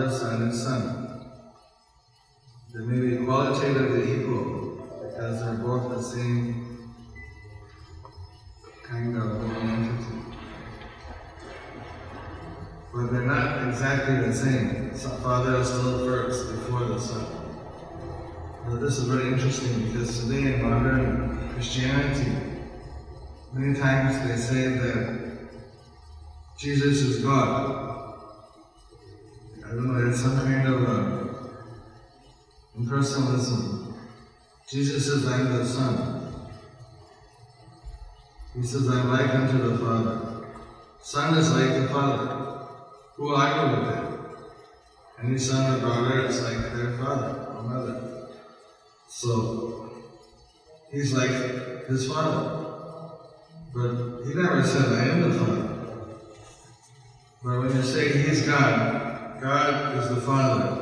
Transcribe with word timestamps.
the 0.00 0.10
Son 0.10 0.42
and 0.42 0.54
Son. 0.54 1.20
They 2.72 2.84
may 2.84 3.16
be 3.16 3.24
qualitatively 3.24 4.20
equal 4.20 4.88
because 5.02 5.44
they're 5.44 5.54
both 5.54 5.90
the 5.90 6.02
same 6.02 6.88
kind 8.84 9.16
of 9.16 9.44
entity. 9.56 10.36
But 12.94 13.12
they're 13.12 13.22
not 13.22 13.68
exactly 13.68 14.16
the 14.26 14.32
same. 14.32 14.90
The 14.92 14.98
Father 15.22 15.56
is 15.56 15.68
still 15.68 16.06
first 16.06 16.50
before 16.50 16.84
the 16.86 16.98
Son. 16.98 17.26
But 18.66 18.80
this 18.80 18.98
is 18.98 19.04
very 19.04 19.32
interesting 19.32 19.88
because 19.88 20.24
today 20.24 20.54
in 20.54 20.62
modern 20.62 21.50
Christianity, 21.52 22.32
many 23.52 23.78
times 23.78 24.26
they 24.26 24.36
say 24.36 24.68
that 24.68 25.20
Jesus 26.58 27.02
is 27.02 27.24
God. 27.24 27.89
I 29.70 29.74
don't 29.74 29.86
know, 29.86 30.10
it's 30.10 30.20
some 30.20 30.36
kind 30.36 30.66
of 30.66 30.82
a 30.82 31.30
impersonalism. 32.76 33.94
Jesus 34.68 35.06
says, 35.06 35.26
I'm 35.26 35.56
the 35.56 35.64
Son. 35.64 36.34
He 38.54 38.64
says, 38.64 38.88
I'm 38.88 39.08
like 39.10 39.32
unto 39.32 39.58
the 39.58 39.78
Father. 39.78 40.46
Son 41.00 41.38
is 41.38 41.52
like 41.52 41.82
the 41.82 41.88
Father. 41.88 42.40
Who 43.14 43.24
will 43.26 43.36
argue 43.36 43.78
with 43.78 43.94
that? 43.94 44.10
Any 45.22 45.38
son 45.38 45.74
or 45.74 45.80
daughter 45.80 46.26
is 46.26 46.42
like 46.42 46.72
their 46.74 46.96
father 46.96 47.46
or 47.54 47.62
mother. 47.62 48.28
So, 49.06 49.92
he's 50.90 51.12
like 51.12 51.86
his 51.86 52.08
father. 52.08 52.66
But 53.74 54.24
he 54.24 54.34
never 54.34 54.64
said, 54.64 54.92
I 54.92 55.04
am 55.10 55.30
the 55.30 55.38
Father. 55.38 55.68
But 57.44 57.58
when 57.60 57.76
you 57.76 57.82
say 57.82 58.22
he's 58.22 58.46
God, 58.46 59.09
God 59.40 59.96
is 59.96 60.08
the 60.10 60.20
Father. 60.20 60.76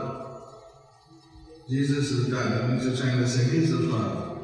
Jesus 1.68 2.10
is 2.10 2.26
God. 2.26 2.52
That 2.52 2.68
means 2.68 2.84
you're 2.84 2.96
trying 2.96 3.18
to 3.18 3.28
say 3.28 3.44
he's 3.50 3.70
the 3.70 3.88
Father. 3.88 4.36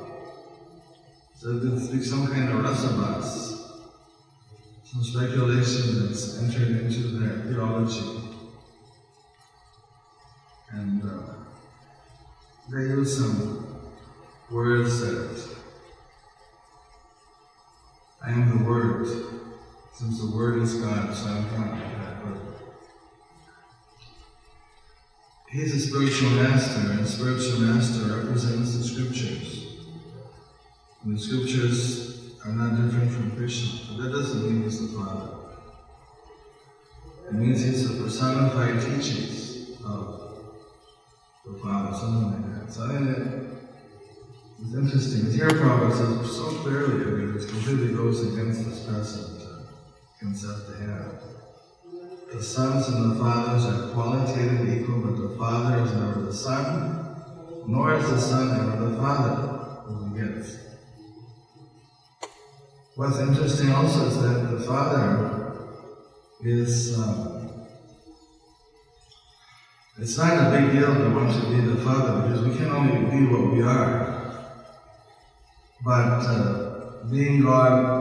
So 1.34 1.58
there's 1.58 2.08
some 2.08 2.26
kind 2.28 2.48
of 2.50 2.64
rasabhasa 2.64 3.54
some 4.94 5.02
speculation 5.02 6.06
that's 6.06 6.38
entered 6.38 6.82
into 6.82 7.18
their 7.18 7.52
theology. 7.52 8.20
And 10.70 11.02
uh, 11.02 11.34
they 12.70 12.82
use 12.82 13.16
some 13.16 13.90
words 14.52 15.00
that 15.00 15.56
I 18.22 18.30
am 18.30 18.58
the 18.58 18.64
Word, 18.64 19.08
since 19.94 20.20
the 20.20 20.36
Word 20.36 20.62
is 20.62 20.74
God, 20.74 21.12
so 21.12 21.28
I'm 21.28 21.48
God. 21.50 21.94
But 25.54 25.62
he's 25.62 25.74
a 25.74 25.86
spiritual 25.88 26.30
master, 26.30 26.90
and 26.90 27.00
a 27.00 27.06
spiritual 27.06 27.60
master 27.60 28.16
represents 28.16 28.76
the 28.76 28.82
scriptures. 28.82 29.66
And 31.04 31.16
the 31.16 31.20
scriptures 31.20 32.34
are 32.44 32.50
not 32.50 32.70
different 32.74 33.12
from 33.12 33.36
Krishna. 33.36 33.94
But 33.96 34.02
that 34.02 34.10
doesn't 34.10 34.42
mean 34.42 34.64
he's 34.64 34.80
the 34.80 34.98
Father. 34.98 35.28
It 37.28 37.34
means 37.34 37.62
he's 37.62 37.88
the 37.88 38.02
personified 38.02 38.80
teachings 38.80 39.78
of 39.84 40.42
the 41.46 41.52
Father, 41.62 41.96
something 41.98 42.32
like 42.32 42.66
that. 42.66 42.72
So 42.72 42.86
I 42.86 42.88
think 42.88 43.06
that 43.06 43.44
it's 44.60 44.74
interesting. 44.74 45.30
Here 45.30 45.50
Prabhupada 45.50 45.92
says 45.92 46.36
so 46.36 46.46
clearly, 46.62 46.94
I 46.94 47.26
mean, 47.26 47.36
it 47.36 47.48
completely 47.48 47.94
goes 47.94 48.26
against 48.26 48.64
this 48.68 48.84
present 48.86 49.48
concept 50.20 50.68
they 50.68 50.84
have. 50.86 51.43
The 52.34 52.42
sons 52.42 52.88
and 52.88 53.12
the 53.12 53.22
fathers 53.22 53.64
are 53.64 53.92
qualitatively 53.94 54.80
equal, 54.80 55.02
but 55.02 55.16
the 55.16 55.38
Father 55.38 55.84
is 55.84 55.92
never 55.92 56.20
the 56.22 56.32
Son, 56.32 57.14
nor 57.68 57.94
is 57.94 58.10
the 58.10 58.18
Son 58.20 58.50
ever 58.58 58.88
the 58.88 58.96
Father 58.96 59.34
who 59.86 60.08
begets. 60.08 60.58
What's 62.96 63.20
interesting 63.20 63.70
also 63.70 64.06
is 64.06 64.20
that 64.20 64.50
the 64.50 64.58
Father 64.64 65.68
is, 66.42 66.98
um, 66.98 67.50
it's 69.98 70.18
not 70.18 70.32
a 70.32 70.58
big 70.58 70.72
deal 70.72 70.92
to 70.92 71.14
want 71.14 71.32
to 71.40 71.48
be 71.50 71.60
the 71.60 71.76
Father 71.82 72.20
because 72.22 72.44
we 72.44 72.56
can 72.56 72.70
only 72.70 73.16
be 73.16 73.26
what 73.26 73.52
we 73.52 73.62
are. 73.62 74.50
But 75.84 76.18
uh, 76.26 77.04
being 77.08 77.42
God, 77.42 77.93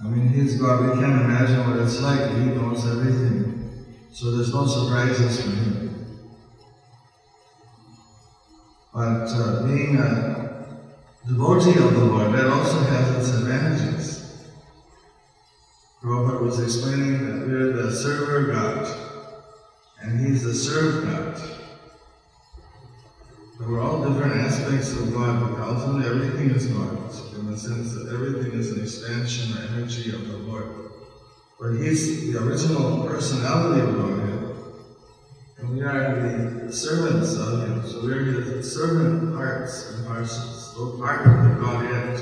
I 0.00 0.08
mean, 0.08 0.28
He's 0.28 0.60
God, 0.60 0.82
we 0.82 1.00
can't 1.00 1.22
imagine 1.22 1.70
what 1.70 1.80
it's 1.80 2.00
like. 2.00 2.30
He 2.30 2.46
knows 2.46 2.86
everything. 2.86 3.96
So 4.12 4.36
there's 4.36 4.52
no 4.52 4.66
surprises 4.66 5.42
for 5.42 5.50
Him. 5.50 5.86
But 8.92 9.28
uh, 9.28 9.66
being 9.66 9.98
a 9.98 10.78
devotee 11.26 11.78
of 11.78 11.94
the 11.94 12.04
Lord, 12.04 12.32
that 12.32 12.46
also 12.46 12.78
has 12.80 13.28
its 13.28 13.38
advantages. 13.38 14.16
Prabhupada 16.02 16.40
was 16.40 16.60
explaining 16.60 17.26
that 17.26 17.46
we're 17.46 17.72
the 17.72 17.90
server 17.90 18.52
God, 18.52 18.86
and 20.00 20.24
he's 20.24 20.44
the 20.44 20.54
served 20.54 21.06
God. 21.08 21.65
But 23.58 23.68
we're 23.68 23.80
all 23.80 24.04
different 24.04 24.36
aspects 24.36 24.92
of 24.92 25.14
God, 25.14 25.40
but 25.40 25.60
ultimately 25.60 26.06
everything 26.06 26.50
is 26.50 26.66
God, 26.66 26.98
in 27.38 27.50
the 27.50 27.56
sense 27.56 27.94
that 27.94 28.12
everything 28.12 28.52
is 28.52 28.72
an 28.72 28.82
expansion 28.82 29.56
or 29.56 29.62
energy 29.74 30.14
of 30.14 30.28
the 30.28 30.36
Lord. 30.36 30.90
But 31.58 31.72
he's 31.72 32.32
the 32.32 32.44
original 32.44 33.06
personality 33.06 33.80
of 33.80 33.96
Godhead, 33.96 34.56
and 35.56 35.74
we 35.74 35.82
are 35.82 36.66
the 36.66 36.72
servants 36.72 37.34
of 37.36 37.62
Him. 37.62 37.86
So 37.86 38.02
we're 38.04 38.24
His 38.24 38.74
servant 38.74 39.34
parts 39.34 39.90
and 39.90 40.06
parcels 40.06 40.74
so 40.74 40.98
part 40.98 41.26
of 41.26 41.44
the 41.44 41.58
Godhead, 41.58 42.20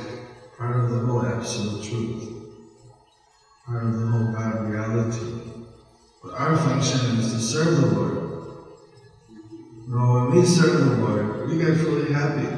part 0.56 0.76
of 0.76 0.90
the 0.90 0.98
whole 1.00 1.26
absolute 1.26 1.82
truth, 1.82 2.30
part 3.66 3.82
of 3.82 3.98
the 3.98 4.06
whole 4.06 4.32
God 4.32 4.70
reality. 4.70 5.40
But 6.22 6.34
our 6.34 6.56
function 6.56 7.18
is 7.18 7.32
to 7.32 7.40
serve 7.40 7.80
the 7.80 7.86
Lord. 7.98 8.23
Know, 9.86 10.14
when 10.14 10.40
we 10.40 10.46
serve 10.46 10.80
the 10.80 10.96
Lord, 11.06 11.48
we 11.48 11.58
get 11.58 11.76
fully 11.76 12.10
happy. 12.10 12.48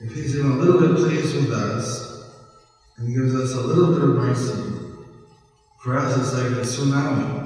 If 0.00 0.12
He's 0.12 0.36
even 0.36 0.50
a 0.52 0.56
little 0.56 0.80
bit 0.80 0.96
pleased 0.96 1.36
with 1.36 1.52
us 1.52 2.32
and 2.96 3.14
gives 3.14 3.34
us 3.34 3.54
a 3.54 3.60
little 3.60 3.94
bit 3.94 4.02
of 4.02 4.16
mercy, 4.16 4.60
for 5.78 5.96
us 5.96 6.18
it's 6.18 6.34
like 6.34 6.50
a 6.50 6.66
tsunami. 6.66 7.44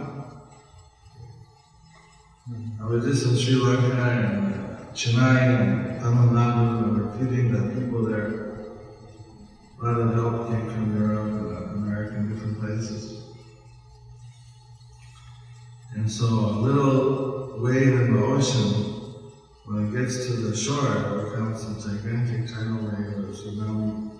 Hmm. 2.46 2.82
I 2.82 2.86
was 2.86 3.04
just 3.04 3.26
in 3.26 3.36
Sri 3.36 3.56
Lanka 3.56 4.02
and 4.02 4.78
Chennai 4.94 5.40
and 5.42 6.00
Tamil 6.00 6.32
Nadu, 6.32 6.84
and 6.84 7.20
feeding 7.20 7.52
the 7.52 7.80
people 7.80 8.02
there. 8.04 8.17
And 16.08 16.16
so 16.16 16.24
a 16.24 16.56
little 16.64 17.58
wave 17.58 17.86
in 17.86 18.14
the 18.14 18.24
ocean, 18.24 18.72
when 19.66 19.88
it 19.88 19.92
gets 19.92 20.24
to 20.24 20.32
the 20.32 20.56
shore, 20.56 20.88
it 20.96 21.24
becomes 21.28 21.64
a 21.64 21.86
gigantic 21.86 22.48
tidal 22.48 22.76
wave 22.76 23.12
or 23.18 23.30
tsunami. 23.30 24.18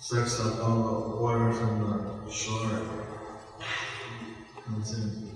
Sucks 0.00 0.40
up 0.40 0.58
all 0.64 1.10
the 1.10 1.16
water 1.22 1.52
from 1.52 2.24
the 2.24 2.32
shore. 2.32 2.82
Comes 4.66 4.92
in. 4.94 5.30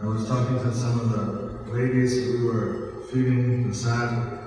I 0.00 0.06
was 0.06 0.26
talking 0.26 0.56
to 0.56 0.74
some 0.74 1.00
of 1.00 1.10
the 1.10 1.70
ladies 1.70 2.14
who 2.16 2.46
were 2.46 3.02
feeding 3.12 3.68
the 3.68 3.74
sad. 3.74 4.38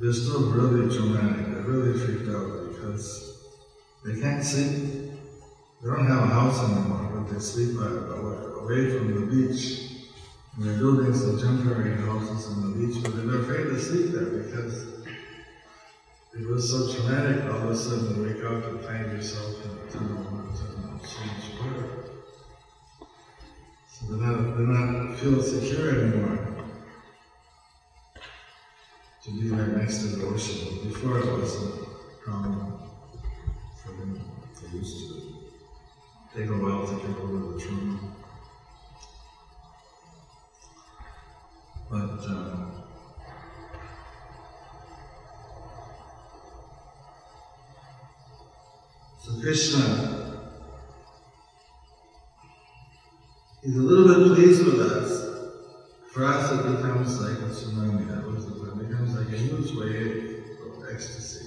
They're 0.00 0.14
still 0.14 0.52
really 0.52 0.88
dramatic. 0.88 1.52
They're 1.52 1.64
really 1.64 2.00
freaked 2.00 2.30
out 2.30 2.70
because 2.70 3.44
they 4.06 4.18
can't 4.18 4.42
sleep. 4.42 4.99
They 5.82 5.88
don't 5.88 6.06
have 6.06 6.24
a 6.24 6.26
house 6.26 6.62
anymore, 6.62 7.10
but 7.14 7.32
they 7.32 7.40
sleep 7.40 7.78
away 7.78 8.98
from 8.98 9.14
the 9.14 9.26
beach. 9.26 9.90
And 10.56 10.64
they're 10.64 10.78
building 10.78 11.14
some 11.14 11.38
temporary 11.38 11.96
houses 12.02 12.48
on 12.48 12.72
the 12.72 12.86
beach, 12.86 13.02
but 13.02 13.16
they're 13.16 13.40
afraid 13.40 13.64
to 13.64 13.80
sleep 13.80 14.12
there 14.12 14.42
because 14.42 15.06
it 16.38 16.46
was 16.46 16.70
so 16.70 16.92
traumatic. 16.92 17.44
All 17.44 17.62
of 17.62 17.70
a 17.70 17.76
sudden, 17.76 18.14
you 18.14 18.28
wake 18.28 18.44
up 18.44 18.64
and 18.66 18.80
find 18.80 19.12
yourself 19.12 19.64
in 19.64 19.70
a 19.70 19.90
tunnel 19.90 20.26
and 20.28 20.56
so 20.56 21.20
much 21.24 21.60
water. 21.60 21.88
So 23.88 24.06
they're 24.06 24.26
not, 24.26 24.56
they're 24.56 24.66
not 24.66 25.16
feel 25.18 25.42
secure 25.42 25.98
anymore 25.98 26.50
to 29.22 29.30
be 29.30 29.50
right 29.50 29.76
next 29.76 29.98
to 29.98 30.06
the 30.08 30.26
ocean. 30.26 30.88
Before 30.88 31.18
it 31.18 31.26
wasn't 31.26 31.82
a 31.82 32.24
problem 32.24 32.80
for 33.82 33.92
them. 33.92 34.20
They 34.62 34.78
used 34.78 35.08
to 35.08 35.29
take 36.34 36.48
a 36.48 36.56
while 36.56 36.86
to 36.86 36.94
get 36.94 37.16
over 37.18 37.52
the 37.52 37.60
trauma. 37.60 37.98
But 41.90 42.24
um, 42.28 42.72
so 49.18 49.40
Krishna, 49.40 50.20
is 53.62 53.76
a 53.76 53.82
little 53.82 54.06
bit 54.06 54.34
pleased 54.34 54.64
with 54.64 54.80
us. 54.80 55.26
For 56.12 56.24
us, 56.24 56.50
it 56.50 56.76
becomes 56.76 57.20
like 57.20 57.38
a 57.38 57.50
tsunami. 57.50 58.06
That 58.08 58.26
was 58.26 58.46
the 58.46 58.70
it 58.70 58.88
becomes 58.88 59.14
like 59.14 59.28
a 59.28 59.36
huge 59.36 59.72
wave 59.76 60.44
of 60.64 60.84
ecstasy. 60.90 61.46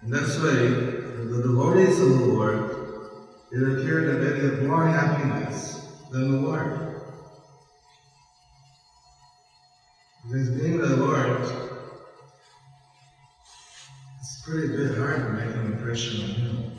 And 0.00 0.12
that's 0.12 0.36
why 0.38 0.95
the 1.30 1.42
devotees 1.42 2.00
of 2.00 2.10
the 2.10 2.20
Lord, 2.20 2.70
it 3.52 3.62
appeared 3.62 4.06
that 4.06 4.20
they 4.20 4.40
have 4.40 4.62
more 4.62 4.86
happiness 4.86 5.88
than 6.10 6.30
the 6.30 6.38
Lord. 6.40 6.78
Because 10.24 10.48
being 10.50 10.80
the 10.80 10.96
Lord, 10.96 11.46
it's 14.20 14.42
pretty 14.44 14.68
bit 14.68 14.98
hard 14.98 15.22
to 15.22 15.30
make 15.30 15.54
an 15.54 15.72
impression 15.74 16.22
on 16.22 16.30
Him. 16.30 16.72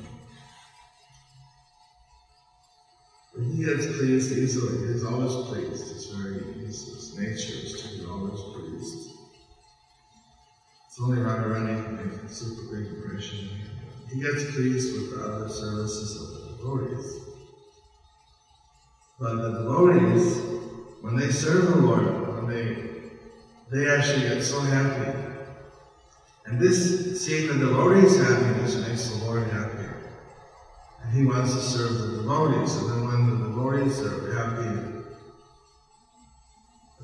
But 3.33 3.45
He 3.45 3.63
gets 3.63 3.85
pleased 3.97 4.31
easily. 4.31 4.91
He's 4.91 5.03
always 5.03 5.35
pleased. 5.47 5.91
It's 5.93 6.11
very, 6.11 6.43
his 6.63 7.13
nature 7.17 7.59
is 7.63 7.73
to 7.81 7.97
be 7.97 8.05
always 8.05 8.41
pleased. 8.53 9.11
It's 10.87 11.01
only 11.01 11.17
Radharani 11.19 11.85
who 11.85 11.95
makes 11.95 12.17
a 12.17 12.29
super 12.29 12.75
big 12.75 12.87
impression. 12.87 13.76
He 14.11 14.21
gets 14.21 14.51
pleased 14.51 14.93
with 14.93 15.11
the 15.11 15.25
other 15.25 15.49
services 15.49 16.21
of 16.21 16.27
the 16.33 16.57
devotees. 16.57 17.19
But 19.19 19.35
the 19.35 19.51
devotees, 19.59 20.37
when 21.01 21.15
they 21.15 21.29
serve 21.29 21.67
the 21.67 21.77
Lord, 21.77 22.35
when 22.35 22.47
they 22.47 22.87
they 23.69 23.89
actually 23.89 24.29
get 24.29 24.41
so 24.43 24.61
happy. 24.61 25.11
And 26.45 26.59
this, 26.59 27.25
seeing 27.25 27.47
the 27.47 27.65
devotees 27.65 28.17
happy, 28.17 28.61
this 28.61 28.77
makes 28.87 29.09
the 29.09 29.25
Lord 29.25 29.43
happy. 29.49 29.83
And 31.03 31.13
he 31.13 31.25
wants 31.25 31.53
to 31.53 31.59
serve 31.59 31.97
the 31.97 32.17
devotees. 32.17 32.75
And 32.77 32.89
then 32.89 33.07
when 33.07 33.29
the 33.29 33.47
devotees 33.47 33.99
are 34.01 34.33
happy, 34.33 34.97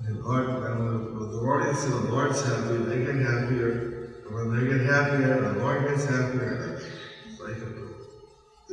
the 0.03 0.13
Lord, 0.21 0.47
when 0.47 0.85
the, 0.85 1.25
the 1.25 1.39
devotees 1.39 1.79
see 1.79 1.89
the 1.89 2.11
Lord's 2.11 2.41
happy, 2.45 2.77
they 2.77 3.05
get 3.05 3.15
happier. 3.15 4.13
And 4.25 4.35
when 4.35 4.57
they 4.57 4.71
get 4.71 4.85
happier, 4.85 5.41
the 5.41 5.59
Lord 5.59 5.87
gets 5.89 6.05
happier. 6.05 6.81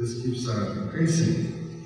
This 0.01 0.23
keeps 0.23 0.49
on 0.49 0.79
increasing. 0.79 1.85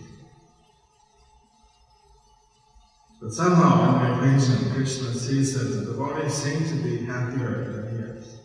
But 3.20 3.32
somehow 3.32 3.88
in 3.88 4.20
my 4.20 4.20
vision, 4.20 4.70
Krishna 4.72 5.12
sees 5.12 5.58
that 5.58 5.64
the 5.64 5.86
devotees 5.86 6.32
seem 6.32 6.60
to 6.60 6.84
be 6.84 7.04
happier 7.06 7.72
than 7.72 7.90
he 7.90 8.04
is. 8.04 8.36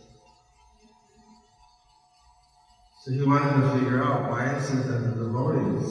So 3.04 3.12
he 3.12 3.22
wanted 3.22 3.60
to 3.60 3.78
figure 3.78 4.02
out 4.02 4.28
why 4.28 4.56
is 4.56 4.70
it 4.70 4.88
that 4.88 4.98
the 4.98 5.24
devotees, 5.24 5.88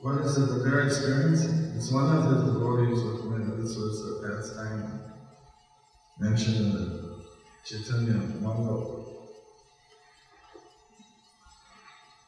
what 0.00 0.22
is 0.22 0.38
it 0.38 0.46
that 0.46 0.64
they're 0.64 0.86
experiencing? 0.86 1.74
It's 1.76 1.92
one 1.92 2.16
of 2.16 2.24
the 2.24 2.52
devotees 2.54 3.02
with 3.02 3.24
me, 3.26 3.62
this 3.62 3.76
was 3.76 4.22
a 4.24 4.28
pastime 4.28 4.98
mentioned 6.18 6.56
in 6.56 6.72
the 6.72 7.22
Chaitanya 7.66 8.14
Mangal. 8.40 9.28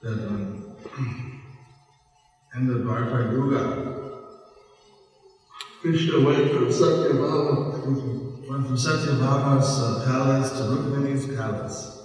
That 0.02 0.26
um, 0.26 0.61
in 2.56 2.66
the 2.66 2.74
Dwapara 2.74 3.32
Yuga, 3.32 3.92
Krishna 5.80 6.20
went 6.20 6.50
from 6.52 6.68
Satyabhama, 6.68 8.48
went 8.48 8.66
from 8.66 8.76
Satyabhama's 8.76 9.80
uh, 9.80 10.04
palace 10.06 10.52
to 10.52 10.64
Rukmini's 10.64 11.26
palace. 11.36 12.02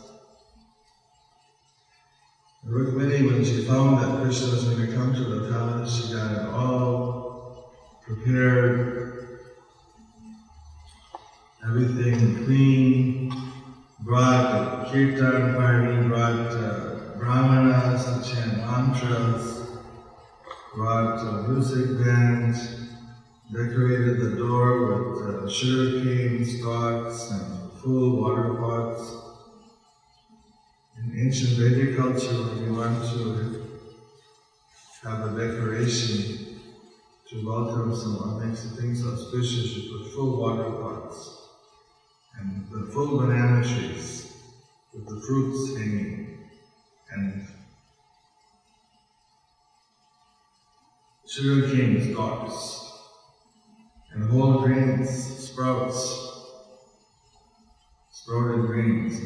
And 2.64 2.74
Rukmini, 2.74 3.32
when 3.32 3.46
she 3.46 3.66
found 3.66 4.00
that 4.00 4.24
Krishna 4.24 4.52
was 4.52 4.64
going 4.66 4.88
to 4.88 4.94
come 4.94 5.14
to 5.14 5.24
the 5.24 5.50
palace, 5.50 6.08
she 6.08 6.14
got 6.14 6.32
it 6.32 6.48
all 6.50 7.74
prepared, 8.02 9.40
everything 11.64 12.46
clean, 12.46 13.34
brought 14.00 14.92
kirtan 14.92 15.56
party, 15.56 16.08
brought 16.08 16.52
uh, 16.54 16.97
brahmanas 17.20 18.06
to 18.06 18.34
chant 18.34 18.58
mantras, 18.58 19.68
brought 20.76 21.20
uh, 21.20 21.48
music 21.48 21.98
bands, 21.98 22.92
decorated 23.52 24.20
the 24.20 24.36
door 24.38 24.86
with 24.86 25.46
uh, 25.46 25.50
sugar 25.50 26.04
cane 26.04 26.46
stalks 26.46 27.32
and 27.32 27.72
full 27.74 28.22
water 28.22 28.54
pots. 28.54 29.16
In 30.98 31.26
ancient 31.26 31.58
Vedic 31.58 31.98
culture, 31.98 32.44
when 32.44 32.66
you 32.66 32.74
want 32.74 33.04
to 33.12 33.80
have 35.04 35.32
a 35.32 35.48
decoration 35.48 36.60
to 37.30 37.48
welcome 37.48 37.96
someone, 37.96 38.48
makes 38.48 38.66
things 38.76 39.06
auspicious, 39.06 39.76
you 39.76 39.98
put 39.98 40.14
full 40.14 40.38
water 40.38 40.72
pots 40.72 41.48
and 42.40 42.68
the 42.72 42.92
full 42.92 43.18
banana 43.18 43.64
trees 43.64 44.34
with 44.94 45.06
the 45.06 45.26
fruits 45.26 45.76
hanging 45.78 46.37
and 47.12 47.48
sugar 51.28 51.62
cane 51.62 52.00
stalks 52.00 52.82
and 54.12 54.22
the 54.22 54.28
whole 54.28 54.54
grains, 54.54 55.10
sprouts, 55.38 56.20
sprouted 58.10 58.66
grains, 58.66 59.22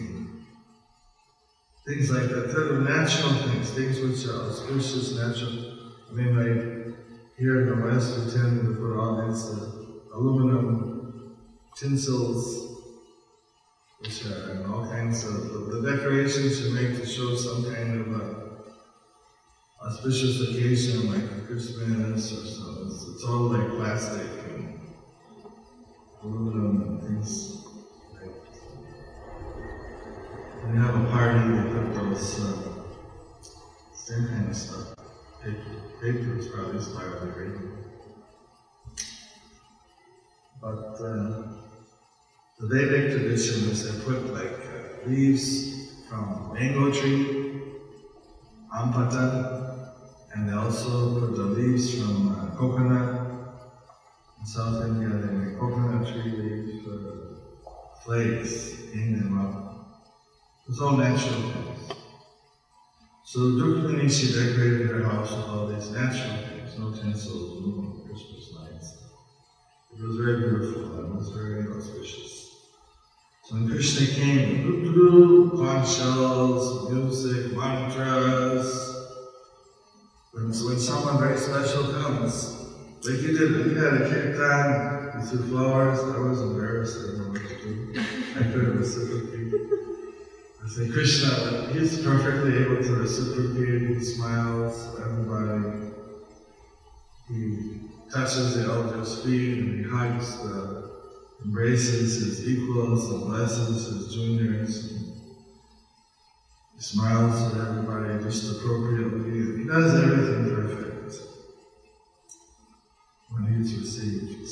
things 1.85 2.09
like 2.09 2.29
that. 2.29 2.45
Of 2.55 2.81
natural 2.81 3.33
things, 3.35 3.71
things 3.71 3.99
which 3.99 4.25
are 4.25 4.45
auspicious, 4.45 5.11
natural. 5.11 5.59
I 6.09 6.11
mean, 6.13 6.35
like 6.35 6.63
here 7.37 7.57
in 7.57 7.65
the 7.65 7.75
West, 7.75 8.17
we 8.17 8.25
tend 8.25 8.63
to 8.65 8.71
put 8.71 8.93
all 8.93 9.13
these 9.13 9.49
uh, 9.49 9.69
aluminum 10.13 10.93
tinsels, 11.75 12.70
which 14.01 14.25
are 14.25 14.51
and 14.51 14.65
all 14.65 14.87
kinds 14.87 15.23
of 15.25 15.69
the, 15.69 15.81
decorations 15.81 16.61
you 16.61 16.73
make 16.73 16.97
to 16.97 17.05
show 17.05 17.35
some 17.35 17.63
kind 17.63 18.01
of 18.01 18.21
a 18.21 18.41
auspicious 19.83 20.41
occasion, 20.41 21.11
like 21.11 21.47
Christmas 21.47 22.31
or 22.31 22.45
so. 22.45 22.85
It's, 22.85 23.07
it's 23.07 23.23
all 23.23 23.49
like 23.49 23.67
plastic 23.69 24.27
and 24.49 24.79
aluminum 26.23 26.81
and 26.81 27.01
things. 27.01 27.65
When 30.61 30.75
you 30.75 30.81
have 30.81 30.95
a 30.95 31.09
party, 31.09 31.39
they 31.39 31.73
put 31.73 31.93
those 31.95 32.39
uh, 32.39 32.71
same 33.95 34.27
kind 34.27 34.49
of 34.49 34.55
stuff. 34.55 34.95
Paper, 35.43 35.59
paper 36.01 36.37
is 36.37 36.47
probably 36.47 36.79
biodegradable. 36.79 37.77
But 40.61 41.01
uh, 41.01 41.70
the 42.61 42.67
Vedic 42.67 43.11
tradition 43.11 43.69
is 43.69 43.83
they 43.83 44.03
put 44.05 44.31
like 44.33 44.61
uh, 44.69 45.09
leaves 45.09 45.81
from 46.07 46.53
mango 46.53 46.91
tree, 46.93 47.41
ampata, 48.79 49.27
and 50.33 50.47
they 50.49 50.53
also 50.53 51.19
put 51.19 51.35
the 51.35 51.45
leaves 51.45 51.95
from 51.97 52.27
uh, 52.27 52.55
coconut 52.57 53.27
in 54.39 54.45
South 54.45 54.81
India, 54.81 55.09
they 55.17 55.31
make 55.31 55.57
coconut 55.57 56.05
tree 56.07 56.31
leaf 56.31 56.87
uh, 56.87 57.35
flakes, 58.03 58.87
hang 58.93 59.13
them 59.13 59.37
up. 59.39 59.65
It's 60.67 60.79
all 60.79 60.97
natural 60.97 61.43
things. 61.51 61.95
So 63.23 63.39
Rukmini, 63.39 64.09
she 64.11 64.31
decorated 64.31 64.87
her 64.89 65.01
house 65.03 65.35
with 65.35 65.47
all 65.49 65.65
these 65.65 65.91
natural 65.91 66.37
things, 66.43 66.77
no 66.77 66.91
tinsel, 66.93 67.57
no 67.59 67.97
Christmas 68.05 68.51
lights. 68.51 68.95
It 69.91 70.01
was 70.01 70.17
very 70.17 70.37
beautiful 70.39 70.93
and 70.95 71.11
it 71.11 71.15
was 71.15 71.29
very 71.31 71.67
auspicious. 71.67 72.40
When 73.51 73.67
Krishna 73.67 74.07
came, 74.07 75.51
conch 75.57 75.97
shells, 75.97 76.89
music, 76.89 77.51
mantras, 77.53 78.95
when, 80.31 80.45
when 80.45 80.79
someone 80.79 81.19
very 81.19 81.37
special 81.37 81.91
comes, 81.91 82.65
like 83.03 83.19
you 83.21 83.37
did, 83.37 83.51
you 83.51 83.75
had 83.75 83.93
a 83.95 84.09
kirtan, 84.09 85.19
you 85.19 85.27
threw 85.27 85.49
flowers, 85.49 85.99
I 85.99 86.19
was 86.19 86.39
embarrassed, 86.39 86.97
I 86.97 87.01
didn't 87.07 87.17
know 87.17 87.31
what 87.31 87.49
to 87.49 87.57
do. 87.61 87.99
I 88.39 88.43
couldn't 88.43 88.77
reciprocate. 88.79 89.53
I 90.63 90.69
say, 90.69 90.87
Krishna, 90.87 91.73
he's 91.73 92.01
perfectly 92.03 92.57
able 92.57 92.81
to 92.81 92.93
reciprocate, 92.93 93.97
he 93.97 93.99
smiles 94.01 94.95
everybody. 94.97 95.91
He 97.27 97.81
touches 98.13 98.55
the 98.55 98.71
elder's 98.71 99.25
feet 99.25 99.57
and 99.57 99.85
he 99.85 99.91
hugs 99.91 100.37
the, 100.37 100.90
embraces 101.43 102.21
his 102.21 102.47
equals 102.47 103.09
and 103.09 103.21
blesses 103.21 103.87
his 103.87 104.13
juniors. 104.13 104.93
He 106.75 106.81
smiles 106.81 107.53
at 107.53 107.67
everybody 107.67 108.23
just 108.23 108.51
appropriately. 108.51 109.61
He 109.61 109.67
does 109.67 109.93
everything 110.03 110.55
perfect 110.55 111.15
when 113.29 113.53
he's 113.53 113.75
received. 113.75 114.49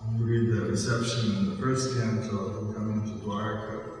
When 0.00 0.18
you 0.18 0.24
read 0.24 0.54
the 0.56 0.70
reception 0.70 1.36
in 1.36 1.50
the 1.50 1.56
first 1.56 1.96
canto 1.96 2.36
of 2.36 2.56
him 2.56 2.74
coming 2.74 3.02
to 3.04 3.24
Dwarka, 3.24 3.92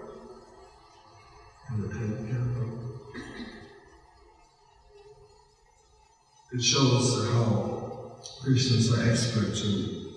It 6.52 6.62
shows 6.62 7.30
how 7.30 8.20
Krishna 8.42 8.76
is 8.76 8.90
so 8.90 9.00
expert 9.00 9.56
to 9.56 10.12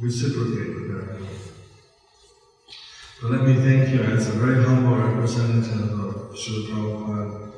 reciprocate 0.00 0.74
with 0.74 0.88
that. 0.88 1.53
But 3.24 3.32
let 3.32 3.44
me 3.48 3.54
thank 3.54 3.88
you 3.88 4.02
as 4.02 4.28
a 4.28 4.32
very 4.32 4.62
humble 4.62 4.96
representative 4.96 5.98
of 5.98 6.34
Srila 6.34 6.68
Prabhupada 6.68 7.52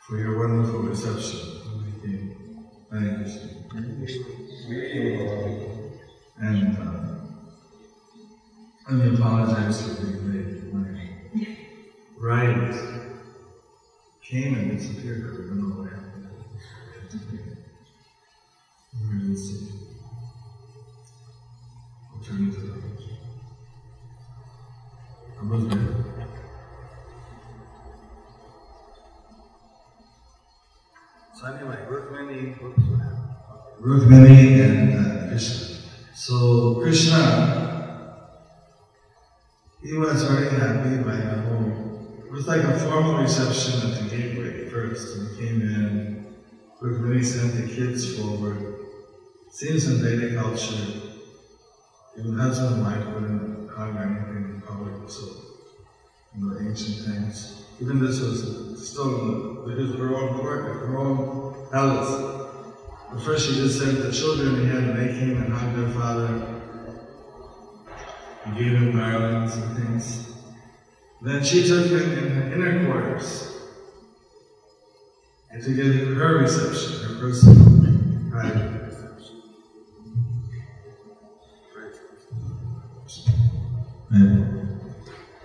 for 0.00 0.16
your 0.16 0.38
wonderful 0.38 0.78
reception. 0.78 1.40
Hare 2.90 3.24
Krishna. 3.98 4.24
And 6.38 6.78
uh, 6.78 7.14
let 8.88 9.04
me 9.04 9.16
apologize 9.16 9.82
for 9.82 10.02
being 10.02 10.32
late. 10.32 10.72
My 10.72 10.88
ride 12.16 12.74
came 14.22 14.54
and 14.54 14.78
disappeared. 14.78 15.24
I 15.24 15.36
don't 15.36 15.58
know 15.58 15.82
what 15.82 15.92
happened. 15.92 16.26
Emergency. 18.94 19.72
Alternative. 22.16 22.72
I'm 22.72 22.97
looking. 25.42 26.04
So 31.34 31.46
anyway, 31.46 31.76
Rukmini, 31.88 32.58
Rukmini 33.80 34.60
and 34.64 35.06
uh, 35.06 35.28
Krishna. 35.28 35.76
So 36.14 36.80
Krishna, 36.80 38.18
he 39.82 39.92
was 39.92 40.24
very 40.24 40.50
happy 40.50 40.96
by 41.02 41.16
the 41.16 41.42
whole. 41.42 42.24
It 42.26 42.32
was 42.32 42.48
like 42.48 42.62
a 42.62 42.78
formal 42.80 43.22
reception 43.22 43.90
at 43.90 44.02
the 44.02 44.16
gateway 44.16 44.68
first. 44.68 45.16
And 45.16 45.28
he 45.30 45.46
came 45.46 45.62
in. 45.62 46.34
Rukmini 46.82 47.24
sent 47.24 47.54
the 47.54 47.72
kids 47.72 48.18
forward. 48.18 48.74
Seems 49.50 49.88
in 49.88 50.02
Vedic 50.02 50.38
culture, 50.38 51.00
even 52.18 52.36
husband 52.36 52.74
and 52.74 52.84
wife 52.84 53.14
wouldn't 53.14 53.57
hug 53.78 53.94
anything 53.96 54.54
in 54.54 54.62
public. 54.66 55.08
So 55.08 55.28
in 56.34 56.48
the 56.48 56.68
ancient 56.68 57.06
times, 57.06 57.62
even 57.80 58.00
this 58.00 58.18
was 58.20 58.90
still 58.90 59.68
his 59.68 59.94
her 59.94 60.16
own 60.16 60.38
court, 60.40 60.64
her 60.64 60.98
own 60.98 61.70
palace. 61.70 62.34
At 63.12 63.20
first, 63.20 63.48
she 63.48 63.54
just 63.54 63.78
sent 63.78 64.02
the 64.02 64.12
children 64.12 64.64
ahead, 64.64 64.82
and 64.82 64.98
they 64.98 65.18
came 65.18 65.40
and 65.42 65.52
hugged 65.52 65.76
their 65.78 65.90
father 65.90 66.60
and 68.44 68.56
gave 68.56 68.72
him 68.72 68.96
garlands 68.96 69.56
and 69.56 69.76
things. 69.76 70.28
Then 71.22 71.44
she 71.44 71.66
took 71.66 71.86
him 71.86 72.12
in 72.18 72.38
the 72.38 72.52
inner 72.54 72.84
quarters 72.84 73.58
and 75.50 75.62
to 75.62 75.74
give 75.74 76.16
her 76.16 76.38
reception, 76.38 77.08
her 77.08 77.20
personal 77.20 78.30
private 78.30 78.77
And 84.10 84.80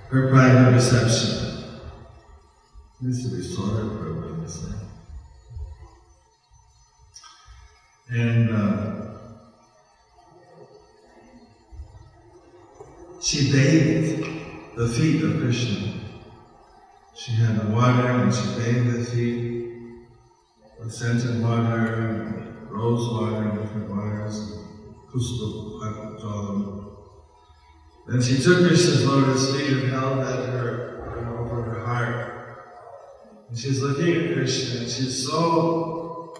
her 0.09 0.29
private 0.29 0.73
reception 0.73 1.43
be 3.01 3.11
sorted 3.41 3.91
for 3.91 4.13
what 4.13 4.29
I'm 4.29 4.47
saying. 4.47 4.79
And 8.09 8.49
uh, 8.49 8.93
she 13.21 13.51
bathed 13.51 14.77
the 14.77 14.87
feet 14.87 15.23
of 15.23 15.39
Krishna. 15.41 15.93
She 17.15 17.33
had 17.33 17.59
the 17.59 17.71
water 17.73 18.07
and 18.07 18.33
she 18.33 18.45
bathed 18.55 18.97
the 18.97 19.03
feet 19.03 19.63
with 20.79 20.93
scented 20.93 21.41
water, 21.41 22.67
rose 22.69 23.09
water, 23.11 23.57
different 23.59 23.89
waters, 23.89 24.59
kuspa 25.11 26.19
jalam. 26.19 26.92
Then 28.07 28.21
she 28.21 28.41
took 28.41 28.67
Krishna's 28.67 29.05
lotus 29.05 29.55
feet 29.55 29.71
and 29.77 29.91
held 29.91 30.19
that 30.19 30.49
her 30.49 31.37
over 31.39 31.61
her 31.63 31.85
heart. 31.85 32.67
And 33.49 33.57
she's 33.57 33.81
looking 33.81 34.15
at 34.15 34.33
Krishna 34.33 34.81
and 34.81 34.89
she's 34.89 35.27
so 35.27 36.35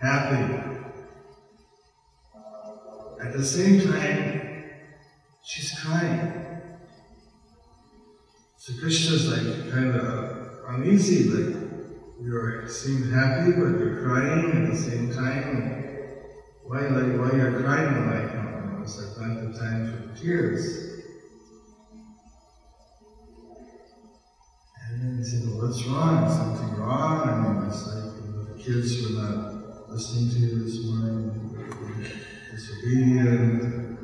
happy 0.00 0.76
at 3.26 3.32
the 3.32 3.44
same 3.44 3.80
time, 3.80 4.64
she's 5.44 5.78
crying. 5.80 6.32
So 8.56 8.72
Krishna's 8.80 9.28
like 9.30 9.72
kind 9.72 9.96
of 9.96 10.58
uneasy, 10.68 11.30
like 11.30 11.56
you're 12.20 12.68
seem 12.68 13.10
happy, 13.10 13.52
but 13.52 13.78
you're 13.78 14.02
crying 14.02 14.52
at 14.52 14.70
the 14.70 14.76
same 14.76 15.12
time. 15.12 15.72
Why, 16.64 16.80
like, 16.88 17.18
why 17.18 17.36
you're 17.36 17.60
crying 17.62 18.10
like 18.10 18.34
know, 18.34 18.82
it's 18.82 18.98
like 18.98 19.28
not 19.28 19.52
the 19.52 19.58
time 19.58 20.12
for 20.14 20.20
tears. 20.20 20.85
He 25.16 25.24
said, 25.24 25.46
well, 25.46 25.66
what's 25.66 25.84
wrong? 25.86 26.24
Is 26.24 26.36
something 26.36 26.78
wrong? 26.78 27.28
I 27.28 27.48
mean, 27.48 27.68
it's 27.68 27.86
like 27.86 28.14
you 28.22 28.46
the 28.52 28.62
kids 28.62 29.02
were 29.02 29.22
not 29.22 29.90
listening 29.90 30.30
to 30.30 30.38
you 30.38 30.64
this 30.64 30.84
morning 30.84 31.46
disobedient. 32.56 33.98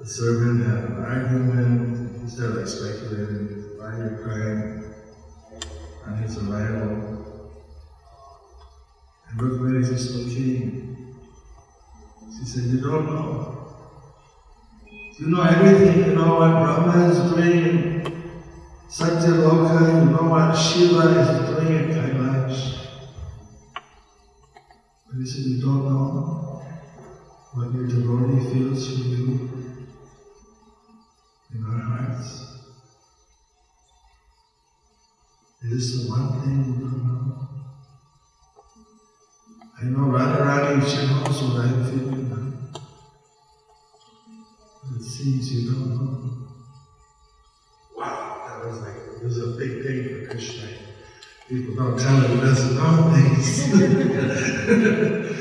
The 0.00 0.06
servant 0.06 0.64
had 0.64 0.84
an 0.84 1.04
argument. 1.04 2.22
He 2.22 2.28
started 2.28 2.56
like 2.56 2.68
speculating 2.68 3.76
why 3.76 3.96
you're 3.96 4.18
crying 4.22 4.94
on 6.06 6.16
his 6.22 6.38
arrival. 6.38 7.48
And 9.28 9.40
Rukmini 9.40 9.86
just 9.86 10.14
looking. 10.14 11.16
She 12.38 12.44
said, 12.44 12.64
You 12.64 12.80
don't 12.80 13.06
know. 13.06 13.74
You 15.18 15.26
know 15.26 15.42
everything. 15.42 16.04
You 16.06 16.14
know 16.14 16.38
what 16.38 16.52
Brahma 16.62 17.10
is 17.10 17.32
doing 17.32 18.04
in 18.04 18.07
Satyaloka. 18.88 20.10
Know 20.10 20.30
what 20.30 20.54
Shiva 20.54 21.20
is 21.20 21.28
doing 21.50 21.76
in 21.76 21.88
Kailash. 21.94 22.86
But 25.06 25.20
he 25.20 25.26
said, 25.26 25.44
You 25.44 25.60
don't 25.60 25.84
know 25.84 26.62
what 27.52 27.74
your 27.74 27.86
devotee 27.86 28.50
feels 28.50 28.86
for 28.88 29.08
you 29.08 29.50
in 31.54 31.64
our 31.64 31.80
hearts. 31.80 32.44
It 35.64 35.72
is 35.72 36.06
the 36.06 36.10
one 36.10 36.40
thing 36.40 36.64
you 36.64 36.80
don't 36.80 37.04
know. 37.04 37.48
I 39.80 39.84
know 39.84 40.16
Radharani, 40.16 40.80
she 40.88 41.06
knows 41.08 41.42
what 41.42 41.64
I'm 41.66 41.84
feeling 41.84 42.30
now. 42.30 42.80
But 44.82 45.00
it 45.00 45.04
seems 45.04 45.52
you 45.52 45.72
don't 45.72 45.88
know. 45.90 46.47
People 51.48 51.74
don't 51.74 51.98
tell 51.98 52.20
him 52.20 52.30
he 52.30 52.36
doesn't 52.40 52.76
know 52.76 53.12
things. 53.14 55.28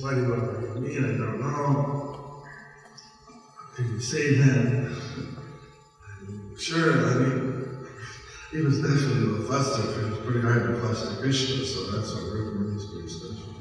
What 0.00 0.14
do 0.14 0.20
you 0.20 0.26
mean? 0.80 1.04
I 1.04 1.08
don't 1.18 1.40
know. 1.40 2.42
Can 3.74 3.92
you 3.92 4.00
say 4.00 4.34
that? 4.36 4.96
sure, 6.56 7.06
I 7.06 7.14
mean, 7.14 7.86
he 8.50 8.62
was 8.62 8.80
definitely 8.80 9.12
a 9.12 9.26
little 9.26 9.46
flustered. 9.46 10.04
It 10.04 10.10
was 10.10 10.18
pretty 10.20 10.40
hard 10.40 10.62
to 10.68 10.80
fluster 10.80 11.20
Krishna, 11.20 11.64
so 11.66 11.90
that's 11.90 12.14
why 12.14 12.20
Rukmini 12.20 12.76
is 12.76 12.86
pretty 12.86 13.08
special. 13.08 13.54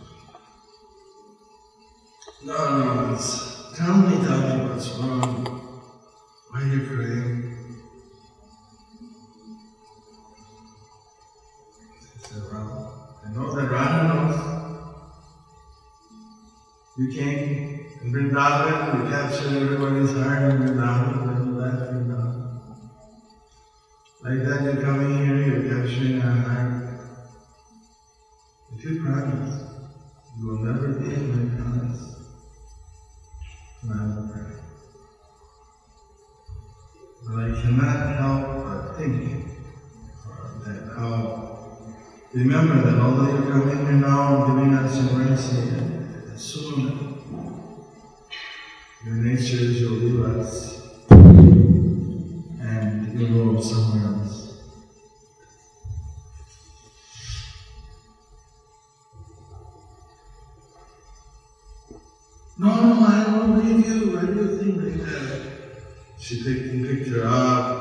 No, 2.45 2.79
no, 2.79 3.13
it's, 3.13 3.77
tell 3.77 3.97
me, 3.97 4.25
tell 4.25 4.39
me 4.39 4.69
what's 4.69 4.89
wrong. 4.91 5.45
Why 6.51 6.61
are 6.61 6.67
you 6.67 6.87
praying? 6.87 7.38
You 17.09 17.21
came 17.21 17.89
in 18.01 18.13
Vrindavan, 18.13 19.03
you 19.03 19.11
captured 19.11 19.55
everybody's 19.55 20.11
heart 20.11 20.51
in 20.51 20.61
Vrindavan, 20.61 21.27
then 21.27 21.47
you 21.47 21.57
left 21.57 21.91
Vrindavan. 21.91 22.45
Like 24.21 24.43
that, 24.43 24.63
you're 24.63 24.83
coming 24.83 25.17
here, 25.17 25.37
you're 25.37 25.75
capturing 25.75 26.21
our 26.21 26.31
heart. 26.31 26.85
If 28.75 28.85
you 28.85 29.01
promise, 29.01 29.63
you 30.37 30.47
will 30.47 30.59
never 30.59 30.87
be 30.93 31.15
my 31.15 31.57
palace, 31.57 32.15
and 33.81 33.91
I 33.91 34.05
will 34.05 34.29
pray. 34.31 34.53
But 37.25 37.39
I 37.39 37.61
cannot 37.61 38.09
help 38.15 38.65
but 38.65 38.97
think 38.97 39.45
that 40.65 40.93
how, 40.95 41.57
remember 42.33 42.83
that 42.83 42.99
although 42.99 43.33
you're 43.33 43.51
coming 43.51 43.77
here 43.77 43.93
now 43.93 44.45
and 44.45 44.57
giving 44.57 44.73
us 44.75 44.97
your 44.97 45.13
mercy, 45.13 45.98
soon 46.39 46.87
your 49.05 49.15
nature 49.15 49.57
leave 49.89 50.21
us. 50.21 50.79
And 52.61 53.17
he'll 53.17 53.55
go 53.55 53.61
somewhere 53.61 54.13
else. 54.13 54.35
No, 62.57 62.67
no, 62.67 63.05
I 63.05 63.37
won't 63.37 63.65
leave 63.65 63.85
you. 63.85 64.15
Why 64.15 64.25
do 64.25 64.33
think 64.57 64.81
like 64.81 65.05
that? 65.05 65.41
She 66.17 66.43
picked 66.83 67.09
her 67.09 67.25
up 67.25 67.78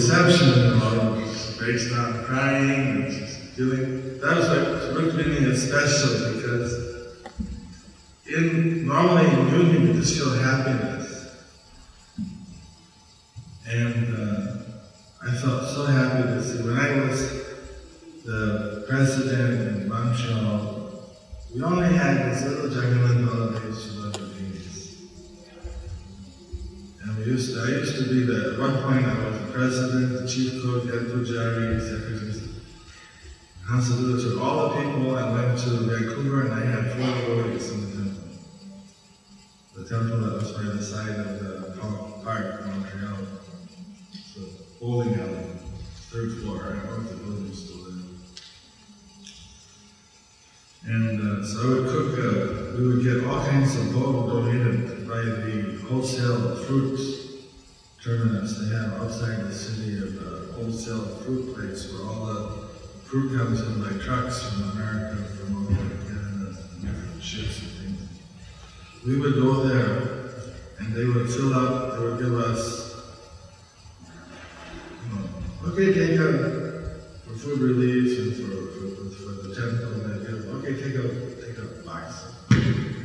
Just 0.00 0.12
a 0.12 0.16
simple 0.16 0.32
reception, 0.32 0.72
and 0.72 0.82
all 0.82 1.34
she 1.34 1.58
breaks 1.58 1.90
down 1.90 2.24
crying, 2.24 3.04
and. 3.04 3.20
That 3.58 4.36
was 4.36 4.48
like 4.48 4.66
Rukmini 4.96 5.42
is 5.42 5.68
special 5.68 6.32
because 6.32 6.89
take 80.80 80.94
a, 80.94 81.08
take 81.44 81.58
a 81.58 81.82
box 81.84 82.24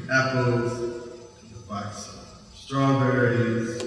apples, 0.10 1.10
a 1.53 1.67
box 1.67 2.17
strawberries. 2.53 3.84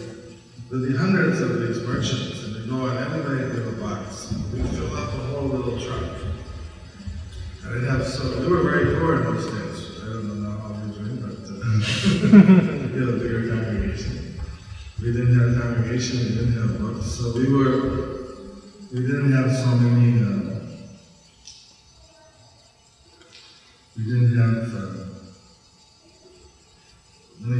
There'd 0.70 0.88
be 0.88 0.96
hundreds 0.96 1.40
of 1.40 1.60
these 1.60 1.80
merchants, 1.82 2.44
and 2.44 2.56
they 2.56 2.68
go 2.68 2.86
and 2.86 2.98
everybody 2.98 3.50
give 3.56 3.66
a 3.66 3.80
box. 3.80 4.34
We 4.52 4.62
fill 4.62 4.94
up 4.94 5.12
the 5.12 5.18
whole 5.18 5.48
little 5.48 5.80
truck. 5.80 6.02
And 7.64 7.88
I'd 7.88 7.90
have 7.90 8.06
so, 8.06 8.40
we 8.40 8.48
were 8.48 8.62
very 8.62 8.98
poor 8.98 9.16
in 9.16 9.24
those 9.24 9.46
days. 9.46 10.02
I 10.02 10.06
don't 10.06 10.42
know 10.42 10.50
how 10.58 10.68
we 10.72 10.88
were 10.88 10.94
doing, 10.94 11.16
but 11.24 11.38
uh, 11.48 11.64
we 12.92 13.00
had 13.00 13.08
a 13.08 13.18
bigger 13.18 13.48
congregation. 13.48 14.38
We 15.00 15.12
didn't 15.12 15.38
have 15.38 15.56
a 15.56 15.60
congregation, 15.60 16.18
we 16.18 16.28
didn't 16.34 16.52
have 16.60 16.78
books, 16.78 17.06
so 17.06 17.32
we 17.32 17.50
were 17.50 18.18
we 18.92 19.00
didn't 19.00 19.32
have 19.32 19.54
so 19.54 19.66
many, 19.76 20.22
uh, 20.24 20.47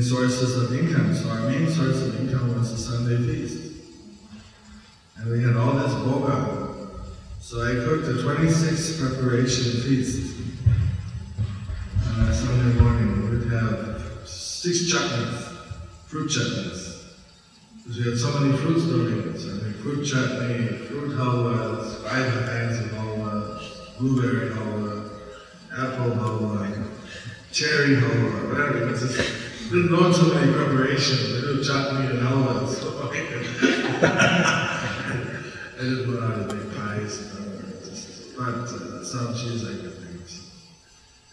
sources 0.09 0.57
of 0.57 0.75
income. 0.75 1.15
So 1.15 1.29
our 1.29 1.51
main 1.51 1.69
source 1.69 2.01
of 2.01 2.19
income 2.19 2.57
was 2.57 2.73
the 2.73 2.79
Sunday 2.79 3.19
feast. 3.27 3.75
And 5.17 5.31
we 5.31 5.43
had 5.43 5.55
all 5.57 5.73
this 5.73 5.93
bhoga. 5.93 6.89
So 7.41 7.61
I 7.61 7.85
cooked 7.85 8.09
a 8.09 8.23
26 8.23 9.01
preparation 9.01 9.83
feast. 9.83 10.41
On 12.07 12.27
a 12.27 12.35
Sunday 12.35 12.81
morning, 12.81 13.23
we 13.23 13.37
would 13.37 13.53
have 13.53 14.27
six 14.27 14.91
chutneys, 14.91 15.43
fruit 16.07 16.31
chutneys. 16.31 17.05
Because 17.77 17.99
we 17.99 18.11
had 18.11 18.19
so 18.19 18.41
many 18.41 18.57
fruits 18.57 18.85
donated. 18.85 19.39
So 19.39 19.51
I 19.51 19.53
mean, 19.63 19.75
fruit 19.75 20.05
chutney, 20.05 20.69
fruit 20.87 21.19
halwas, 21.19 22.03
five 22.03 22.33
kinds 22.47 22.79
of 22.79 22.91
halwa, 22.93 23.61
blueberry 23.99 24.51
halwa, 24.55 25.11
apple 25.71 26.13
halwa, 26.13 26.89
cherry 27.53 27.97
halwa, 27.97 28.49
whatever. 28.49 28.89
It 28.89 29.48
didn't 29.71 29.93
know 29.93 30.13
so 30.19 30.35
many 30.35 30.53
preparations. 30.53 31.33
They 31.33 31.41
do 31.41 31.63
chutney 31.63 32.07
and 32.07 32.21
halwa. 32.21 32.67
So 32.69 32.89
I 33.11 33.13
didn't 35.83 36.11
know 36.11 36.21
how 36.21 36.35
to 36.35 36.55
make 36.55 36.77
pies. 36.77 37.15
But 38.37 38.69
uh, 38.69 39.05
some 39.05 39.35
cheese 39.35 39.65
I 39.65 39.75
could 39.83 39.97
make. 40.03 40.31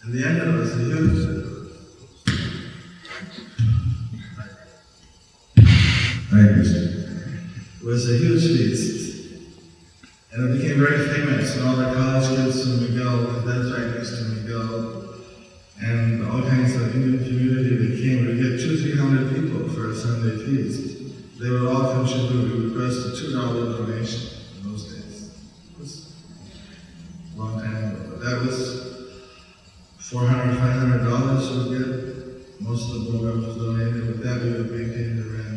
In 0.04 0.12
the 0.12 0.28
end, 0.28 0.38
of 0.42 0.54
it 0.54 0.58
was 0.58 0.72
a 0.72 0.78
huge 0.78 1.36
It 7.86 7.90
was 7.90 8.10
a 8.10 8.18
huge 8.18 8.42
feast. 8.42 8.96
And 10.32 10.50
it 10.50 10.60
became 10.60 10.78
very 10.80 11.06
famous 11.08 11.56
when 11.56 11.66
all 11.66 11.76
the 11.76 11.94
college 11.94 12.28
kids 12.36 12.62
from 12.62 12.80
McGill, 12.80 13.44
that's 13.44 13.70
right 13.72 13.96
next 13.96 14.10
to 14.18 14.24
McGill, 14.24 15.05
and 15.80 16.26
all 16.26 16.42
kinds 16.42 16.74
of 16.76 16.94
Indian 16.94 17.18
community 17.24 17.76
that 17.76 18.02
came. 18.02 18.26
We 18.26 18.34
get 18.36 18.60
two, 18.60 18.76
three 18.78 18.96
hundred 18.96 19.34
people 19.34 19.68
for 19.68 19.90
a 19.90 19.94
Sunday 19.94 20.44
feast. 20.44 21.38
They 21.38 21.50
would 21.50 21.66
all 21.66 21.92
contribute. 21.92 22.54
We 22.54 22.74
requested 22.74 23.12
a 23.12 23.16
two 23.16 23.32
dollar 23.32 23.72
donation 23.76 24.38
in 24.56 24.70
those 24.70 24.84
days. 24.92 25.30
It 25.72 25.78
was 25.78 26.12
a 27.34 27.38
long 27.38 27.60
time 27.60 27.96
ago. 27.96 28.10
But 28.10 28.20
that 28.20 28.42
was 28.42 29.20
four 29.98 30.26
hundred, 30.26 30.56
five 30.58 30.78
hundred 30.78 31.08
dollars 31.08 31.50
we 31.50 31.78
get. 31.78 32.60
Most 32.60 32.90
of 32.90 33.04
the 33.04 33.10
program 33.10 33.46
was 33.46 33.56
donated. 33.56 34.06
With 34.06 34.22
that, 34.22 34.42
we 34.42 34.50
would 34.52 34.70
maintain 34.70 35.16
the 35.16 35.22
rent 35.22 35.56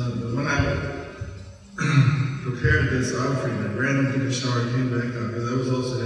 when 0.00 0.46
I 0.46 1.04
prepared 2.42 2.90
this 2.90 3.14
offering, 3.14 3.58
I 3.58 3.74
ran 3.74 4.06
into 4.06 4.18
the 4.24 4.32
shower, 4.32 4.70
came 4.70 4.88
back 4.90 5.14
up, 5.16 5.28
because 5.28 5.50
I 5.50 5.54
was 5.54 5.70
also 5.72 6.00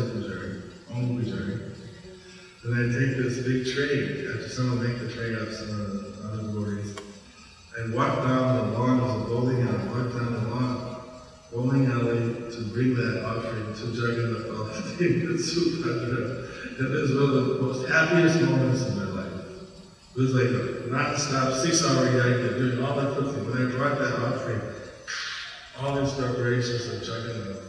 I 3.45 3.47
trade. 3.47 3.65
big 3.65 3.75
tray, 3.75 4.27
after 4.33 4.49
someone 4.49 4.83
make 4.83 4.99
the 4.99 5.13
trade 5.13 5.37
up 5.37 5.53
some 5.53 5.79
of 5.79 5.93
the 5.93 6.29
other 6.29 6.43
glories, 6.49 6.97
and 7.77 7.93
walk 7.93 8.25
down 8.25 8.73
the 8.73 8.79
lawn, 8.79 9.01
there's 9.01 9.21
a 9.21 9.29
bowling 9.29 9.61
alley, 9.69 9.85
walk 9.89 10.13
down 10.15 10.33
the 10.33 10.49
lawn, 10.49 10.97
bowling 11.53 11.87
alley 11.87 12.51
to 12.51 12.61
bring 12.73 12.95
that 12.95 13.23
offering 13.23 13.75
to 13.75 13.87
Jagannath 13.93 14.47
Baladev 14.47 15.37
Subhadra. 15.37 16.81
It 16.81 16.91
was 16.91 17.13
one 17.13 17.23
of 17.23 17.33
the 17.35 17.59
most 17.61 17.87
happiest 17.87 18.41
moments 18.41 18.83
in 18.87 18.97
my 18.97 19.05
life. 19.05 19.41
It 20.17 20.21
was 20.21 20.33
like 20.33 20.47
a 20.47 20.87
non-stop 20.89 21.53
six-hour 21.53 22.07
yajna 22.07 22.57
doing 22.57 22.83
all 22.83 22.97
that 22.97 23.15
cooking. 23.15 23.45
When 23.51 23.67
I 23.67 23.71
brought 23.77 23.99
that 23.99 24.21
offering, 24.21 24.63
all 25.79 26.01
these 26.01 26.15
preparations 26.15 26.87
of 26.87 27.03
Jagannath, 27.03 27.61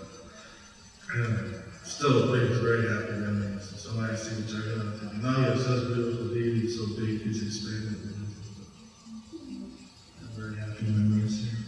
and 1.15 1.55
still 1.83 2.27
brings 2.27 2.59
very 2.59 2.87
happy 2.87 3.19
memories. 3.19 3.73
So 3.75 3.99
I 3.99 4.15
see 4.15 4.41
Jagannath, 4.41 5.13
now 5.21 5.44
he 5.55 5.63
has 5.63 5.83
beautiful 5.85 6.27
deity, 6.27 6.69
so 6.69 6.87
big, 6.99 7.21
he's 7.21 7.41
expanded. 7.43 8.01
Very 10.35 10.55
happy 10.57 10.85
memories 10.87 11.45
here. 11.45 11.59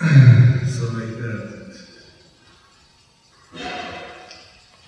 so 0.68 0.84
like 0.92 1.16
that. 1.18 1.60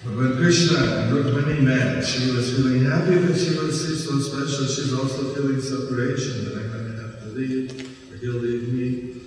But 0.05 0.17
when 0.17 0.37
Krishna 0.37 0.79
Rukmini 1.11 1.63
met, 1.63 2.05
she 2.05 2.31
was 2.31 2.55
feeling 2.55 2.85
happy 2.85 3.17
that 3.17 3.37
she 3.37 3.59
was 3.59 4.05
so 4.05 4.19
special. 4.21 4.67
She's 4.67 4.93
also 4.93 5.35
feeling 5.35 5.61
separation, 5.61 6.45
that 6.45 6.59
I'm 6.59 6.73
going 6.73 6.97
to 6.97 7.03
have 7.03 7.21
to 7.23 7.27
leave, 7.29 8.13
or 8.13 8.17
he'll 8.19 8.35
leave 8.35 8.73
me, 8.73 9.21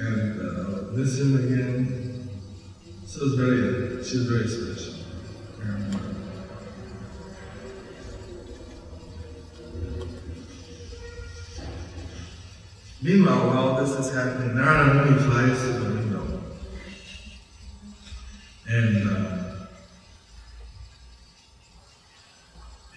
and 0.00 0.40
uh, 0.40 0.92
miss 0.92 1.18
him 1.20 1.36
again. 1.36 2.30
So 3.06 3.26
it's 3.26 3.34
very, 3.34 4.04
she's 4.04 4.26
very 4.26 4.48
special. 4.48 4.77
Is 14.58 14.64
happening, 14.64 14.94
Narada 14.94 15.04
Muni 15.04 15.18
flies 15.22 15.60
to 15.62 15.72
the 15.72 15.94
window. 15.94 16.40
And 18.68 19.10
uh, 19.10 19.54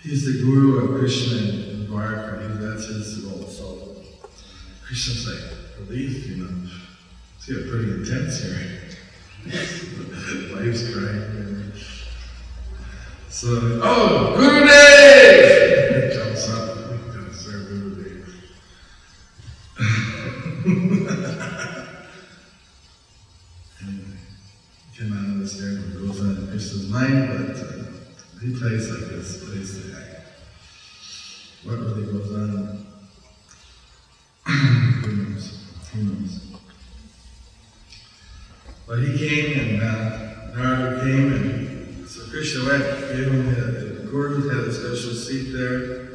he's 0.02 0.26
the 0.26 0.44
guru 0.44 0.94
of 0.94 1.00
Krishna 1.00 1.38
in 1.38 1.88
Dwarka. 1.88 2.60
That's 2.60 2.86
his 2.86 3.22
role. 3.24 3.48
So 3.48 3.96
Krishna's 4.86 5.28
like, 5.28 5.44
relief, 5.80 6.28
you 6.28 6.36
know. 6.38 6.70
It's 7.38 7.48
getting 7.48 7.70
pretty 7.70 7.92
intense 7.92 8.44
here. 8.44 8.82
Wife's 10.56 10.94
crying. 10.94 11.74
So, 13.30 13.80
oh, 13.82 14.36
Gurudev! 14.38 16.12
He 16.12 16.16
jumps 16.16 16.50
up. 16.50 16.78
He's 16.92 17.16
going 17.16 17.26
to 17.26 17.34
serve 17.34 17.64
Gurudev. 17.70 18.28
anyway, 25.02 25.31
cannot 25.42 25.50
understand 25.50 25.96
what 25.96 26.08
goes 26.08 26.22
on 26.22 26.38
in 26.38 26.48
Krishna's 26.48 26.90
mind, 26.90 27.28
but 27.28 27.56
uh, 27.58 28.42
he 28.42 28.54
plays 28.54 28.90
like 28.90 29.10
this, 29.10 29.44
plays 29.44 29.92
the 29.92 29.98
act. 29.98 30.28
What 31.64 31.80
really 31.80 32.06
goes 32.06 32.32
on? 32.34 32.86
Who 34.46 35.16
knows? 35.16 35.66
Who 35.94 36.04
knows? 36.04 36.40
But 38.88 39.00
he 39.00 39.18
came 39.18 39.60
and 39.60 39.82
uh, 39.82 40.56
Narada 40.56 41.02
came 41.02 41.34
and 41.34 42.10
so 42.10 42.30
Krishna 42.30 42.66
went, 42.66 42.84
gave 42.84 43.32
him 43.32 43.56
the, 43.56 43.62
the 43.62 44.08
Guru 44.12 44.50
had 44.50 44.68
a 44.68 44.74
special 44.74 45.14
seat 45.14 45.54
there. 45.54 46.10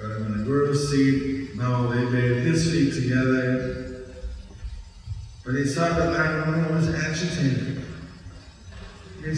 Got 0.00 0.16
him 0.16 0.26
in 0.26 0.38
the 0.38 0.44
Guru's 0.44 0.90
seat. 0.90 1.56
Now 1.56 1.88
they 1.88 2.04
made 2.04 2.42
his 2.42 2.70
feet 2.70 2.94
together. 2.94 3.80
But 5.44 5.56
he 5.56 5.66
saw 5.66 5.88
that 5.98 6.12
Narada 6.12 6.72
was 6.72 6.88
agitated. 6.88 7.63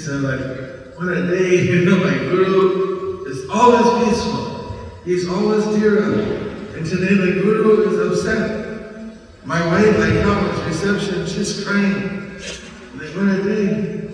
Said, 0.06 0.20
like, 0.20 0.94
what 0.96 1.08
a 1.08 1.26
day, 1.26 1.62
you 1.68 1.84
know, 1.84 1.96
my 1.96 2.16
Guru 2.16 3.24
is 3.24 3.50
always 3.50 4.06
peaceful. 4.08 4.78
He's 5.04 5.28
always 5.28 5.64
dhira. 5.64 6.76
And 6.76 6.86
today 6.86 7.12
the 7.14 7.42
Guru 7.42 7.90
is 7.90 8.22
upset. 8.22 9.18
My 9.44 9.66
wife, 9.66 9.98
I 9.98 10.22
come 10.22 10.46
at 10.46 10.64
reception, 10.68 11.26
she's 11.26 11.64
crying. 11.64 12.34
Like, 12.94 13.16
what 13.16 13.34
a 13.34 13.42
day. 13.42 14.08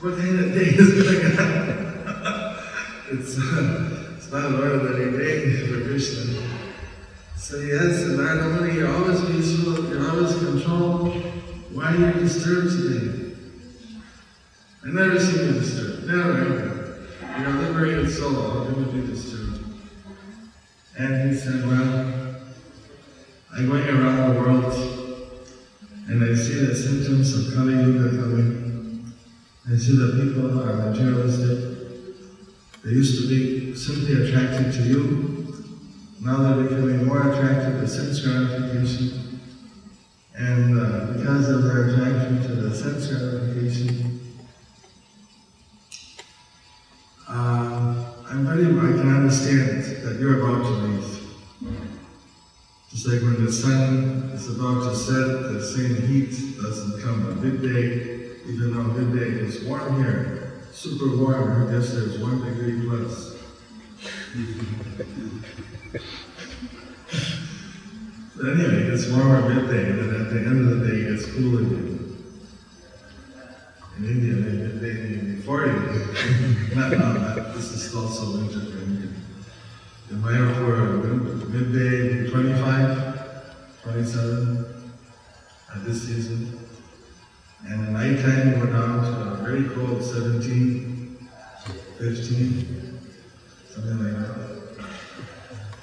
What 0.00 0.18
kind 0.18 0.40
of 0.40 0.52
day 0.52 0.60
is 0.76 1.02
going 1.02 1.38
on? 1.38 2.58
it's, 3.10 3.38
uh, 3.38 4.14
it's 4.14 4.30
not 4.30 4.44
an 4.44 4.54
ordinary 4.56 5.16
day 5.16 5.68
for 5.68 5.88
Krishna. 5.88 6.38
So 7.34 7.60
yes, 7.60 8.04
Muni, 8.04 8.74
you're 8.74 8.94
always 8.94 9.24
peaceful, 9.24 9.88
you're 9.88 10.10
always 10.10 10.36
controlled. 10.36 11.14
Why 11.72 11.94
are 11.94 11.96
you 11.96 12.12
disturbed 12.12 12.72
today? 12.72 13.27
I 14.84 14.90
never 14.90 15.18
seen 15.18 15.46
you 15.46 15.60
disturbed. 15.60 16.06
Never 16.06 16.38
ever. 16.38 17.08
You're 17.38 17.48
a 17.48 17.52
liberated 17.52 18.10
soul. 18.10 18.34
How 18.34 18.64
can 18.64 18.96
you 18.96 19.02
be 19.02 19.12
disturbed? 19.12 19.64
And 20.98 21.30
he 21.30 21.36
said, 21.36 21.66
Well, 21.66 22.14
I'm 23.54 23.68
going 23.68 23.88
around 23.88 24.34
the 24.34 24.40
world 24.40 24.98
and 26.08 26.24
I 26.24 26.34
see 26.34 26.64
the 26.64 26.74
symptoms 26.74 27.34
of 27.36 27.54
Kali 27.54 27.74
Yuga 27.74 28.16
coming. 28.16 29.12
I 29.70 29.76
see 29.76 29.94
that 29.96 30.12
people 30.22 30.58
are 30.58 30.90
materialistic. 30.90 31.88
They 32.82 32.90
used 32.92 33.20
to 33.20 33.28
be 33.28 33.76
simply 33.76 34.26
attracted 34.26 34.72
to 34.72 34.82
you. 34.84 35.54
Now 36.22 36.42
they're 36.42 36.62
becoming 36.64 37.04
more 37.04 37.30
attracted 37.30 37.80
to 37.80 37.86
sense 37.86 38.20
gratification. 38.20 39.40
And 40.34 40.80
uh, 40.80 41.12
because 41.12 41.50
of 41.50 41.64
their 41.64 41.90
attraction 41.90 42.42
to 42.44 42.54
the 42.54 42.74
sense 42.74 43.08
gratification, 43.08 44.27
uh, 47.38 48.04
I'm 48.28 48.44
very, 48.46 48.64
I 48.66 48.98
can 48.98 49.14
understand 49.14 49.84
that 50.04 50.18
you're 50.18 50.42
about 50.42 50.64
to 50.64 50.70
leave. 50.70 51.08
Just 52.90 53.06
like 53.06 53.22
when 53.22 53.44
the 53.44 53.52
sun 53.52 54.30
is 54.34 54.48
about 54.48 54.82
to 54.82 54.96
set, 54.96 55.42
the 55.52 55.62
same 55.62 56.02
heat 56.08 56.30
doesn't 56.60 57.00
come 57.00 57.26
on 57.26 57.40
midday, 57.40 58.40
even 58.44 58.74
though 58.74 58.82
midday 58.82 59.38
is 59.38 59.62
warm 59.64 60.02
here, 60.02 60.62
super 60.72 61.16
warm. 61.16 61.68
I 61.68 61.70
guess 61.70 61.92
there's 61.92 62.18
one 62.18 62.44
degree 62.44 62.88
plus. 62.88 63.36
but 68.36 68.48
anyway, 68.48 68.82
it's 68.92 69.06
warmer 69.10 69.48
midday, 69.48 69.90
and 69.90 69.98
then 70.00 70.20
at 70.22 70.32
the 70.32 70.40
end 70.40 70.68
of 70.68 70.80
the 70.80 70.86
day, 70.88 71.00
it's 71.02 71.26
cooler 71.26 71.62
again. 71.62 71.94
In 73.98 74.04
India, 74.04 74.34
midday 74.34 74.94
may 75.08 75.34
be 75.34 75.40
40. 75.42 75.88
not, 76.74 77.27
this 77.58 77.72
is 77.72 77.94
also 77.94 78.38
winter 78.38 78.60
for 78.60 78.78
India. 78.78 79.10
In 80.10 80.22
Mayapur, 80.22 81.02
midday 81.50 82.30
25, 82.30 83.82
27 83.82 84.92
at 85.74 85.84
this 85.84 86.06
season. 86.06 86.60
And 87.66 87.88
at 87.88 87.90
nighttime, 87.90 88.60
we're 88.60 88.72
down 88.72 89.02
to 89.02 89.30
a 89.32 89.36
very 89.42 89.64
cold 89.70 90.04
17, 90.04 91.28
15, 91.98 93.10
something 93.70 94.04
like 94.04 94.14
that. 94.14 94.86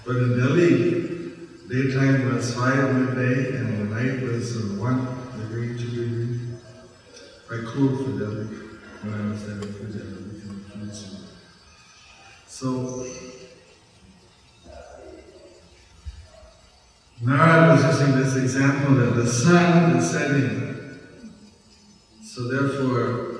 But 0.05 0.15
in 0.15 0.38
Delhi, 0.38 1.01
daytime 1.67 2.33
was 2.33 2.55
5 2.55 2.95
midday 2.95 3.57
and 3.57 3.91
the 3.91 3.95
night 3.95 4.21
was 4.21 4.55
uh, 4.55 4.79
1 4.79 5.39
degree, 5.41 5.77
2 5.77 5.89
degree. 5.89 6.39
Quite 7.49 7.65
cool 7.65 7.97
for 7.97 8.11
Delhi 8.17 8.45
when 9.01 9.13
I 9.13 9.29
was 9.29 9.45
there 9.45 9.61
for 9.73 9.83
Delhi. 9.91 10.24
So, 12.55 13.05
Narada 17.21 17.73
was 17.73 17.99
using 17.99 18.15
this 18.15 18.37
example 18.37 18.95
that 18.95 19.15
the 19.15 19.27
sun 19.27 19.97
is 19.97 20.09
setting. 20.09 20.99
So 22.23 22.47
therefore, 22.47 23.35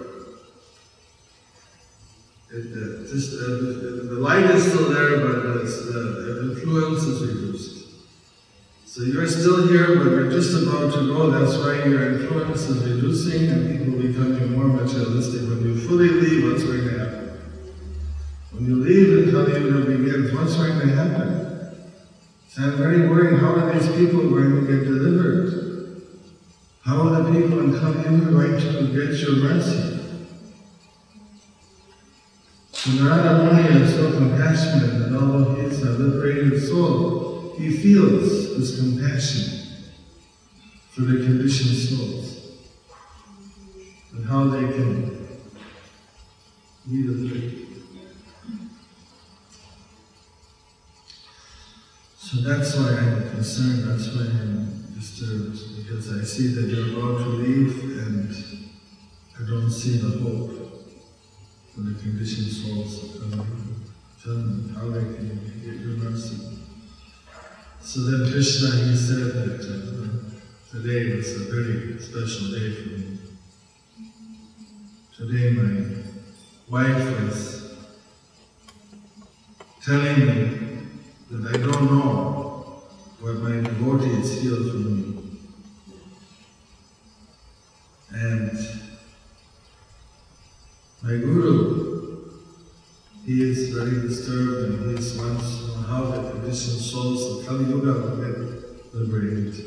it, 2.51 2.65
uh, 2.75 3.08
just, 3.08 3.36
uh, 3.36 3.47
the, 3.47 4.10
the 4.15 4.19
light 4.19 4.51
is 4.51 4.67
still 4.67 4.89
there, 4.89 5.21
but 5.21 5.62
it's, 5.62 5.80
uh, 5.80 5.93
the 5.93 6.51
influence 6.51 7.04
is 7.04 7.21
reduced. 7.25 7.88
So 8.86 9.04
you're 9.04 9.28
still 9.28 9.69
here, 9.69 9.95
but 9.95 10.12
you're 10.12 10.30
just 10.30 10.62
about 10.62 10.93
to 10.93 11.08
go. 11.08 11.32
That's 11.32 11.56
why 11.56 11.88
your 11.89 12.19
influence 12.19 12.63
is 12.67 12.84
reducing 12.84 13.49
and 13.49 13.80
people 13.80 13.97
becoming 13.97 14.51
more 14.51 14.67
materialistic. 14.67 15.47
When 15.47 15.63
you 15.63 15.80
fully 15.88 16.10
leave, 16.10 16.51
what's 16.51 16.65
going 16.65 16.84
to 16.84 16.99
happen? 16.99 17.25
When 18.56 18.68
you 18.68 18.76
leave 18.76 19.18
and 19.18 19.34
Kali 19.34 19.60
Yuga 19.60 19.98
begins, 19.98 20.34
what's 20.34 20.56
going 20.56 20.80
to 20.80 20.88
happen? 20.96 21.91
So 22.48 22.63
I'm 22.63 22.78
very 22.78 23.10
worried, 23.10 23.41
how 23.41 23.54
are 23.54 23.78
these 23.78 23.89
people 23.98 24.30
going 24.30 24.56
to 24.56 24.62
get 24.62 24.86
delivered? 24.86 26.02
How 26.86 27.02
are 27.02 27.22
the 27.22 27.38
people 27.38 27.60
in 27.60 27.78
Kali 27.78 28.02
going 28.02 28.58
to 28.58 28.94
get 28.94 29.20
your 29.20 29.36
mercy? 29.44 30.00
So 32.72 32.91
Narada 32.91 33.44
Muni 33.44 33.84
is 33.84 33.94
so 33.94 34.13
compassionate 34.13 35.00
that 35.00 35.20
although 35.20 35.56
he 35.56 35.62
is 35.63 35.84
a 35.84 35.89
liberated 35.89 36.63
soul, 36.65 37.56
he 37.58 37.70
feels 37.76 38.58
this 38.58 38.80
compassion 38.80 39.68
for 40.91 41.02
the 41.02 41.26
conditioned 41.26 41.76
souls 41.76 42.56
and 44.13 44.26
how 44.26 44.46
they 44.46 44.62
can 44.62 45.28
be 46.89 47.08
a 47.08 47.64
So 52.36 52.41
that's 52.41 52.76
why 52.76 52.89
I'm 52.89 53.30
concerned, 53.30 53.88
that's 53.88 54.13
why 54.13 54.26
I'm 54.26 54.93
disturbed, 54.93 55.58
because 55.78 56.19
I 56.19 56.21
see 56.26 56.48
that 56.50 56.67
you're 56.67 57.00
about 57.00 57.19
to 57.19 57.30
leave 57.30 57.82
and 57.98 58.30
I 59.39 59.50
don't 59.50 59.71
see 59.71 60.00
the 60.00 60.19
hope 60.19 60.52
for 61.74 61.80
the 61.80 61.98
conditioned 61.98 62.52
souls 62.52 63.21
Tell 64.21 64.34
them 64.34 64.76
how 64.76 64.89
they 64.89 65.15
can 65.15 65.62
get 65.63 65.80
your 65.80 65.95
mercy. 65.95 66.60
So 67.80 68.02
then 68.02 68.30
Krishna, 68.30 68.84
he 68.84 68.98
said 68.98 69.32
that 69.32 69.62
uh, 69.62 70.78
today 70.78 71.15
was 71.15 71.32
a 71.36 71.54
very 71.54 71.98
special 72.02 72.52
day 72.52 72.74
for 72.74 72.89
me. 72.89 73.17
Today 75.15 75.52
my 75.52 76.04
wife 76.67 77.21
was 77.21 77.78
telling 79.82 80.19
me 80.19 80.64
that 81.32 81.56
I 81.56 81.58
don't 81.58 81.92
know 81.92 82.84
what 83.20 83.36
my 83.38 83.62
devotee 83.62 84.12
is 84.22 84.42
feel 84.42 84.58
for 84.70 84.78
me. 84.78 85.40
And 88.12 88.52
my 91.02 91.10
Guru, 91.18 92.32
he 93.26 93.42
is 93.42 93.70
very 93.70 94.08
disturbed 94.08 94.72
and 94.72 94.98
he 95.00 95.18
wants 95.20 95.60
to 95.60 95.68
know 95.68 95.74
how 95.88 96.04
the 96.06 96.30
conditioned 96.30 96.82
souls 96.82 97.40
of 97.40 97.48
Kali 97.48 97.66
Yuga 97.66 97.94
will 97.94 98.18
get 98.18 98.94
liberated 98.94 99.66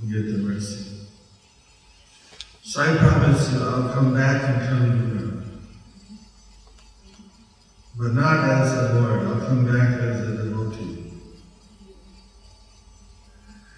and 0.00 0.12
get 0.12 0.30
the 0.30 0.38
mercy. 0.38 1.06
So 2.62 2.82
I 2.82 2.96
promise 2.98 3.52
you 3.52 3.60
I'll 3.60 3.94
come 3.94 4.12
back 4.14 4.42
and 4.44 4.68
tell 4.68 4.86
you 4.86 5.27
But 7.98 8.14
not 8.14 8.48
as 8.48 8.72
a 8.74 9.00
Lord, 9.00 9.26
I'll 9.26 9.44
come 9.48 9.66
back 9.66 9.98
as 10.00 10.20
a 10.20 10.36
devotee. 10.36 11.14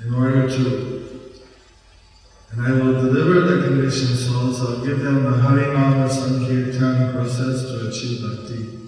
In 0.05 0.13
order 0.13 0.47
to, 0.47 1.25
and 2.51 2.61
I 2.61 2.71
will 2.73 3.01
deliver 3.01 3.41
the 3.41 3.67
conditioned 3.67 4.19
souls, 4.19 4.61
I'll 4.61 4.85
give 4.85 5.01
them 5.01 5.25
the 5.25 5.31
Harinama 5.31 6.11
Sankirtan 6.11 7.15
process 7.15 7.63
to 7.63 7.89
achieve 7.89 8.21
bhakti. 8.21 8.79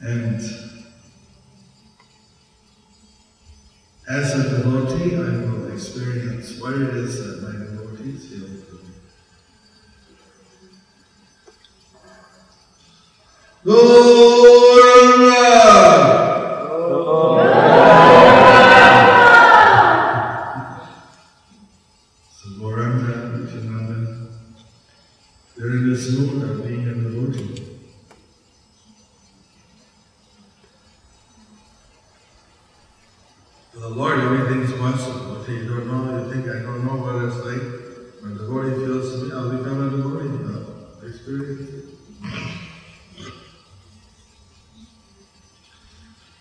And 0.00 0.40
as 4.08 4.34
a 4.34 4.50
devotee, 4.50 5.14
I 5.14 5.46
will 5.46 5.72
experience 5.72 6.58
what 6.60 6.74
it 6.74 6.96
is 6.96 7.24
that 7.24 7.42
my 7.42 7.69
So 13.62 14.39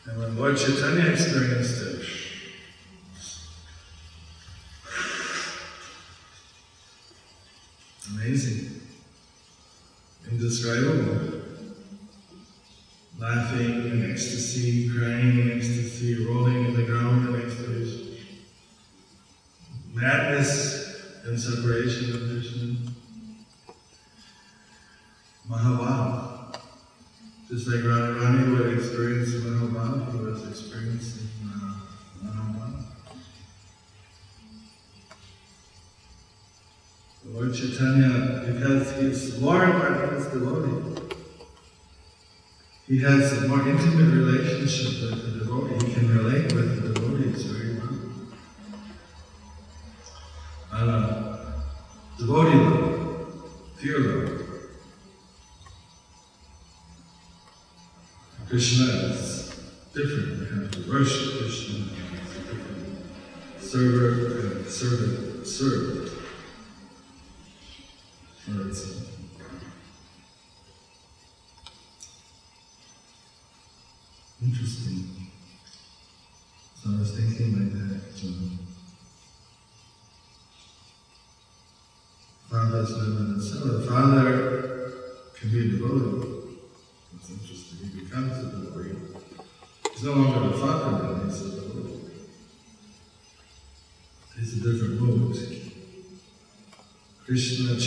And 0.09 0.19
when 0.19 0.35
Lord 0.35 0.57
Chaitanya 0.57 1.05
experienced 1.05 1.81
it, 1.83 2.05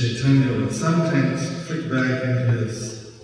Chaitanya 0.03 0.59
would 0.59 0.75
sometimes 0.75 1.65
flick 1.65 1.89
back 1.89 2.25
into 2.25 2.59
his 2.59 3.23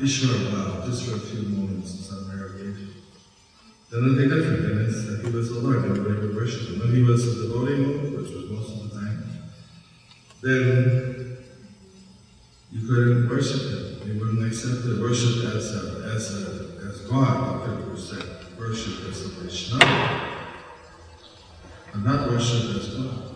Ishvara 0.00 0.52
Bhav 0.52 0.86
just 0.86 1.04
for 1.04 1.16
a 1.16 1.20
few 1.20 1.42
moments 1.42 1.92
in 1.92 1.98
some 1.98 2.30
rare 2.30 2.46
occasion. 2.46 2.94
Then 3.90 4.04
it'd 4.04 4.16
be 4.16 4.34
different, 4.34 4.88
it's 4.88 5.04
that 5.04 5.22
he 5.22 5.30
was 5.30 5.52
the 5.52 5.60
Lord, 5.60 5.84
everybody 5.84 6.26
would 6.26 6.34
worship 6.34 6.70
him. 6.70 6.80
When 6.80 6.94
he 6.94 7.02
was 7.02 7.28
a 7.28 7.42
devotee 7.42 7.76
mode, 7.76 8.22
which 8.22 8.30
was 8.32 8.50
most 8.50 8.70
of 8.72 8.90
the 8.90 8.98
time, 8.98 9.22
then 10.40 11.36
you 12.72 12.88
couldn't 12.88 13.28
worship 13.28 13.60
him. 13.60 14.08
You 14.08 14.18
wouldn't 14.18 14.46
accept 14.46 14.84
the 14.84 15.02
worship 15.02 15.44
as 15.54 15.76
a, 15.76 16.10
as 16.14 16.42
a, 16.42 16.88
as 16.88 17.00
God. 17.02 17.68
You 17.68 17.84
could 17.84 17.98
accept 17.98 18.58
worship 18.58 19.10
as 19.10 19.26
a 19.26 19.28
Krishna, 19.28 19.78
but 21.92 22.00
not 22.00 22.30
worship 22.30 22.76
as 22.76 22.94
God. 22.94 23.33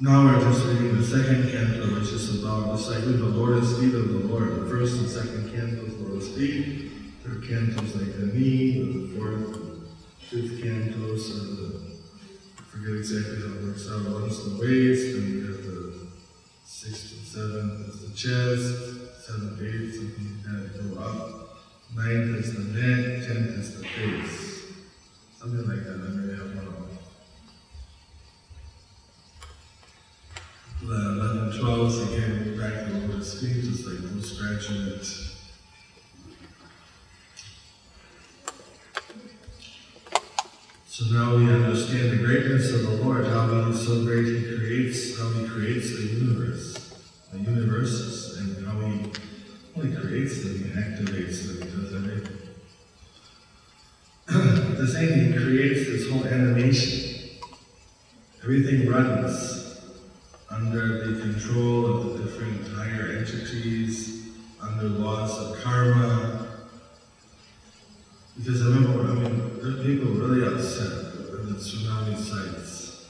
Now 0.00 0.24
we're 0.24 0.40
just 0.40 0.64
reading 0.64 0.96
the 0.96 1.04
second 1.04 1.50
canto, 1.50 1.94
which 1.94 2.08
is 2.08 2.42
about 2.42 2.78
the 2.78 2.96
of 2.96 3.18
the 3.18 3.26
Lotus 3.26 3.78
feet 3.78 3.94
of 3.94 4.08
the 4.08 4.28
Lord. 4.28 4.62
The 4.62 4.70
first 4.70 4.98
and 4.98 5.08
second 5.10 5.50
cantos, 5.50 6.00
Lotus 6.00 6.34
feet. 6.34 6.90
Third 7.22 7.42
cantos 7.42 7.94
like 7.94 8.16
the 8.16 8.26
knee. 8.32 8.80
The 8.80 9.18
fourth, 9.18 9.58
fifth 10.20 10.62
cantos 10.62 11.30
are 11.30 11.54
the 11.54 11.90
I 12.58 12.62
forget 12.62 12.96
exactly 12.96 13.40
how 13.42 13.58
it 13.58 13.62
works 13.62 13.90
out. 13.90 14.08
One's 14.10 14.42
the 14.42 14.52
waist, 14.62 15.16
then 15.16 15.28
you 15.28 15.46
have 15.52 15.64
the 15.66 16.06
sixth 16.64 17.12
and 17.18 17.26
seventh 17.26 17.88
is 17.88 18.00
the 18.00 18.16
chest, 18.16 19.26
seventh, 19.26 19.60
eighth, 19.60 19.96
something 19.96 20.28
like 20.32 20.72
that, 20.72 20.94
go 20.94 21.00
up. 21.02 21.40
Ninth 21.94 22.36
is 22.36 22.54
the 22.54 22.62
neck, 22.72 23.26
tenth 23.26 23.58
is 23.58 23.76
the 23.76 23.84
face. 23.84 24.64
Something 25.38 25.66
like 25.68 25.84
that. 25.84 25.94
I 25.94 26.08
may 26.14 26.32
have 26.32 26.56
one 26.56 26.66
of 26.66 26.74
them. 26.74 26.90
The 30.82 31.49
11, 31.60 31.76
12, 31.76 31.92
so 31.92 32.02
again, 32.14 32.58
back 32.58 32.86
just 33.70 33.86
like. 33.86 34.00
So 40.86 41.04
now 41.14 41.36
we 41.36 41.50
understand 41.50 42.12
the 42.12 42.16
greatness 42.16 42.72
of 42.72 42.82
the 42.82 42.90
Lord, 43.02 43.26
how 43.26 43.46
He 43.46 43.70
is 43.70 43.86
so 43.86 44.04
great, 44.04 44.26
He 44.26 44.56
creates, 44.56 45.18
how 45.18 45.30
He 45.30 45.46
creates 45.46 45.96
the 45.96 46.02
universe, 46.02 46.94
the 47.32 47.38
universes, 47.38 48.38
and 48.38 48.66
how 48.66 48.78
He 48.80 49.10
only 49.76 49.96
creates 49.96 50.42
them, 50.42 50.58
He 50.58 50.70
activates 50.70 51.46
them, 51.46 51.56
He 51.68 51.76
does 51.76 51.94
everything. 51.94 52.36
The 54.76 54.86
same 54.86 55.26
He 55.26 55.32
creates 55.32 55.88
this 55.88 56.10
whole 56.10 56.24
animation. 56.24 57.38
Everything 58.42 58.88
runs 58.88 59.59
under 60.50 61.06
the 61.06 61.20
control 61.20 61.86
of 61.86 62.18
the 62.18 62.24
different 62.24 62.66
higher 62.68 63.18
entities, 63.18 64.30
under 64.60 64.88
laws 64.88 65.38
of 65.38 65.62
karma. 65.62 66.48
Because 68.36 68.62
I 68.62 68.70
remember, 68.70 69.02
I 69.02 69.14
mean, 69.14 69.60
there 69.62 69.80
are 69.80 69.84
people 69.84 70.10
really 70.12 70.46
upset 70.46 71.14
when 71.30 71.52
the 71.52 71.58
tsunami 71.58 72.16
sites. 72.16 73.06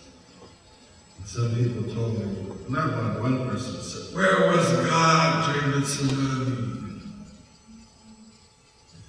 Some 1.25 1.55
people 1.55 1.95
told 1.95 2.19
me, 2.19 2.55
not 2.69 2.93
one, 2.93 3.23
one 3.23 3.51
person 3.51 3.81
said, 3.81 4.15
Where 4.15 4.49
was 4.49 4.73
God 4.89 5.55
during 5.55 5.71
the 5.81 5.87
tsunami? 5.87 7.01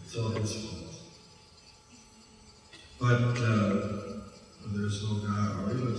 It's 0.03 0.15
all 0.15 0.29
his 0.29 0.53
fault. 0.53 0.81
But 2.99 3.41
uh, 3.41 3.87
there's 4.67 5.03
no 5.03 5.15
God, 5.15 5.67
or 5.67 5.73
you 5.73 5.90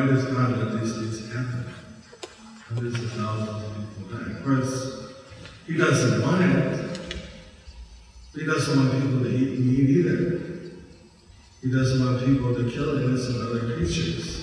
why 0.00 0.06
does 0.06 0.24
God 0.24 0.56
let 0.56 0.80
these 0.80 0.94
things 0.94 1.30
happen? 1.30 1.66
Hundreds 2.68 3.04
of 3.04 3.12
thousands 3.12 3.66
of 3.66 3.98
people 3.98 4.18
die. 4.18 4.30
Of 4.32 4.44
course, 4.44 5.12
He 5.66 5.76
doesn't 5.76 6.22
want 6.22 6.42
it. 6.42 7.18
He 8.34 8.46
doesn't 8.46 8.78
want 8.78 8.92
people 8.92 9.20
to 9.24 9.28
eat 9.28 9.58
meat 9.58 9.90
either. 9.90 10.40
He 11.62 11.70
doesn't 11.70 12.02
want 12.02 12.24
people 12.24 12.54
to 12.54 12.70
kill 12.70 12.98
innocent 12.98 13.42
other 13.42 13.74
creatures. 13.74 14.39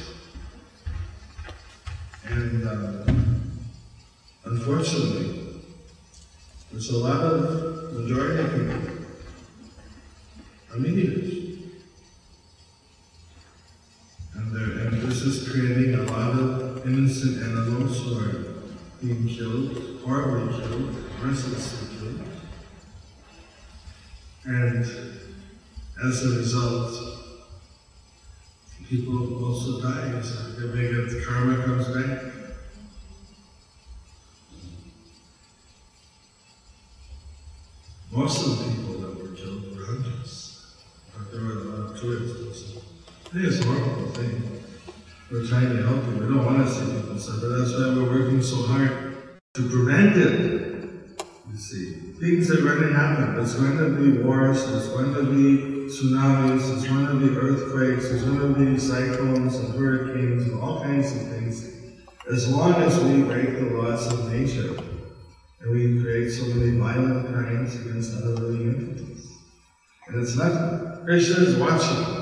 Is 71.29 71.55
watching. 71.55 72.17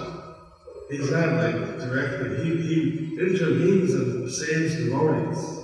He's 0.90 1.10
not 1.12 1.34
like 1.34 1.80
directly, 1.80 2.44
he, 2.44 2.58
he 2.62 3.20
intervenes 3.20 3.94
and 3.94 4.32
saves 4.32 4.76
devotees. 4.76 5.62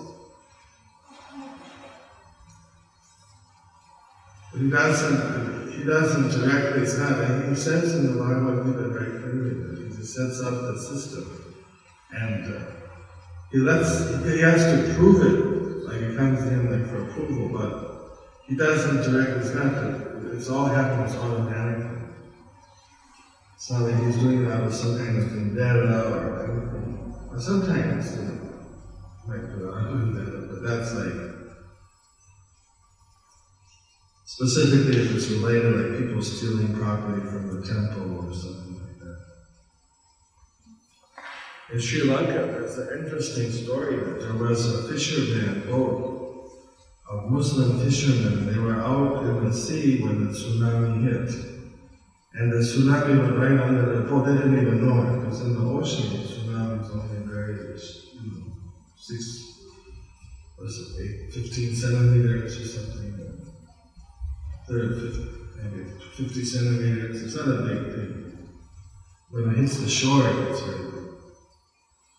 But 4.51 4.61
he 4.61 4.69
doesn't, 4.69 5.71
he 5.71 5.83
doesn't 5.83 6.29
directly, 6.29 6.81
it's 6.81 6.97
not, 6.97 7.47
he 7.47 7.55
says 7.55 7.95
in 7.95 8.07
the 8.07 8.23
Bhagavad 8.23 8.65
Gita 8.65 8.89
very 8.89 9.19
clearly 9.19 9.53
that 9.63 9.77
he 9.77 9.95
just 9.95 10.15
sets 10.15 10.41
up 10.41 10.53
the 10.61 10.79
system. 10.79 11.55
And 12.11 12.55
uh, 12.55 12.61
he 13.51 13.59
lets, 13.59 14.09
he 14.25 14.39
has 14.39 14.63
to 14.65 14.93
prove 14.95 15.21
it, 15.21 15.87
like 15.87 16.01
it 16.01 16.17
comes 16.17 16.41
in 16.43 16.71
like 16.71 16.89
for 16.89 17.03
approval, 17.07 17.49
but 17.49 18.47
he 18.47 18.55
doesn't 18.55 19.03
directly, 19.09 19.35
it's 19.35 19.53
not, 19.53 20.33
it's 20.33 20.49
all 20.49 20.65
happens 20.65 21.15
automatically. 21.15 22.00
Like 23.69 24.03
he's 24.03 24.17
doing 24.17 24.45
out 24.51 24.63
of 24.63 24.73
some 24.73 24.97
kind 24.97 25.17
of 25.17 25.25
vendetta 25.25 26.07
or. 26.09 26.41
Or 27.31 27.39
sometimes, 27.39 28.17
you 28.17 28.23
might 29.25 29.47
do 29.53 29.69
vendetta, 29.71 30.47
but 30.51 30.61
that's 30.67 30.93
like, 30.95 31.13
specifically 34.25 34.97
if 35.01 35.15
it's 35.15 35.29
related, 35.29 35.75
like 35.75 35.97
people 35.97 36.21
stealing 36.21 36.75
property 36.75 37.21
from 37.21 37.47
the 37.55 37.65
temple 37.65 38.17
or 38.17 38.33
something 38.33 38.81
like 38.81 38.99
that. 38.99 39.19
In 41.71 41.79
Sri 41.79 42.03
Lanka, 42.03 42.33
there's 42.33 42.77
an 42.77 43.05
interesting 43.05 43.49
story 43.49 43.95
that 43.95 44.19
there 44.19 44.33
was 44.33 44.67
a 44.69 44.91
fisherman 44.91 45.63
boat 45.69 46.51
of 47.09 47.31
Muslim 47.31 47.79
fishermen. 47.79 48.45
They 48.45 48.59
were 48.59 48.81
out 48.81 49.23
in 49.23 49.45
the 49.45 49.53
sea 49.53 50.01
when 50.01 50.25
the 50.25 50.33
tsunami 50.33 51.01
hit. 51.01 51.50
And 52.33 52.51
the 52.51 52.57
tsunami 52.57 53.19
went 53.19 53.35
right 53.35 53.59
under 53.59 53.85
the 53.93 54.01
boat. 54.01 54.25
They 54.25 54.35
didn't 54.35 54.57
even 54.57 54.79
know 54.81 55.01
it 55.03 55.19
because 55.19 55.41
in 55.41 55.53
the 55.53 55.61
ocean, 55.61 56.11
the 56.15 56.23
tsunami 56.23 56.79
is 56.81 56.89
only 56.91 57.19
very, 57.27 57.55
you 58.13 58.31
know, 58.31 58.53
six, 58.97 59.43
what's 60.57 60.77
it, 60.79 60.87
eight, 61.01 61.33
15 61.33 61.75
centimeters 61.75 62.57
or 62.59 62.65
something. 62.65 63.11
30, 64.67 64.93
50, 64.95 65.27
maybe 65.55 65.85
50 66.15 66.43
centimeters. 66.43 67.21
It's 67.21 67.35
not 67.35 67.49
a 67.49 67.55
big 67.55 67.91
thing. 67.91 68.17
When 69.29 69.49
it 69.51 69.57
hits 69.57 69.77
the 69.77 69.89
shore, 69.89 70.27
it's 70.27 70.61
very 70.61 70.83
big. 70.83 71.05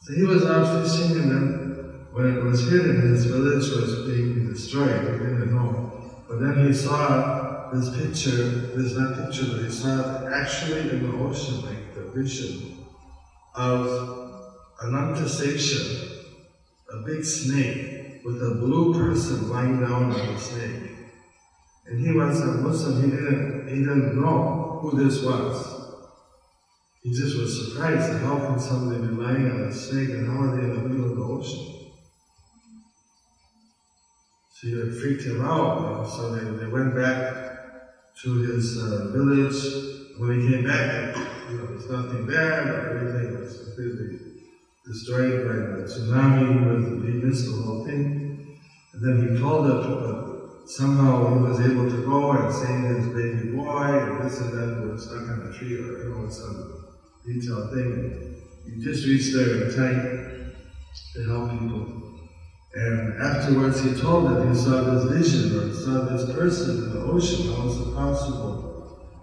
So 0.03 0.14
he 0.14 0.25
was 0.25 0.44
out 0.44 0.66
fishing, 0.66 1.16
and 1.16 1.31
then 1.31 1.55
when 2.11 2.27
it 2.27 2.38
was 2.38 2.62
and 2.62 3.01
his 3.01 3.25
village 3.25 3.70
was 3.70 3.96
being 3.96 4.44
destroyed, 4.44 5.05
he 5.05 5.16
didn't 5.16 5.51
know. 5.51 5.81
But 6.29 6.40
then 6.40 6.57
he 6.57 6.72
saw 6.72 7.42
this 7.75 7.91
picture, 7.91 8.43
this 8.77 8.97
not 8.97 9.17
picture, 9.17 9.47
but 9.53 9.65
he 9.65 9.71
saw 9.71 10.29
actually 10.29 10.83
the 10.89 11.07
ocean, 11.19 11.65
like 11.65 11.95
the 11.95 12.03
vision 12.15 12.85
of 13.55 13.87
Anantasesha, 14.83 16.19
a 16.93 16.97
big 17.07 17.25
snake, 17.25 18.21
with 18.25 18.43
a 18.43 18.55
blue 18.57 18.95
person 18.95 19.49
lying 19.51 19.81
down 19.81 20.13
on 20.13 20.35
the 20.35 20.39
snake. 20.39 20.91
And 21.87 21.99
he 21.99 22.13
was 22.13 22.41
a 22.41 22.47
Muslim, 22.47 23.03
he 23.03 23.11
didn't, 23.11 23.69
he 23.69 23.81
didn't 23.81 24.21
know 24.21 24.79
who 24.83 25.03
this 25.03 25.23
was. 25.23 25.81
He 27.03 27.13
just 27.13 27.37
was 27.37 27.73
surprised 27.73 28.23
how 28.23 28.39
can 28.39 28.61
somebody 28.61 29.01
be 29.01 29.15
lying 29.15 29.51
on 29.51 29.63
a 29.63 29.73
snake 29.73 30.11
and 30.11 30.29
how 30.29 30.43
are 30.43 30.57
they 30.57 30.63
in 30.63 30.75
the 30.75 30.89
middle 30.89 31.11
of 31.11 31.17
the 31.17 31.23
ocean? 31.23 31.91
So 34.53 34.69
it 34.69 34.95
freaked 35.01 35.25
him 35.25 35.45
out. 35.45 35.83
Know? 35.83 36.09
So 36.09 36.35
they, 36.37 36.65
they 36.65 36.71
went 36.71 36.95
back 36.95 37.52
to 38.22 38.35
his 38.42 38.79
uh, 38.79 39.09
village. 39.12 39.90
When 40.18 40.40
he 40.40 40.48
came 40.48 40.64
back, 40.64 41.16
you 41.48 41.57
know, 41.57 41.66
there's 41.66 41.88
nothing 41.88 42.27
there, 42.27 42.90
everything 42.90 43.40
was 43.40 43.64
completely 43.64 44.18
destroyed 44.85 45.46
by 45.46 45.55
the 45.55 45.83
tsunami, 45.85 46.66
was, 46.66 47.05
he 47.05 47.12
missed 47.12 47.46
the 47.46 47.62
whole 47.62 47.85
thing. 47.85 48.59
And 48.92 49.03
then 49.03 49.35
he 49.35 49.40
told 49.40 49.66
it, 49.66 49.88
but 49.88 50.68
somehow 50.68 51.35
he 51.35 51.42
was 51.42 51.61
able 51.61 51.88
to 51.90 52.05
go 52.05 52.33
and 52.33 52.53
save 52.53 52.96
his 52.96 53.07
baby 53.09 53.57
boy, 53.57 53.87
and 53.87 54.25
this 54.25 54.38
and 54.40 54.53
that 54.53 54.87
was 54.87 55.05
stuck 55.05 55.29
on 55.29 55.51
a 55.51 55.59
tree, 55.59 55.77
or 55.77 56.05
you 56.05 56.11
know, 56.11 56.29
some 56.29 56.85
detailed 57.25 57.72
thing. 57.72 58.37
He 58.66 58.83
just 58.83 59.07
reached 59.07 59.35
there 59.35 59.64
in 59.64 59.75
time 59.75 60.55
to 61.14 61.25
help 61.25 61.51
people. 61.51 62.02
And 62.75 63.23
afterwards 63.23 63.83
he 63.83 63.95
told 63.95 64.31
that 64.31 64.49
he 64.49 64.55
saw 64.55 64.81
this 64.83 65.05
vision 65.05 65.59
or 65.59 65.75
saw 65.75 66.05
this 66.07 66.35
person 66.35 66.85
in 66.85 66.93
the 66.95 67.01
ocean. 67.01 67.53
How 67.55 67.69
is 67.69 67.81
it 67.81 67.95
possible? 67.95 68.73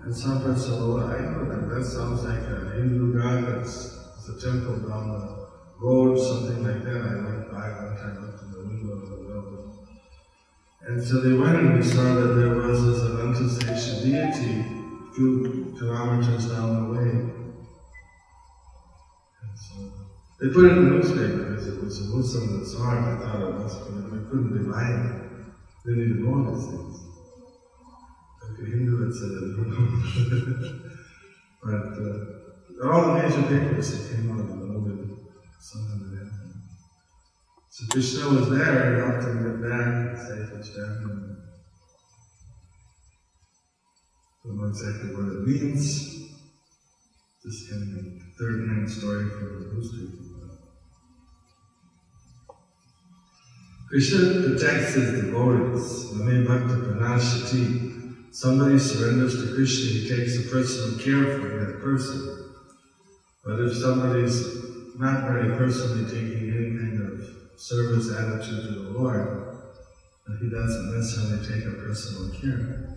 And 0.04 0.16
some 0.16 0.56
said, 0.56 0.80
well, 0.80 1.04
I 1.04 1.20
know 1.20 1.46
that. 1.46 1.68
That 1.70 1.84
sounds 1.84 2.24
like 2.24 2.40
a 2.40 2.72
Hindu 2.76 3.20
god 3.20 3.46
that's 3.46 3.98
a 4.30 4.40
temple 4.40 4.88
down 4.88 5.10
the 5.10 5.48
road, 5.80 6.18
something 6.18 6.64
like 6.64 6.84
that. 6.84 7.02
I 7.02 7.16
went 7.26 7.52
by 7.52 7.70
one 7.70 7.98
time 7.98 8.30
up 8.30 8.40
to 8.40 8.46
the 8.46 8.68
window 8.68 8.94
of 8.94 9.10
the 9.10 9.16
building. 9.18 9.88
And 10.82 11.04
so 11.04 11.19
they 11.21 11.34
went 11.34 11.58
and 11.58 11.76
we 11.76 11.84
saw 11.84 12.15
that 12.15 12.34
there 12.36 12.56
was 12.56 12.86
this 12.86 13.00
Anantasesha 13.10 14.04
deity 14.04 14.60
a 14.62 15.13
few 15.13 15.76
kilometers 15.78 16.46
down 16.52 16.94
the 16.94 17.00
way. 17.00 17.48
And 20.40 20.50
they 20.50 20.54
put 20.54 20.65
it 20.65 20.77
in 20.77 20.85
the 20.85 20.92
newspaper 20.92 21.52
because 21.52 21.67
it 21.67 21.83
was 21.83 22.00
a 22.00 22.15
Muslim 22.15 22.60
that 22.60 22.65
saw 22.65 22.92
it. 22.92 23.00
I 23.00 23.19
thought 23.19 23.42
it 23.42 23.54
was, 23.56 23.75
but 23.77 24.17
I 24.17 24.29
couldn't 24.29 24.58
be 24.58 24.69
lying. 24.69 25.54
They 25.85 25.94
didn't 25.96 26.23
know 26.23 26.54
these 26.54 26.65
things. 26.67 26.96
Like 28.42 28.60
a 28.60 28.65
Hindu 28.71 28.94
that 29.06 29.13
said 29.15 29.31
it, 29.35 29.56
but 31.63 31.92
uh, 32.00 32.92
all 32.92 33.02
the 33.08 33.13
major 33.21 33.44
papers 33.44 33.92
that 33.92 34.15
came 34.15 34.31
out 34.31 34.40
of 34.40 34.48
the 34.48 34.56
movie, 34.56 35.13
something 35.60 36.15
that. 36.15 36.29
So 37.69 37.85
Krishna 37.92 38.29
was 38.29 38.50
there, 38.50 38.96
he 38.96 39.27
him 39.27 39.44
get 39.44 39.69
back, 39.69 40.17
safe 40.17 40.50
his 40.58 40.69
family. 40.69 41.35
Don't 44.44 44.58
know 44.58 44.67
exactly 44.67 45.15
what 45.15 45.33
it 45.33 45.48
means. 45.48 46.29
Just 47.44 47.69
kind 47.69 47.83
of 47.83 48.06
a 48.06 48.19
third-hand 48.37 48.90
story 48.90 49.29
for 49.29 49.75
those 49.75 49.92
people. 49.92 50.29
Krishna 53.90 54.44
protects 54.44 54.94
his 54.94 55.25
devotees. 55.25 56.13
Name 56.13 56.46
Bhakta 56.46 56.75
Pranashati. 56.75 58.25
Somebody 58.31 58.77
surrenders 58.77 59.42
to 59.42 59.56
Krishna, 59.56 59.90
he 59.90 60.08
takes 60.08 60.37
a 60.37 60.50
personal 60.50 61.00
care 61.00 61.40
for 61.40 61.48
that 61.48 61.81
person. 61.81 62.54
But 63.44 63.60
if 63.62 63.75
somebody's 63.75 64.63
not 65.00 65.23
very 65.23 65.58
personally 65.58 66.06
taking 66.06 66.52
any 66.52 66.77
kind 66.77 67.02
of 67.02 67.60
service 67.60 68.12
attitude 68.12 68.63
to 68.63 68.79
the 68.79 68.90
Lord, 68.92 69.58
then 70.27 70.37
he 70.40 70.50
doesn't 70.52 70.96
necessarily 70.96 71.48
take 71.48 71.65
a 71.65 71.75
personal 71.77 72.29
care. 72.40 72.96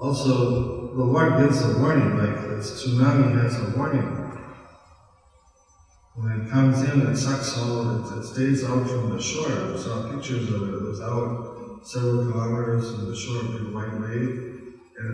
Also, 0.00 0.94
the 0.96 1.04
Lord 1.04 1.38
gives 1.40 1.62
a 1.62 1.78
warning, 1.78 2.16
like 2.16 2.40
this 2.56 2.84
tsunami 2.84 3.42
has 3.42 3.60
a 3.60 3.76
warning. 3.76 4.23
When 6.16 6.30
it 6.42 6.48
comes 6.48 6.80
in, 6.82 7.08
it 7.08 7.16
sucks 7.16 7.58
all, 7.58 7.90
it, 7.90 8.18
it 8.18 8.22
stays 8.22 8.62
out 8.64 8.88
from 8.88 9.10
the 9.10 9.20
shore. 9.20 9.74
I 9.74 9.76
saw 9.76 10.08
pictures 10.08 10.48
of 10.48 10.62
it. 10.62 10.74
It 10.74 10.82
was 10.82 11.00
out 11.00 11.82
several 11.82 12.30
kilometers 12.30 12.94
from 12.94 13.10
the 13.10 13.16
shore, 13.16 13.42
big 13.42 13.74
white 13.74 14.00
wave, 14.00 14.70
and 14.96 15.10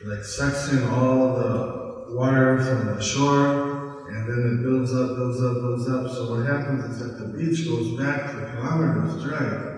it, 0.00 0.06
like 0.08 0.24
sucks 0.24 0.72
in 0.72 0.84
all 0.84 1.36
the 1.36 2.14
water 2.14 2.64
from 2.64 2.86
the 2.86 3.02
shore, 3.02 4.08
and 4.08 4.26
then 4.26 4.58
it 4.58 4.62
builds 4.62 4.94
up, 4.94 5.16
builds 5.16 5.42
up, 5.42 5.54
builds 5.60 5.86
up. 5.90 6.10
So 6.10 6.30
what 6.30 6.46
happens 6.46 6.84
is 6.86 6.98
that 7.00 7.18
the 7.18 7.28
beach 7.36 7.68
goes 7.68 7.90
back 8.00 8.30
for 8.30 8.46
kilometers 8.56 9.22
dry. 9.22 9.74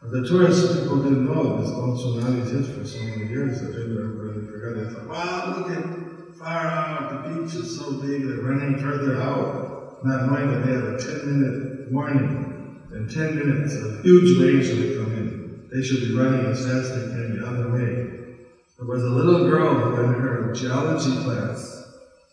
But 0.00 0.10
the 0.12 0.28
tourist 0.28 0.82
people 0.82 1.02
didn't 1.02 1.26
know 1.26 1.60
this 1.60 1.72
one 1.72 1.96
tsunami 1.96 2.46
hit 2.46 2.78
for 2.78 2.86
so 2.86 3.02
many 3.02 3.26
years 3.26 3.60
that 3.60 3.72
they 3.72 3.88
never 3.88 4.06
really 4.06 4.46
forgot. 4.46 4.76
They 4.76 4.94
thought, 4.94 5.08
wow, 5.08 5.58
look 5.58 5.70
at 5.76 6.05
far 6.38 6.66
out, 6.66 7.24
the 7.24 7.28
beach 7.28 7.54
is 7.54 7.78
so 7.78 7.92
big, 7.92 8.26
they're 8.26 8.38
running 8.38 8.78
further 8.78 9.16
out, 9.16 10.04
not 10.04 10.26
knowing 10.26 10.50
that 10.50 10.66
they 10.66 10.72
have 10.72 10.84
a 10.84 10.98
10 10.98 11.40
minute 11.40 11.92
warning. 11.92 12.46
In 12.92 13.08
10 13.08 13.36
minutes, 13.36 13.74
a 13.74 14.02
huge 14.02 14.38
waves 14.38 14.70
will 14.70 15.04
come 15.04 15.12
in. 15.14 15.68
They 15.72 15.82
should 15.82 16.08
be 16.08 16.14
running 16.14 16.46
as 16.46 16.64
fast 16.64 16.92
as 16.92 17.06
they 17.06 17.12
can 17.12 17.38
the 17.38 17.46
other 17.46 17.72
way. 17.72 18.16
There 18.78 18.86
was 18.86 19.02
a 19.02 19.08
little 19.08 19.48
girl 19.48 19.74
who 19.74 20.02
in 20.02 20.14
her 20.14 20.52
geology 20.52 21.22
class, 21.22 21.84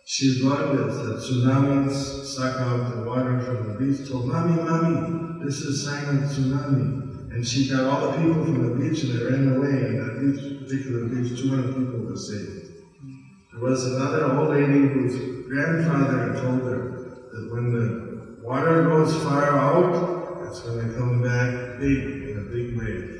she 0.05 0.43
learned 0.43 0.77
this, 0.77 0.95
uh, 0.95 1.03
that 1.03 1.19
tsunamis 1.19 2.25
suck 2.25 2.59
out 2.59 2.95
the 2.95 3.03
water 3.03 3.39
from 3.41 3.67
the 3.67 3.79
beach, 3.79 4.09
told, 4.09 4.27
Mommy, 4.27 4.61
Mommy, 4.61 5.43
this 5.43 5.61
is 5.61 5.85
sign 5.85 6.03
of 6.17 6.23
tsunami. 6.29 7.31
And 7.31 7.47
she 7.47 7.69
got 7.69 7.85
all 7.85 8.11
the 8.11 8.17
people 8.17 8.43
from 8.43 8.61
the 8.61 8.75
beach 8.75 9.03
and 9.03 9.17
they 9.17 9.23
ran 9.23 9.55
away. 9.55 9.69
And 9.69 10.11
at 10.11 10.21
this 10.21 10.61
particular 10.61 11.07
beach, 11.07 11.39
200 11.41 11.75
people 11.75 11.99
were 12.05 12.15
saved. 12.15 12.62
There 13.53 13.69
was 13.69 13.85
another 13.85 14.33
old 14.33 14.49
lady 14.49 14.87
whose 14.87 15.47
grandfather 15.47 16.33
told 16.41 16.61
her 16.63 17.29
that 17.31 17.53
when 17.53 17.71
the 17.71 18.41
water 18.41 18.83
goes 18.83 19.15
far 19.21 19.49
out, 19.55 20.47
it's 20.47 20.61
going 20.61 20.87
to 20.87 20.97
come 20.97 21.21
back 21.21 21.79
big 21.79 22.29
in 22.29 22.37
a 22.39 22.53
big 22.53 22.75
wave. 22.75 23.13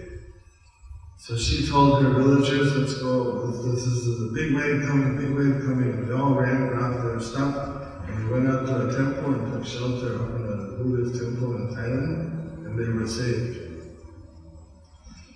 So 1.19 1.37
she 1.37 1.67
told 1.67 2.01
her 2.01 2.09
villagers, 2.09 2.75
let's 2.75 2.95
go, 2.95 3.47
this 3.71 3.85
is 3.85 4.29
a 4.29 4.33
big 4.33 4.55
wave 4.55 4.87
coming, 4.87 5.17
big 5.17 5.35
wave 5.35 5.61
coming. 5.61 6.07
They 6.07 6.13
all 6.13 6.33
ran 6.33 6.73
off 6.73 7.03
their 7.03 7.19
stuff 7.19 8.07
and 8.07 8.17
they 8.17 8.33
went 8.33 8.49
up 8.49 8.65
to 8.65 8.89
a 8.89 8.91
temple 8.91 9.35
and 9.35 9.53
took 9.53 9.65
shelter 9.65 10.15
up 10.15 10.35
in 10.35 10.45
a 10.49 10.83
Buddhist 10.83 11.21
temple 11.21 11.55
in 11.57 11.67
Thailand 11.69 12.65
and 12.65 12.77
they 12.77 12.89
were 12.89 13.07
saved. 13.07 13.59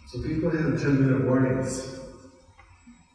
So 0.07 0.23
people 0.23 0.49
had 0.49 0.79
10 0.79 1.07
minute 1.07 1.25
warnings. 1.25 1.96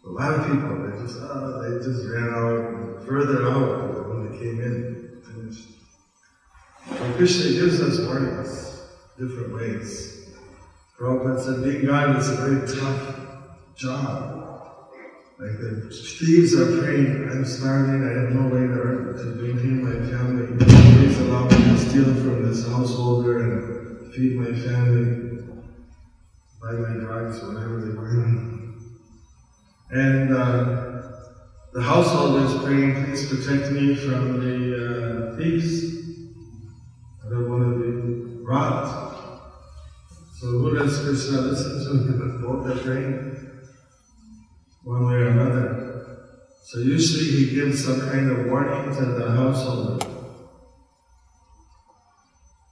A 0.04 0.08
lot 0.08 0.34
of 0.34 0.46
people, 0.46 0.76
they 0.82 1.02
just, 1.02 1.18
oh, 1.20 1.62
they 1.62 1.84
just 1.84 2.08
ran 2.08 2.34
out 2.34 3.04
further 3.06 3.48
out 3.48 4.08
when 4.08 4.30
they 4.30 4.38
came 4.38 4.60
in, 4.60 5.22
finished. 5.22 5.68
But 6.88 7.16
Krishna 7.16 7.52
gives 7.52 7.80
us 7.80 8.00
warnings, 8.06 8.82
different 9.18 9.54
ways. 9.54 10.30
Prabhupada 10.98 11.40
said, 11.40 11.62
being 11.62 11.86
God 11.86 12.16
is 12.16 12.28
a 12.30 12.36
very 12.36 12.66
tough 12.66 13.16
job. 13.76 14.38
Like 15.38 15.58
the 15.58 15.90
thieves 15.90 16.54
are 16.54 16.80
praying, 16.80 17.28
I'm 17.30 17.44
starving, 17.44 18.04
I 18.04 18.20
have 18.20 18.32
no 18.32 18.48
way 18.48 18.66
to, 18.66 19.12
to 19.12 19.24
maintain 19.42 19.84
my 19.84 20.06
family. 20.10 20.56
Please 20.56 21.18
allow 21.20 21.44
me 21.44 21.56
to 21.56 21.78
steal 21.78 22.04
from 22.04 22.48
this 22.48 22.66
householder 22.68 23.38
and 23.38 24.14
feed 24.14 24.36
my 24.36 24.52
family 24.52 25.32
buy 26.62 26.72
my 26.74 26.94
drugs, 26.94 27.42
whatever 27.42 27.80
they 27.80 27.96
were. 27.96 28.61
And 29.92 30.34
uh, 30.34 31.02
the 31.74 31.82
householders 31.82 32.64
praying, 32.64 33.04
please 33.04 33.28
protect 33.28 33.72
me 33.72 33.94
from 33.94 34.40
the 34.40 35.34
uh, 35.34 35.36
thieves. 35.36 35.96
I 37.22 37.28
don't 37.28 37.50
want 37.50 37.62
to 37.62 37.78
be 37.78 38.42
robbed. 38.42 39.12
So 40.38 40.60
Buddha 40.60 40.80
Krishna 40.80 41.42
listens 41.42 41.86
to 41.86 42.38
both 42.40 42.66
are 42.66 42.82
praying 42.82 43.50
one 44.82 45.06
way 45.06 45.14
or 45.14 45.28
another. 45.28 46.38
So 46.64 46.78
usually 46.78 47.46
he 47.46 47.54
gives 47.54 47.84
some 47.84 48.00
kind 48.00 48.30
of 48.30 48.46
warning 48.46 48.96
to 48.96 49.04
the 49.04 49.30
householder. 49.30 50.06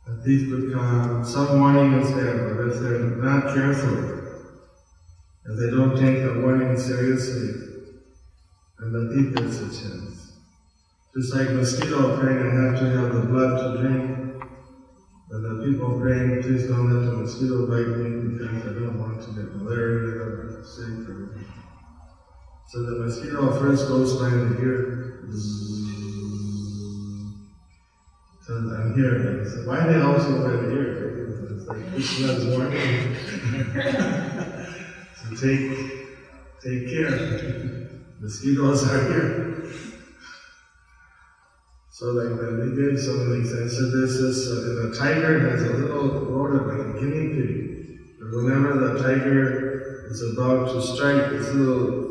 A 0.08 0.22
thief 0.24 0.50
would 0.50 0.72
come, 0.72 1.22
some 1.22 1.60
warning 1.60 2.00
is 2.00 2.14
there, 2.14 2.54
but 2.54 2.68
if 2.68 2.80
they're 2.80 2.98
not 2.98 3.54
careful, 3.54 4.19
if 5.46 5.58
they 5.58 5.70
don't 5.70 5.96
take 5.96 6.22
the 6.22 6.40
warning 6.40 6.78
seriously, 6.78 7.68
and 8.78 8.94
the 8.94 9.14
thief 9.14 9.34
gets 9.34 9.58
a 9.58 9.68
chance. 9.68 10.32
Just 11.14 11.34
like 11.34 11.50
mosquito 11.50 12.16
praying, 12.18 12.38
I 12.38 12.50
have 12.66 12.78
to 12.78 12.84
have 12.90 13.14
the 13.14 13.22
blood 13.22 13.58
to 13.58 13.82
drink. 13.82 14.16
And 15.32 15.44
the 15.44 15.64
people 15.64 16.00
praying, 16.00 16.42
please 16.42 16.66
don't 16.66 16.92
let 16.92 17.06
the 17.06 17.12
mosquito 17.16 17.66
bite 17.66 17.86
me 17.98 18.38
because 18.38 18.66
I 18.66 18.72
don't 18.80 18.98
want 18.98 19.22
to 19.22 19.30
get 19.30 19.54
malaria 19.54 20.22
or 20.22 20.64
sick 20.64 21.08
or 21.08 21.30
so 22.70 22.82
the 22.84 23.04
mosquito 23.04 23.58
first 23.58 23.88
goes 23.88 24.14
by 24.14 24.30
the 24.30 24.56
ear. 24.62 25.24
So 28.46 28.54
I'm 28.54 28.94
here. 28.94 29.44
So 29.44 29.66
why 29.68 29.78
are 29.78 29.92
they 29.92 30.00
also 30.00 30.44
by 30.44 30.52
the 30.52 30.70
ear? 30.70 31.50
It's 31.50 31.66
like 31.66 31.84
Krishna's 31.90 32.46
warning. 32.46 33.16
so 35.30 35.46
take 35.46 35.90
take 36.62 36.88
care. 36.90 37.88
Mosquitoes 38.20 38.84
are 38.88 39.08
here. 39.08 39.64
So 41.90 42.06
like 42.12 42.36
the, 42.36 42.46
they 42.64 42.76
gave 42.76 42.98
some 42.98 43.20
of 43.20 43.30
these. 43.32 43.52
I 43.52 43.68
said 43.68 43.92
this 43.92 44.16
is 44.16 44.50
uh, 44.50 44.88
the 44.88 44.96
tiger 44.96 45.50
has 45.50 45.62
a 45.62 45.72
little 45.72 46.26
rodent 46.26 46.66
like 46.66 46.96
a 46.96 47.00
guinea 47.00 47.34
pig. 47.34 48.18
But 48.18 48.36
whenever 48.36 48.78
the 48.78 49.02
tiger 49.02 50.06
is 50.10 50.22
about 50.32 50.72
to 50.72 50.82
strike 50.82 51.30
this 51.30 51.48
little 51.50 52.10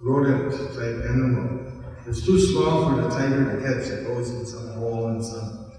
rodent 0.00 0.52
type 0.74 1.04
animal. 1.08 1.60
It's 2.06 2.26
too 2.26 2.38
small 2.40 2.90
for 2.90 3.02
the 3.02 3.08
tiger 3.08 3.44
to 3.44 3.62
catch. 3.62 3.90
It 3.90 4.06
goes 4.06 4.30
in 4.30 4.44
some 4.44 4.72
hole 4.72 5.06
and 5.06 5.24
some. 5.24 5.72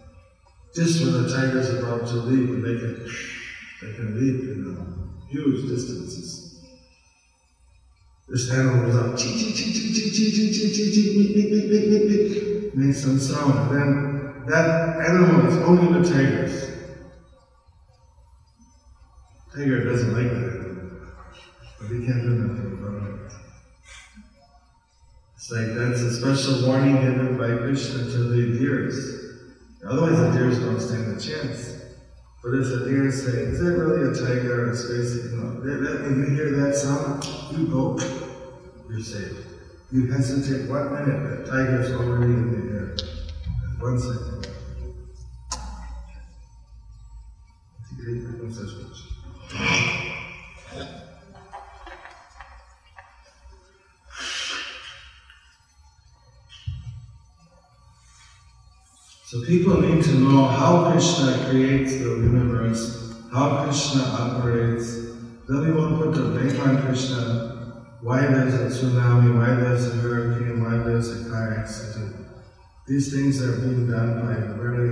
Just 0.74 1.04
when 1.04 1.24
the 1.24 1.30
tiger's 1.30 1.70
about 1.70 2.08
to 2.08 2.16
leap, 2.16 2.50
and 2.50 2.64
they 2.64 2.80
can, 2.80 3.06
they 3.82 3.94
can 3.96 4.20
leap 4.20 4.42
in 4.50 4.64
huge 5.30 5.68
distances. 5.68 6.33
This 8.28 8.50
animal 8.50 8.86
was 8.86 8.96
up, 8.96 9.18
chee 9.18 9.38
chee 9.38 9.54
chee 9.54 9.74
chee 9.74 9.94
chee 9.94 10.12
chee 10.12 10.32
chee 10.32 10.52
chee 10.54 10.74
chee 10.74 10.92
chee, 10.94 11.18
beep 11.18 11.36
beep 11.36 11.52
beep 11.52 11.70
beep 11.70 12.08
beep 12.08 12.32
beep, 12.32 12.76
makes 12.76 13.02
some 13.02 13.20
sound. 13.20 13.70
Then 13.70 14.46
that 14.48 15.02
animal 15.06 15.46
is 15.46 15.58
only 15.58 15.92
the 15.92 16.10
tiger's. 16.10 16.70
Tiger 19.54 19.84
doesn't 19.84 20.14
like 20.14 20.32
that 20.32 20.50
animal, 20.58 20.90
but 21.80 21.90
he 21.90 22.06
can't 22.06 22.24
do 22.24 22.30
nothing 22.30 22.80
about 22.80 23.10
it. 23.10 23.34
It's 25.36 25.52
like 25.52 25.76
that's 25.76 26.02
a 26.02 26.14
special 26.14 26.66
warning 26.66 27.02
given 27.02 27.38
by 27.38 27.62
Krishna 27.62 28.10
to 28.10 28.18
the 28.30 28.58
deers. 28.58 29.20
Otherwise, 29.86 30.18
the 30.18 30.32
deers 30.32 30.60
don't 30.60 30.80
stand 30.80 31.18
a 31.18 31.20
chance. 31.20 31.83
But 32.44 32.56
if 32.56 32.68
the 32.68 32.80
deer 32.86 33.10
say, 33.10 33.44
is 33.44 33.60
that 33.62 33.78
really 33.78 34.12
a 34.12 34.14
tiger 34.14 34.66
or 34.66 34.72
a 34.72 34.76
space? 34.76 35.32
No. 35.32 35.44
When 35.64 36.20
you 36.20 36.36
hear 36.36 36.52
that 36.58 36.76
sound, 36.76 37.26
you 37.58 37.68
go, 37.68 37.98
you're 38.90 39.00
safe. 39.00 39.38
You 39.92 40.12
hesitate 40.12 40.70
one 40.70 40.92
minute, 40.92 41.46
that 41.46 41.46
tiger's 41.50 41.92
already 41.92 42.34
in 42.34 42.52
the 42.52 42.58
air. 42.76 42.98
One 43.80 43.98
second. 43.98 44.44
So 59.26 59.36
people 59.46 59.82
need 59.82 59.93
know 60.44 60.50
how 60.50 60.92
Krishna 60.92 61.48
creates 61.50 61.94
the 61.94 62.10
universe, 62.10 63.16
how 63.32 63.64
Krishna 63.64 64.04
operates. 64.04 64.96
Then 65.48 65.60
we 65.66 65.72
won't 65.72 66.02
put 66.02 66.14
the 66.16 66.24
blame 66.30 66.60
on 66.62 66.82
Krishna. 66.86 67.86
Why 68.02 68.22
there's 68.22 68.54
a 68.54 68.86
tsunami, 68.86 69.38
why 69.38 69.56
there's 69.56 69.88
a 69.88 69.96
hurricane, 69.98 70.64
why 70.64 70.78
there's 70.78 71.10
a 71.22 71.30
car 71.30 71.56
accident. 71.58 72.16
These 72.88 73.14
things 73.14 73.42
are 73.42 73.58
being 73.62 73.90
done 73.90 74.26
by 74.26 74.36
very 74.62 74.92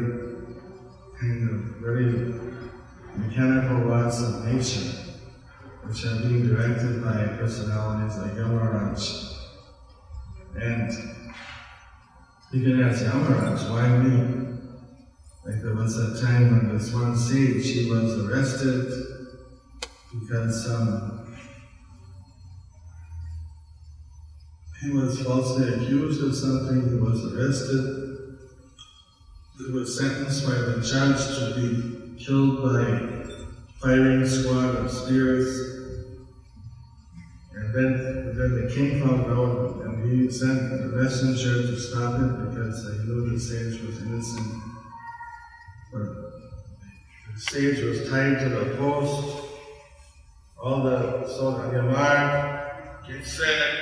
kind 1.19 1.49
of 1.49 1.55
very 1.83 2.33
mechanical 3.17 3.89
laws 3.89 4.21
of 4.23 4.45
nature. 4.45 4.97
which 5.83 6.05
are 6.05 6.21
being 6.21 6.47
directed 6.47 7.03
by 7.03 7.25
personalities 7.35 8.15
like 8.17 8.33
Yamaraj. 8.33 9.03
And 10.55 10.91
can 12.51 12.83
ask 12.83 13.03
Yamaraj, 13.03 13.69
why 13.71 13.89
me? 13.97 14.50
Like 15.43 15.59
there 15.63 15.73
was 15.73 15.97
a 15.97 16.23
time 16.23 16.51
when 16.51 16.77
this 16.77 16.93
one 16.93 17.17
sage, 17.17 17.65
he 17.65 17.89
was 17.89 18.25
arrested 18.25 18.91
because 20.13 20.69
um, 20.69 21.35
he 24.81 24.91
was 24.91 25.19
falsely 25.23 25.73
accused 25.73 26.23
of 26.23 26.35
something, 26.35 26.89
he 26.89 26.95
was 26.95 27.33
arrested, 27.33 28.37
he 29.57 29.71
was 29.71 29.97
sentenced 29.97 30.45
by 30.45 30.53
the 30.53 30.79
judge 30.79 31.17
to 31.37 31.55
be 31.59 32.23
killed 32.23 32.61
by 32.61 33.21
firing 33.79 34.27
squad 34.27 34.75
of 34.75 34.91
spears. 34.91 35.79
And 37.55 37.73
then, 37.73 38.37
then 38.37 38.63
the 38.63 38.71
king 38.71 39.01
found 39.01 39.25
out 39.25 39.81
and 39.85 40.07
he 40.07 40.29
sent 40.29 40.69
the 40.69 40.95
messenger 40.95 41.63
to 41.63 41.79
stop 41.79 42.21
it 42.21 42.49
because 42.49 42.83
he 42.83 43.07
knew 43.07 43.31
the 43.31 43.39
sage 43.39 43.81
was 43.81 44.03
innocent. 44.03 44.70
The 45.91 47.37
sage 47.37 47.81
was 47.83 48.09
tied 48.09 48.39
to 48.39 48.49
the 48.49 48.75
post. 48.77 49.45
All 50.61 50.83
the 50.83 51.27
soldiers 51.27 51.65
on 51.65 51.73
your 51.73 51.83
get 53.07 53.25
set. 53.25 53.73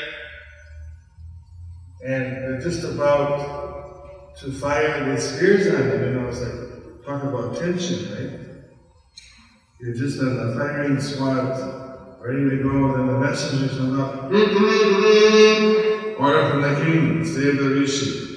And 2.05 2.23
they're 2.37 2.61
just 2.61 2.83
about 2.83 4.35
to 4.37 4.51
fire 4.51 5.13
the 5.13 5.19
spears 5.21 5.67
on 5.67 5.81
him. 5.81 6.03
You 6.03 6.11
know, 6.19 6.29
it's 6.29 6.41
like, 6.41 7.05
talk 7.05 7.23
about 7.23 7.57
tension, 7.57 8.11
right? 8.13 8.39
You're 9.79 9.95
just 9.95 10.19
on 10.19 10.35
the 10.35 10.55
firing 10.55 10.99
squad, 10.99 12.21
ready 12.21 12.49
to 12.49 12.63
go, 12.63 12.97
then 12.97 13.07
the 13.07 13.19
messenger 13.19 13.67
comes 13.75 13.99
up. 13.99 14.23
Order 16.19 16.49
from 16.49 16.61
the 16.61 16.81
king, 16.83 17.25
save 17.25 17.57
the 17.57 17.69
rishi. 17.69 18.28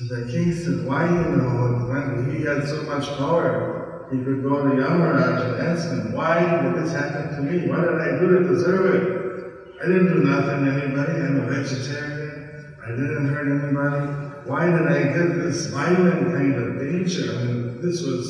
So 0.00 0.06
the 0.06 0.32
king 0.32 0.50
said, 0.54 0.86
why 0.86 1.04
you 1.04 1.36
know, 1.36 1.84
when 1.86 2.34
he 2.34 2.42
had 2.42 2.66
so 2.66 2.84
much 2.84 3.06
power, 3.18 4.08
he 4.10 4.24
could 4.24 4.42
go 4.42 4.62
to 4.62 4.70
Yamaraj 4.70 5.44
and 5.44 5.60
ask 5.60 5.90
him, 5.90 6.14
why 6.14 6.40
did 6.40 6.82
this 6.82 6.94
happen 6.94 7.36
to 7.36 7.42
me? 7.42 7.68
What 7.68 7.82
did 7.82 8.00
I 8.00 8.18
do 8.18 8.38
to 8.38 8.48
deserve 8.48 8.94
it? 8.94 9.82
I 9.82 9.88
didn't 9.88 10.06
do 10.06 10.24
nothing 10.24 10.64
to 10.64 10.70
anybody. 10.72 11.20
I'm 11.20 11.40
a 11.40 11.46
vegetarian. 11.46 12.76
I 12.82 12.90
didn't 12.92 13.28
hurt 13.28 13.48
anybody. 13.62 14.48
Why 14.48 14.70
did 14.70 14.86
I 14.90 15.02
get 15.02 15.34
this 15.42 15.66
violent 15.66 16.32
kind 16.32 16.54
of 16.54 16.78
danger? 16.78 17.36
I 17.38 17.44
mean, 17.44 17.82
this 17.82 18.00
was. 18.00 18.24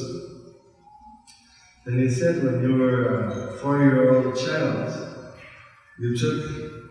Then 1.86 2.00
he 2.00 2.10
said, 2.10 2.42
when 2.42 2.62
you 2.68 2.78
were 2.78 3.28
a 3.28 3.52
four-year-old 3.58 4.36
child, 4.36 5.14
you 6.00 6.16
took 6.16 6.82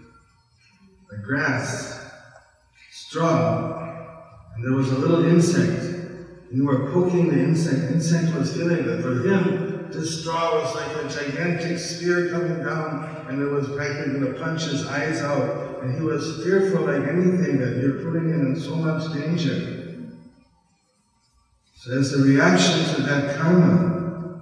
a 1.11 1.17
grass, 1.17 1.99
straw, 2.93 3.78
and 4.59 4.67
there 4.67 4.77
was 4.77 4.91
a 4.91 4.97
little 4.97 5.25
insect. 5.25 5.85
And 5.85 6.57
you 6.57 6.65
were 6.65 6.91
poking 6.91 7.29
the 7.29 7.39
insect. 7.39 7.79
The 7.79 7.93
insect 7.93 8.35
was 8.37 8.53
feeling 8.53 8.85
that 8.85 9.01
for 9.01 9.25
him, 9.25 9.89
this 9.89 10.19
straw 10.19 10.61
was 10.61 10.75
like 10.75 10.97
a 10.97 11.07
gigantic 11.07 11.79
spear 11.79 12.29
coming 12.29 12.61
down, 12.61 13.25
and 13.29 13.41
it 13.41 13.45
was 13.45 13.69
practically 13.69 14.19
going 14.19 14.33
to 14.33 14.37
punch 14.37 14.63
his 14.63 14.85
eyes 14.85 15.21
out. 15.21 15.81
And 15.81 15.95
he 15.95 16.01
was 16.01 16.43
fearful 16.43 16.81
like 16.81 17.07
anything 17.07 17.57
that 17.59 17.77
you're 17.77 18.03
putting 18.03 18.31
him 18.31 18.47
in 18.47 18.59
so 18.59 18.75
much 18.75 19.13
danger. 19.13 20.09
So 21.77 21.97
as 21.97 22.13
a 22.19 22.21
reaction 22.21 22.95
to 22.95 23.01
that 23.03 23.37
karma, 23.37 24.41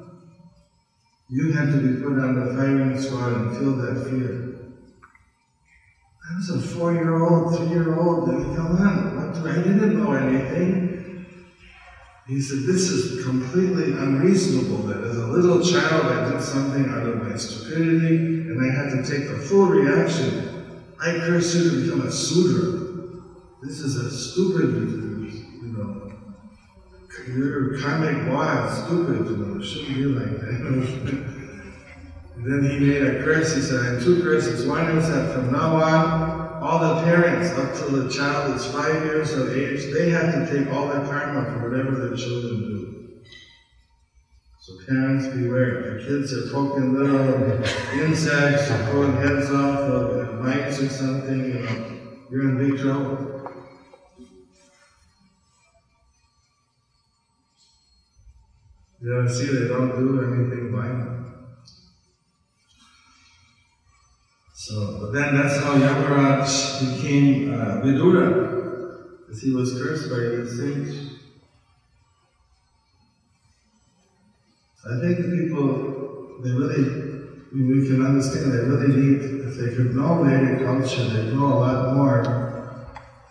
you 1.29 1.51
had 1.51 1.71
to 1.73 1.77
be 1.77 2.01
put 2.01 2.17
on 2.17 2.39
the 2.39 2.55
firing 2.55 2.99
squad 2.99 3.33
and 3.33 3.55
feel 3.55 3.75
that 3.75 4.09
fear. 4.09 4.55
I 6.27 6.35
was 6.37 6.49
a 6.49 6.59
four-year-old, 6.59 7.55
three-year-old. 7.55 8.25
Come 8.25 8.77
on, 8.77 9.16
I 9.35 9.55
didn't 9.55 9.97
know 9.97 10.13
anything. 10.13 11.25
He 12.27 12.41
said, 12.41 12.59
this 12.63 12.89
is 12.89 13.23
completely 13.25 13.93
unreasonable 13.93 14.83
that 14.87 15.03
as 15.03 15.17
a 15.17 15.27
little 15.27 15.63
child 15.63 16.05
I 16.05 16.31
did 16.31 16.41
something 16.41 16.89
out 16.89 17.07
of 17.07 17.23
my 17.23 17.37
stupidity 17.37 18.17
and 18.17 18.59
I 18.59 18.73
had 18.73 18.89
to 18.91 19.09
take 19.09 19.29
the 19.29 19.37
full 19.37 19.67
reaction. 19.67 20.83
I 20.99 21.13
curse 21.13 21.55
you 21.55 21.69
to 21.69 21.83
become 21.83 22.01
a 22.07 22.11
Sudra. 22.11 22.85
This 23.63 23.79
is 23.79 23.95
a 23.95 24.11
stupid, 24.11 24.73
you 25.61 25.73
know, 25.77 26.11
you're 27.27 27.79
karmic 27.79 28.31
wild, 28.31 28.73
stupid, 28.85 29.29
you 29.29 29.37
know, 29.37 29.61
it 29.61 29.65
shouldn't 29.65 29.95
be 29.95 30.05
like 30.05 30.39
that. 30.41 31.33
Then 32.39 32.69
he 32.69 32.79
made 32.79 33.01
a 33.01 33.23
curse. 33.23 33.55
He 33.55 33.61
said, 33.61 33.81
I 33.81 33.93
have 33.93 34.03
two 34.03 34.21
curses. 34.21 34.65
One 34.67 34.97
is 34.97 35.09
that 35.09 35.33
from 35.33 35.51
now 35.51 35.75
on, 35.75 36.36
all 36.61 36.79
the 36.79 37.03
parents 37.03 37.51
up 37.51 37.73
till 37.75 37.91
the 37.91 38.09
child 38.09 38.55
is 38.55 38.65
five 38.65 39.03
years 39.03 39.33
of 39.33 39.49
age, 39.49 39.91
they 39.91 40.09
have 40.09 40.33
to 40.33 40.49
take 40.49 40.71
all 40.73 40.87
their 40.87 41.05
karma 41.05 41.51
for 41.51 41.69
whatever 41.69 41.95
their 41.95 42.15
children 42.15 42.61
do. 42.61 42.87
So 44.59 44.73
parents 44.85 45.27
beware. 45.27 45.79
If 45.79 45.85
your 45.85 46.19
kids 46.19 46.33
are 46.33 46.51
poking 46.51 46.93
little 46.93 47.63
insects 47.93 48.69
or 48.69 48.83
pulling 48.91 49.15
heads 49.15 49.49
off 49.49 49.79
of 49.79 50.17
uh, 50.17 50.33
mites 50.33 50.79
or 50.81 50.89
something, 50.89 51.45
you 51.45 51.59
know, 51.59 51.85
you're 52.29 52.49
in 52.49 52.57
big 52.57 52.77
trouble. 52.77 53.33
You 58.99 59.13
know, 59.13 59.27
see, 59.27 59.45
they 59.47 59.67
don't 59.67 59.95
do 59.95 60.21
anything 60.21 60.71
violent. 60.71 61.16
So, 64.67 65.11
then 65.13 65.33
that's 65.33 65.63
how 65.63 65.75
Yamaraj 65.75 66.97
became 66.97 67.53
uh, 67.53 67.79
Vidura, 67.79 69.21
because 69.21 69.41
he 69.41 69.51
was 69.51 69.71
cursed 69.81 70.09
by 70.09 70.19
these 70.19 70.59
things. 70.59 71.21
I 74.85 74.99
think 74.99 75.19
the 75.19 75.29
people, 75.37 76.41
they 76.43 76.51
really, 76.51 76.83
we 77.53 77.87
can 77.87 78.05
understand, 78.05 78.51
they 78.51 78.57
really 78.57 78.93
need, 78.93 79.21
if 79.45 79.55
they 79.55 79.73
could 79.73 79.95
know 79.95 80.21
Vedic 80.21 80.65
culture, 80.65 81.03
they'd 81.13 81.33
know 81.33 81.47
a 81.47 81.59
lot 81.63 81.95
more 81.95 82.17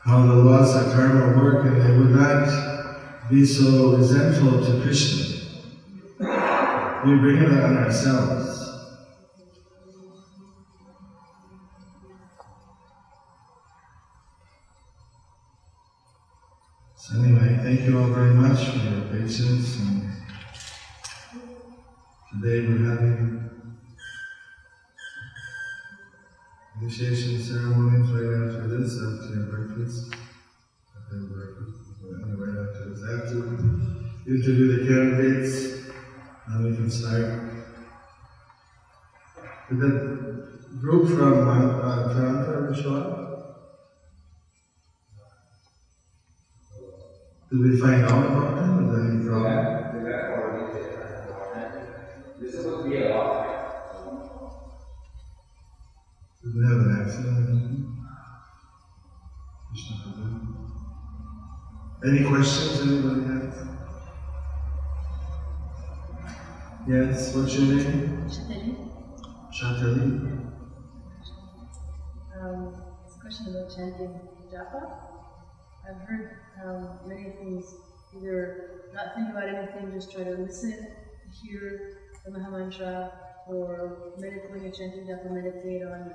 how 0.01 0.23
the 0.23 0.37
laws 0.37 0.75
of 0.75 0.91
karma 0.95 1.37
work, 1.37 1.67
and 1.67 1.83
they 1.83 1.99
would 1.99 2.13
not 2.13 3.29
be 3.29 3.45
so 3.45 3.95
resentful 3.95 4.65
to 4.65 4.81
Krishna. 4.81 5.37
We 7.05 7.19
bring 7.19 7.43
it 7.43 7.53
on 7.63 7.77
ourselves. 7.77 8.66
So 17.09 17.23
anyway, 17.23 17.61
thank 17.63 17.83
you 17.83 18.01
all 18.01 18.09
very 18.09 18.35
much 18.35 18.65
for 18.65 18.79
your 18.79 19.03
patience. 19.03 19.79
And 19.79 20.11
today 22.33 22.67
we're 22.67 22.91
having 22.91 23.49
initiation 26.83 27.41
ceremonies 27.41 28.11
right 28.11 28.49
after 28.49 28.67
this, 28.67 28.99
after 28.99 29.37
breakfast. 29.45 30.17
After 30.99 31.19
breakfast, 31.31 31.79
right 32.03 32.59
after 32.67 32.91
this. 32.91 33.01
To 33.31 33.37
interview 34.27 34.67
the 34.77 34.93
candidates, 34.93 35.87
and 36.49 36.65
we 36.65 36.75
can 36.75 36.91
start. 36.91 37.41
Did 39.69 39.79
that 39.79 40.81
group 40.81 41.07
from 41.07 41.49
uh, 41.49 41.79
uh, 41.79 42.13
Toronto 42.13 42.75
show? 42.75 43.36
Did 47.57 47.71
we 47.71 47.81
find 47.81 48.05
out 48.05 48.27
about 48.27 48.55
them? 48.57 48.85
Is 48.85 48.91
there 48.93 49.01
any 49.11 49.25
problem? 49.25 49.95
This 52.39 52.53
is 52.53 52.61
supposed 52.61 52.85
to 52.85 52.91
be 52.91 52.99
a 52.99 53.17
lot. 53.17 53.47
Did 56.45 56.53
they 56.55 56.67
have 56.69 56.81
an 56.81 57.01
accident 57.01 57.39
or 57.39 57.51
anything? 57.51 57.97
Any 62.05 62.25
questions 62.29 62.81
anybody 62.83 63.23
has? 63.25 63.55
Yes, 66.87 67.35
what's 67.35 67.55
your 67.55 67.75
name? 67.75 68.29
Shatari. 68.29 68.77
Shatali. 69.51 70.07
Um, 72.39 72.83
it's 73.07 73.17
a 73.17 73.21
question 73.21 73.47
about 73.49 73.75
chanting 73.75 74.21
japa. 74.53 75.16
I've 75.89 76.01
heard 76.09 76.37
um, 76.65 76.99
many 77.07 77.31
things 77.39 77.75
either 78.17 78.83
not 78.93 79.15
think 79.15 79.31
about 79.31 79.49
anything, 79.49 79.93
just 79.93 80.11
try 80.13 80.25
to 80.25 80.33
listen, 80.33 80.87
hear 81.43 81.99
the 82.25 82.33
Mahamantra, 82.33 83.13
or 83.47 84.13
meditate 84.19 84.51
when 84.51 84.63
you're 84.63 84.73
chanting 84.73 85.07
japa, 85.07 85.31
meditate 85.31 85.83
on 85.83 86.13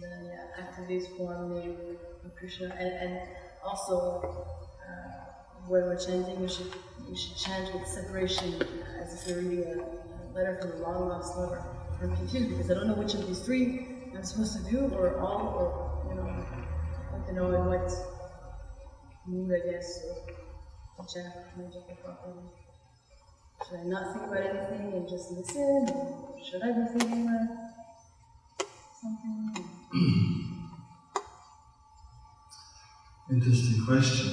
the 0.00 0.08
yeah, 0.24 0.64
activities, 0.64 1.06
form, 1.18 1.54
name 1.54 1.76
of 2.24 2.34
Krishna, 2.36 2.74
and, 2.78 2.88
and 2.88 3.20
also 3.62 4.46
uh, 4.88 5.24
when 5.66 5.82
we're 5.82 5.98
chanting, 5.98 6.40
we 6.40 6.48
should 6.48 6.72
we 7.08 7.16
should 7.16 7.36
chant 7.36 7.74
with 7.74 7.86
separation, 7.86 8.54
as 9.02 9.14
if 9.14 9.26
we're 9.26 9.42
reading 9.42 9.64
a, 9.64 9.82
a 9.82 10.26
letter 10.34 10.58
from 10.62 10.72
a 10.72 10.76
long 10.82 11.08
lost 11.08 11.36
lover. 11.36 11.62
I'm 12.00 12.16
confused 12.16 12.48
because 12.50 12.70
I 12.70 12.74
don't 12.74 12.86
know 12.86 12.94
which 12.94 13.14
of 13.14 13.26
these 13.26 13.40
three 13.40 13.86
I'm 14.16 14.24
supposed 14.24 14.56
to 14.64 14.70
do, 14.70 14.88
or 14.94 15.18
all, 15.18 15.48
or 15.58 16.08
you 16.08 16.14
know, 16.14 16.28
I 16.28 17.26
don't 17.26 17.34
know 17.34 17.54
in 17.54 17.66
what 17.66 17.92
I 21.26 21.60
properly. 22.02 22.44
Should 23.68 23.80
I 23.80 23.82
not 23.84 24.14
think 24.14 24.24
about 24.24 24.40
anything 24.40 24.92
and 24.94 25.08
just 25.08 25.32
listen? 25.32 25.86
Should 26.42 26.62
I 26.62 26.72
be 26.72 26.86
thinking 26.96 27.28
about 27.28 27.48
something? 28.98 29.68
Interesting 33.30 33.84
question. 33.84 34.30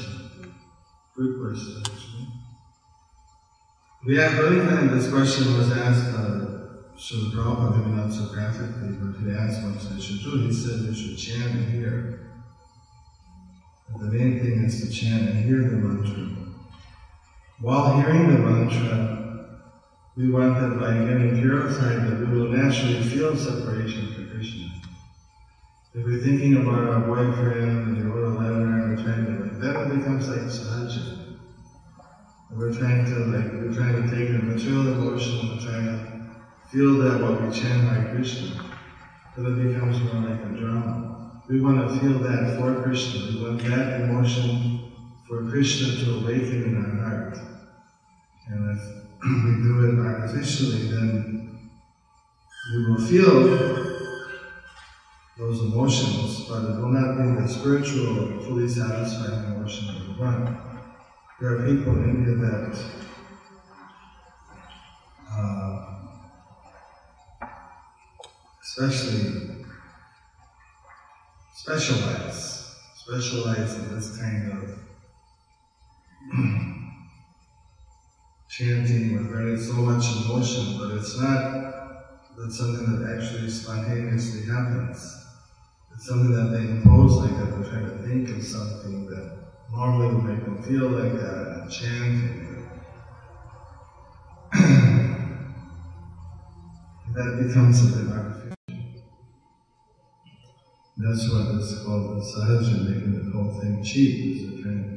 Good 1.13 1.41
question, 1.41 1.83
actually. 1.85 2.27
Yeah, 4.07 4.29
time 4.65 4.97
this 4.97 5.09
question 5.09 5.57
was 5.57 5.71
asked 5.73 6.15
uh, 6.15 6.45
Srila 6.95 7.31
Prabhupada, 7.33 7.77
maybe 7.79 7.91
not 7.97 8.13
so 8.13 8.27
graphically, 8.33 8.95
but 8.95 9.19
he 9.19 9.31
asked 9.35 9.61
what 9.61 9.77
they 9.81 9.99
should 9.99 10.23
do. 10.23 10.47
He 10.47 10.53
said 10.53 10.87
they 10.87 10.93
should 10.95 11.17
chant 11.17 11.53
and. 11.67 12.24
The 13.93 14.07
main 14.07 14.41
thing 14.41 14.63
is 14.65 14.81
to 14.81 14.91
chant 14.91 15.29
and 15.29 15.45
hear 15.45 15.61
the 15.61 15.77
mantra. 15.77 16.27
While 17.61 18.01
hearing 18.01 18.27
the 18.27 18.39
mantra, 18.39 19.15
we 20.17 20.29
want 20.29 20.59
that 20.59 20.79
by 20.79 21.05
getting 21.05 21.35
purified 21.35 22.03
that 22.03 22.19
we 22.19 22.25
will 22.35 22.49
naturally 22.49 23.01
feel 23.03 23.37
separation 23.37 24.11
from 24.11 24.29
Krishna. 24.29 24.81
If 25.93 26.03
we're 26.03 26.19
thinking 26.19 26.55
about 26.55 26.83
our 26.83 26.99
boyfriend 27.05 27.71
and 27.71 27.95
we 27.95 28.01
wrote 28.01 28.25
a 28.25 28.37
letter 28.37 28.67
and 28.67 28.89
we're 28.89 29.01
trying 29.01 29.25
to 29.27 29.31
like, 29.39 29.59
then 29.59 29.75
it 29.77 29.97
becomes 29.97 30.27
like 30.29 30.49
sahaja. 30.49 31.21
We're 32.51 32.73
trying 32.73 33.05
to 33.05 33.15
like, 33.31 33.53
we're 33.53 33.73
trying 33.73 33.95
to 33.95 34.09
take 34.09 34.31
the 34.31 34.39
material 34.39 34.87
emotion 34.87 35.39
and 35.39 35.61
trying 35.61 35.85
to 35.85 36.03
feel 36.69 36.97
that 36.97 37.21
while 37.21 37.39
we 37.39 37.51
chant 37.51 37.85
Hare 37.85 38.09
Krishna. 38.09 38.57
Then 39.37 39.45
it 39.45 39.67
becomes 39.69 40.01
more 40.01 40.21
like 40.21 40.43
a 40.43 40.49
drama. 40.49 41.14
We 41.47 41.61
want 41.61 41.77
to 41.77 41.99
feel 41.99 42.19
that 42.19 42.57
for 42.57 42.81
Krishna. 42.81 43.35
We 43.35 43.43
want 43.43 43.61
that 43.65 44.01
emotion 44.01 44.91
for 45.27 45.47
Krishna 45.47 45.95
to 46.03 46.15
awaken 46.15 46.63
in 46.63 46.75
our 46.75 46.95
heart. 47.03 47.37
And 48.47 48.75
if 48.75 48.81
we 49.23 49.61
do 49.61 49.81
it 49.91 49.99
artificially, 49.99 50.87
then 50.87 51.59
we 52.73 52.85
will 52.87 52.99
feel 52.99 53.85
those 55.37 55.61
emotions, 55.61 56.47
but 56.49 56.63
it 56.63 56.79
will 56.79 56.89
not 56.89 57.17
be 57.17 57.41
the 57.41 57.47
spiritual, 57.47 58.41
fully 58.41 58.67
satisfying 58.67 59.43
emotion 59.53 59.87
that 59.87 60.01
we 60.07 60.15
want. 60.15 60.49
There 61.39 61.51
are 61.51 61.65
people 61.67 61.93
in 61.97 62.09
India 62.09 62.35
that 62.35 62.77
uh, 65.29 65.79
especially 68.63 69.54
specialize, 71.65 72.63
specialize 72.93 73.75
in 73.75 73.89
this 73.89 74.09
kind 74.09 74.45
of 74.45 74.71
chanting 78.47 79.11
with 79.11 79.27
very 79.27 79.57
so 79.57 79.81
much 79.81 80.11
emotion, 80.11 80.73
but 80.75 80.91
it's 80.91 81.15
not 81.15 81.41
that's 82.37 82.57
something 82.57 82.85
that 82.87 83.01
actually 83.01 83.47
spontaneously 83.49 84.43
happens. 84.43 85.19
It's 85.91 86.05
something 86.05 86.31
that 86.31 86.49
they 86.51 86.65
impose 86.65 87.17
like 87.17 87.35
that, 87.37 87.51
they're 87.51 87.61
trying 87.61 87.83
to 87.85 87.93
think 87.93 88.29
of 88.29 88.43
something 88.43 89.05
that 89.07 89.27
normally 89.69 90.07
would 90.07 90.21
make 90.23 90.43
them 90.43 90.57
feel 90.59 90.89
like 90.89 91.15
that 91.17 91.47
and 91.47 91.69
chant. 91.69 92.17
that 97.13 97.35
becomes 97.37 97.81
a 97.81 97.87
bit. 97.87 98.07
That's 100.97 101.29
what 101.29 101.55
is 101.55 101.83
called 101.85 102.21
sahaja, 102.23 102.89
making 102.89 103.25
the 103.25 103.31
whole 103.31 103.59
thing 103.59 103.83
cheap, 103.83 104.37
is 104.37 104.59
a 104.59 104.63
kind 104.63 104.95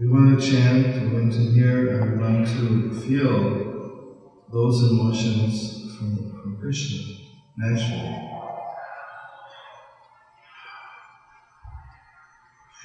we 0.00 0.08
want 0.08 0.40
to 0.40 0.50
chant, 0.50 1.02
we 1.02 1.20
want 1.20 1.32
to 1.34 1.40
hear, 1.50 2.00
and 2.00 2.12
we 2.12 2.24
want 2.24 2.46
to 2.46 3.00
feel 3.02 4.40
those 4.50 4.90
emotions 4.90 5.94
from, 5.98 6.16
from 6.40 6.56
Krishna 6.58 7.16
naturally. 7.58 8.28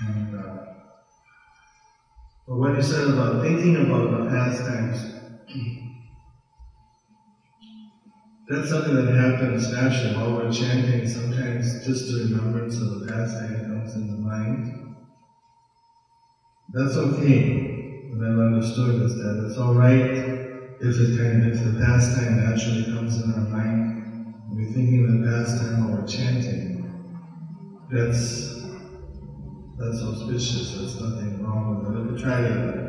And 0.01 0.36
uh, 0.36 0.65
but 2.45 2.55
what 2.57 2.76
you 2.76 2.82
said 2.82 3.07
about 3.07 3.41
thinking 3.41 3.78
about 3.78 4.11
the 4.11 4.30
pastimes, 4.30 5.15
that's 8.47 8.69
something 8.69 8.95
that 8.95 9.07
happens 9.07 9.69
naturally 9.69 10.13
while 10.15 10.33
we're 10.33 10.51
chanting. 10.51 11.05
Sometimes 11.05 11.77
just 11.83 12.07
the 12.07 12.15
remembrance 12.15 12.79
of 12.79 12.89
the 12.89 12.99
pastime 13.07 13.63
comes 13.67 13.95
in 13.95 14.07
the 14.07 14.15
mind. 14.15 14.67
That's 16.73 16.95
okay. 16.97 17.59
What 18.07 18.23
I've 18.23 18.37
understood 18.37 18.99
is 18.99 19.15
that 19.17 19.43
it's 19.43 19.57
all 19.57 19.73
right 19.73 20.15
if 20.79 20.99
it 20.99 21.15
kind 21.15 21.43
of, 21.43 21.55
if 21.55 21.63
the 21.63 21.71
pastime 21.71 22.37
naturally 22.37 22.85
comes 22.85 23.17
in 23.17 23.29
our 23.31 23.43
mind. 23.43 23.89
We're 24.49 24.65
thinking 24.65 25.05
of 25.05 25.09
the 25.09 25.25
pastime 25.25 25.77
while 25.77 25.91
we're 25.91 26.05
chanting. 26.05 26.77
That's 27.89 28.55
that's 29.77 30.01
auspicious. 30.01 30.71
There's 30.73 30.97
nothing 30.97 31.39
wrong 31.39 31.67
with 31.67 31.83
it. 31.83 31.97
If 31.97 32.05
we 32.07 32.13
try 32.15 32.41
to 32.41 32.79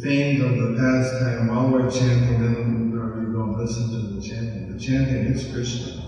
think 0.00 0.40
of 0.40 0.58
the 0.58 0.72
past 0.76 1.12
pastime 1.18 1.46
while 1.46 1.70
we're 1.70 1.88
chanting, 1.88 2.38
then 2.38 2.89
don't 3.40 3.58
listen 3.58 3.88
to 3.88 4.14
the 4.14 4.20
chanting. 4.20 4.70
The 4.70 4.78
chanting 4.78 5.32
is 5.32 5.50
Krishna. 5.50 6.02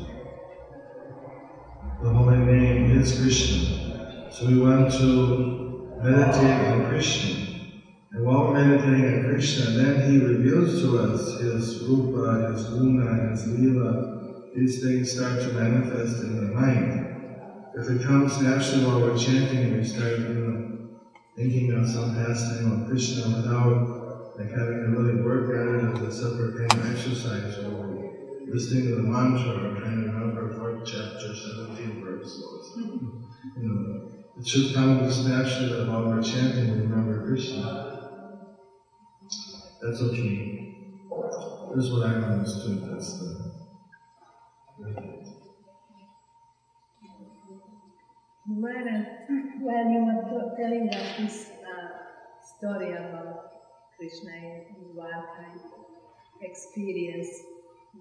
The 2.03 2.11
holy 2.11 2.37
name 2.37 2.99
is 2.99 3.19
Krishna. 3.19 4.29
So 4.31 4.49
we 4.49 4.61
want 4.61 4.93
to 4.93 5.97
meditate 6.03 6.67
on 6.67 6.89
Krishna. 6.89 7.71
And 8.13 8.27
while 8.27 8.53
meditating 8.53 9.07
on 9.15 9.31
Krishna, 9.31 9.71
then 9.71 10.11
he 10.11 10.19
reveals 10.19 10.83
to 10.83 10.99
us 10.99 11.41
his 11.41 11.83
rupa, 11.85 12.53
his 12.53 12.65
guna, 12.65 13.31
his 13.31 13.47
lila. 13.47 14.51
These 14.55 14.83
things 14.83 15.13
start 15.13 15.41
to 15.41 15.53
manifest 15.55 16.23
in 16.23 16.37
the 16.37 16.53
mind. 16.53 17.17
If 17.75 17.89
it 17.89 18.07
comes 18.07 18.43
naturally 18.43 18.85
while 18.85 19.01
we're 19.01 19.17
chanting, 19.17 19.79
we 19.79 19.85
start 19.85 20.19
you 20.19 20.35
know, 20.35 20.99
thinking 21.35 21.73
of 21.73 21.89
some 21.89 22.15
pastime 22.15 22.83
of 22.83 22.89
Krishna 22.89 23.37
without 23.37 24.02
like 24.43 24.59
having 24.59 24.81
to 24.83 24.89
really 24.91 25.23
work 25.23 25.55
at 25.55 25.69
it 25.69 26.03
as 26.03 26.03
a 26.03 26.23
separate 26.23 26.73
of 26.73 26.91
exercise 26.91 27.59
we're 27.59 28.13
listening 28.53 28.85
to 28.89 28.97
the 28.97 29.03
mantra 29.03 29.71
or 29.71 29.81
trying 29.81 30.03
to 30.03 30.09
remember 30.11 30.53
fourth 30.59 30.87
chapter, 30.87 31.35
17 31.35 32.05
verse. 32.05 32.43
You 32.77 33.13
know, 33.57 34.09
it 34.39 34.47
should 34.47 34.75
come 34.75 34.99
just 35.05 35.27
naturally 35.27 35.73
that 35.73 35.89
while 35.89 36.05
we're 36.07 36.23
chanting, 36.23 36.73
we 36.73 36.81
remember 36.83 37.27
Krishna. 37.27 38.49
That's 39.81 40.01
okay. 40.03 40.59
Is 41.75 41.91
what 41.91 42.07
I've 42.07 42.23
understood. 42.25 42.83
That's 42.91 43.19
the. 43.19 43.53
Maharaj, 48.47 49.07
while 49.61 49.89
you 49.89 50.05
were 50.05 50.55
telling 50.59 50.89
us 50.91 51.17
this 51.17 51.51
uh, 51.65 51.89
story 52.45 52.93
about 52.93 53.52
Krishna 54.03 54.35
in 54.35 54.65
Dwarka 54.97 55.47
experience 56.41 57.43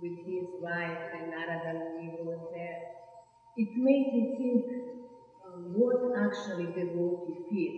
with 0.02 0.18
his 0.26 0.48
wife 0.60 0.98
and 1.14 1.30
Narada 1.30 1.74
Muni 1.78 2.24
was 2.24 2.50
there, 2.52 2.80
it 3.56 3.70
made 3.78 4.08
me 4.12 4.24
think 4.36 4.66
um, 5.46 5.74
what 5.78 6.18
actually 6.18 6.66
the 6.74 6.86
devotee 6.90 7.38
feel. 7.48 7.76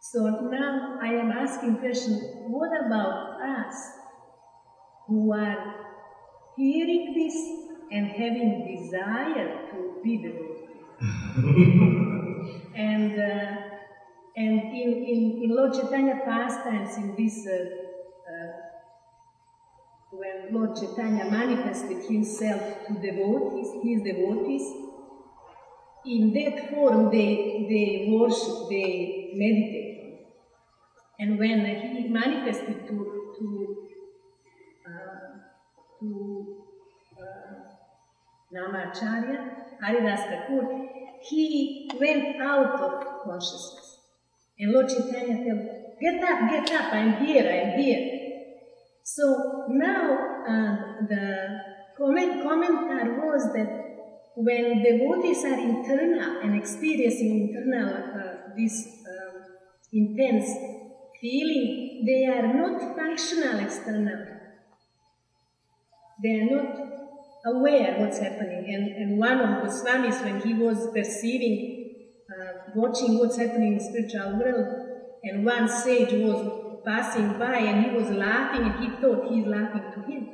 So 0.00 0.48
now 0.50 0.98
I 1.02 1.08
am 1.08 1.30
asking 1.30 1.76
question, 1.80 2.14
what 2.48 2.70
about 2.86 3.42
us 3.42 3.76
who 5.06 5.32
are 5.32 5.60
hearing 6.56 7.12
this 7.14 7.36
and 7.90 8.06
having 8.06 8.64
desire 8.74 9.68
to 9.70 10.00
be 10.02 10.16
devotee? 10.16 10.70
and 12.74 13.18
uh, 13.18 13.73
and 14.36 14.60
in, 14.60 15.04
in, 15.04 15.42
in 15.44 15.54
Lord 15.54 15.72
Chaitanya 15.74 16.20
pastimes, 16.24 16.96
in 16.96 17.14
this, 17.16 17.46
uh, 17.46 18.32
uh, 18.32 18.52
when 20.10 20.52
Lord 20.52 20.74
Chaitanya 20.74 21.30
manifested 21.30 22.02
himself 22.04 22.86
to 22.86 22.94
devotees, 22.94 23.68
his 23.82 24.02
devotees, 24.02 24.62
in 26.04 26.32
that 26.34 26.70
form 26.70 27.10
they, 27.10 27.66
they 27.68 28.08
worship, 28.10 28.68
they 28.68 29.30
meditate. 29.34 30.26
And 31.20 31.38
when 31.38 31.64
he 31.64 32.08
manifested 32.08 32.88
to, 32.88 33.34
to, 33.38 33.76
uh, 34.84 35.38
to 36.00 36.56
uh, 37.20 37.54
Namacharya, 38.52 39.80
Haridas 39.80 40.20
Thakur, 40.20 40.88
he 41.22 41.88
went 42.00 42.42
out 42.42 42.80
of 42.80 43.24
consciousness. 43.24 43.83
And 44.58 44.72
Lord 44.72 44.88
Chaitanya 44.88 45.36
said, 45.44 45.96
Get 46.00 46.22
up, 46.22 46.50
get 46.50 46.70
up, 46.72 46.92
I'm 46.92 47.24
here, 47.24 47.44
I'm 47.48 47.78
here. 47.80 48.20
So 49.02 49.66
now 49.68 50.18
uh, 50.48 51.06
the 51.08 51.60
comment, 51.96 52.42
commentary 52.42 53.18
was 53.18 53.52
that 53.54 53.84
when 54.36 54.82
devotees 54.82 55.44
are 55.44 55.58
internal 55.58 56.40
and 56.42 56.56
experiencing 56.56 57.48
internal 57.48 57.94
uh, 57.94 58.54
this 58.56 59.04
um, 59.08 59.42
intense 59.92 60.48
feeling, 61.20 62.04
they 62.06 62.26
are 62.26 62.52
not 62.52 62.96
functional 62.96 63.60
external. 63.60 64.26
They 66.22 66.40
are 66.40 66.50
not 66.50 66.94
aware 67.46 68.00
what's 68.00 68.18
happening. 68.18 68.64
And, 68.68 68.88
and 68.96 69.18
one 69.18 69.40
of 69.40 69.62
the 69.62 69.70
swamis, 69.70 70.22
when 70.24 70.40
he 70.40 70.54
was 70.54 70.88
perceiving, 70.92 71.83
watching 72.74 73.18
what's 73.18 73.36
happening 73.36 73.72
in 73.72 73.78
the 73.78 73.84
spiritual 73.84 74.38
world, 74.38 74.84
and 75.24 75.44
one 75.44 75.68
sage 75.68 76.12
was 76.12 76.64
passing 76.84 77.38
by 77.38 77.56
and 77.56 77.86
he 77.86 77.96
was 77.96 78.10
laughing 78.10 78.66
and 78.66 78.84
he 78.84 79.00
thought 79.00 79.26
he's 79.30 79.46
laughing 79.46 79.90
to 79.94 80.00
him. 80.10 80.28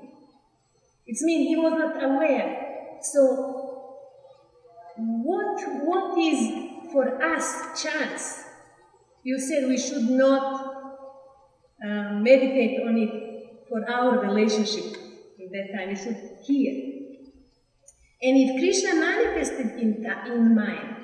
It 1.06 1.16
means 1.22 1.48
he 1.48 1.56
was 1.56 1.72
not 1.78 2.02
aware. 2.02 2.98
So 3.02 3.70
what, 4.96 5.60
what 5.84 6.18
is 6.18 6.92
for 6.92 7.22
us 7.22 7.82
chance? 7.82 8.44
You 9.22 9.38
said 9.38 9.68
we 9.68 9.78
should 9.78 10.10
not 10.10 10.74
uh, 11.84 12.12
meditate 12.14 12.80
on 12.86 12.96
it 12.96 13.66
for 13.68 13.88
our 13.88 14.18
relationship 14.20 14.96
in 15.38 15.50
that 15.52 15.76
time. 15.76 15.88
We 15.90 15.96
should 15.96 16.16
hear. 16.44 16.90
And 18.22 18.36
if 18.36 18.60
Krishna 18.60 18.94
manifested 19.00 19.78
in, 19.78 20.04
in 20.26 20.54
mind 20.54 20.99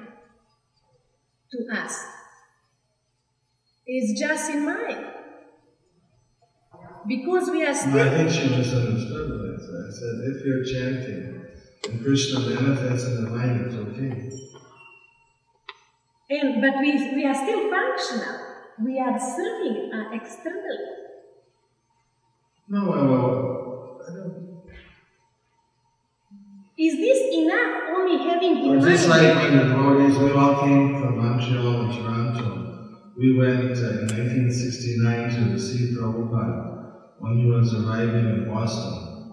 to 1.52 1.80
us, 1.80 2.04
it's 3.86 4.18
just 4.20 4.50
in 4.50 4.64
mind. 4.64 5.06
Because 7.06 7.50
we 7.50 7.64
are 7.64 7.74
still. 7.74 7.92
No, 7.92 8.04
I 8.04 8.10
think 8.16 8.30
she 8.30 8.48
misunderstood 8.48 9.30
what 9.30 9.54
I 9.54 9.58
said. 9.58 9.84
I 9.86 9.92
said, 9.92 10.36
if 10.36 10.44
you're 10.44 10.64
chanting 10.64 11.46
and 11.88 12.04
Krishna 12.04 12.40
manifests 12.40 13.06
in 13.06 13.24
the 13.24 13.30
mind, 13.30 13.60
it's 13.66 13.74
okay. 13.76 14.36
And, 16.28 16.60
but 16.60 16.80
we, 16.80 17.14
we 17.14 17.24
are 17.24 17.34
still 17.34 17.70
functional. 17.70 18.40
We 18.84 18.98
are 18.98 19.18
serving 19.18 19.92
uh, 19.92 20.10
externally. 20.12 20.78
No, 22.68 22.90
well, 22.90 23.55
Is 26.78 26.96
this 26.98 27.34
enough 27.34 27.82
only 27.96 28.18
having 28.28 28.58
in 28.58 28.70
Or 28.70 28.76
mind? 28.76 28.82
just 28.90 29.08
like 29.08 29.34
when 29.34 29.56
the 29.56 29.64
devotees, 29.64 30.18
we 30.18 30.30
all 30.32 30.60
came 30.60 31.00
from 31.00 31.16
Montreal 31.18 31.80
and 31.82 31.92
Toronto. 31.92 32.52
We 33.16 33.38
went 33.38 33.76
uh, 33.78 34.04
in 34.04 34.12
1969 34.12 35.52
to 35.54 35.58
see 35.58 35.94
Prabhupada 35.96 36.92
when 37.18 37.38
he 37.38 37.46
was 37.46 37.72
arriving 37.74 38.26
in 38.28 38.44
Boston. 38.46 39.32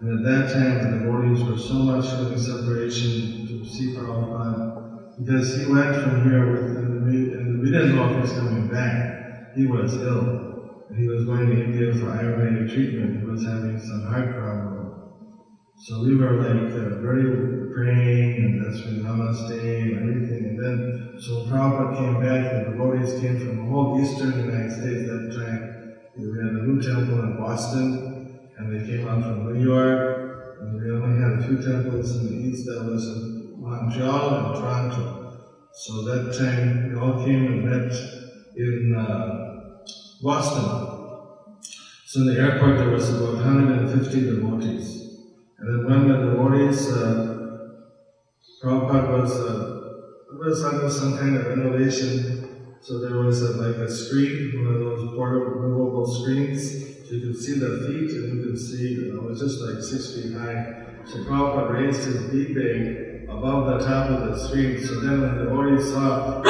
And 0.00 0.20
at 0.20 0.24
that 0.30 0.52
time, 0.54 0.74
the 0.78 0.98
devotees 1.00 1.42
were 1.42 1.58
so 1.58 1.74
much 1.82 2.06
feeling 2.06 2.38
separation 2.38 3.46
to 3.48 3.64
see 3.68 3.96
Prabhupada 3.96 5.18
because 5.18 5.56
he 5.58 5.66
went 5.72 5.96
from 5.96 6.30
here 6.30 6.52
with, 6.52 6.76
and 6.76 7.04
we, 7.06 7.32
and 7.34 7.60
we 7.60 7.72
didn't 7.72 7.96
know 7.96 8.06
if 8.08 8.14
he 8.14 8.20
was 8.20 8.32
coming 8.38 8.68
back. 8.68 9.56
He 9.56 9.66
was 9.66 9.94
ill. 9.94 10.46
And 10.88 10.96
he 10.98 11.08
was 11.08 11.24
going 11.24 11.48
to 11.48 11.64
India 11.64 11.92
for 11.94 12.06
Ayurvedic 12.06 12.72
treatment. 12.72 13.18
He 13.20 13.26
was 13.26 13.44
having 13.44 13.80
some 13.80 14.06
heart 14.06 14.30
problem. 14.38 14.67
So 15.80 16.02
we 16.02 16.16
were 16.16 16.42
like 16.42 16.72
uh, 16.74 16.98
very 17.00 17.70
praying, 17.72 18.34
and 18.34 18.64
that's 18.64 18.84
when 18.84 19.04
Namaste 19.04 19.62
and 19.62 20.10
everything. 20.10 20.44
And 20.50 20.58
then, 20.58 21.20
so 21.20 21.46
Prabhupada 21.46 21.96
came 21.96 22.14
back, 22.20 22.52
and 22.52 22.66
the 22.66 22.70
devotees 22.72 23.20
came 23.20 23.38
from 23.38 23.56
the 23.58 23.70
whole 23.70 24.00
eastern 24.02 24.40
United 24.40 24.72
States 24.72 25.06
that 25.06 25.32
time. 25.38 25.94
We 26.16 26.24
had 26.36 26.50
a 26.50 26.66
new 26.66 26.82
temple 26.82 27.20
in 27.20 27.36
Boston, 27.36 28.40
and 28.58 28.74
they 28.74 28.84
came 28.90 29.06
out 29.06 29.22
from 29.22 29.54
New 29.54 29.62
York, 29.62 30.58
and 30.60 30.82
we 30.82 30.90
only 30.90 31.22
had 31.22 31.38
a 31.38 31.46
few 31.46 31.58
temples 31.62 32.16
in 32.16 32.26
the 32.26 32.48
east 32.48 32.66
that 32.66 32.82
was 32.82 33.06
in 33.06 33.54
Montreal 33.58 34.34
and 34.34 34.54
Toronto. 34.56 35.38
So 35.72 36.02
that 36.02 36.36
time, 36.36 36.88
we 36.92 36.98
all 36.98 37.24
came 37.24 37.46
and 37.46 37.64
met 37.64 37.92
in 38.56 38.96
uh, 38.98 39.78
Boston. 40.20 41.54
So 42.04 42.22
in 42.22 42.26
the 42.26 42.40
airport, 42.40 42.78
there 42.78 42.90
was 42.90 43.10
about 43.10 43.34
150 43.34 44.20
devotees. 44.22 45.07
And 45.58 45.68
then 45.68 45.84
when 45.90 46.08
the 46.08 46.16
devotees, 46.30 46.88
uh, 46.92 47.34
Prabhupada 48.62 49.22
was, 49.22 49.32
uh, 49.32 49.52
was 50.38 50.64
under 50.64 50.88
some 50.88 51.18
kind 51.18 51.36
of 51.36 51.50
innovation, 51.50 52.76
so 52.80 53.00
there 53.00 53.18
was 53.18 53.42
like 53.56 53.76
a 53.76 53.90
screen, 53.90 54.52
one 54.54 54.72
of 54.72 54.80
those 54.80 55.14
portable, 55.16 55.60
movable 55.60 56.06
screens, 56.06 56.70
so 57.08 57.14
you 57.14 57.20
could 57.26 57.36
see 57.36 57.58
the 57.58 57.86
feet 57.86 58.10
and 58.10 58.38
you 58.38 58.44
could 58.46 58.58
see, 58.58 58.88
you 58.88 59.12
know, 59.12 59.22
it 59.22 59.30
was 59.30 59.40
just 59.40 59.60
like 59.60 59.82
six 59.82 60.14
feet 60.14 60.32
high. 60.36 60.86
So 61.04 61.24
Prabhupada 61.24 61.70
raised 61.72 62.04
his 62.04 62.16
bag 62.54 63.24
above 63.28 63.66
the 63.66 63.78
top 63.84 64.10
of 64.10 64.28
the 64.28 64.38
screen, 64.38 64.80
so 64.84 65.00
then 65.00 65.20
the 65.20 65.44
devotees 65.44 65.92
saw, 65.92 66.40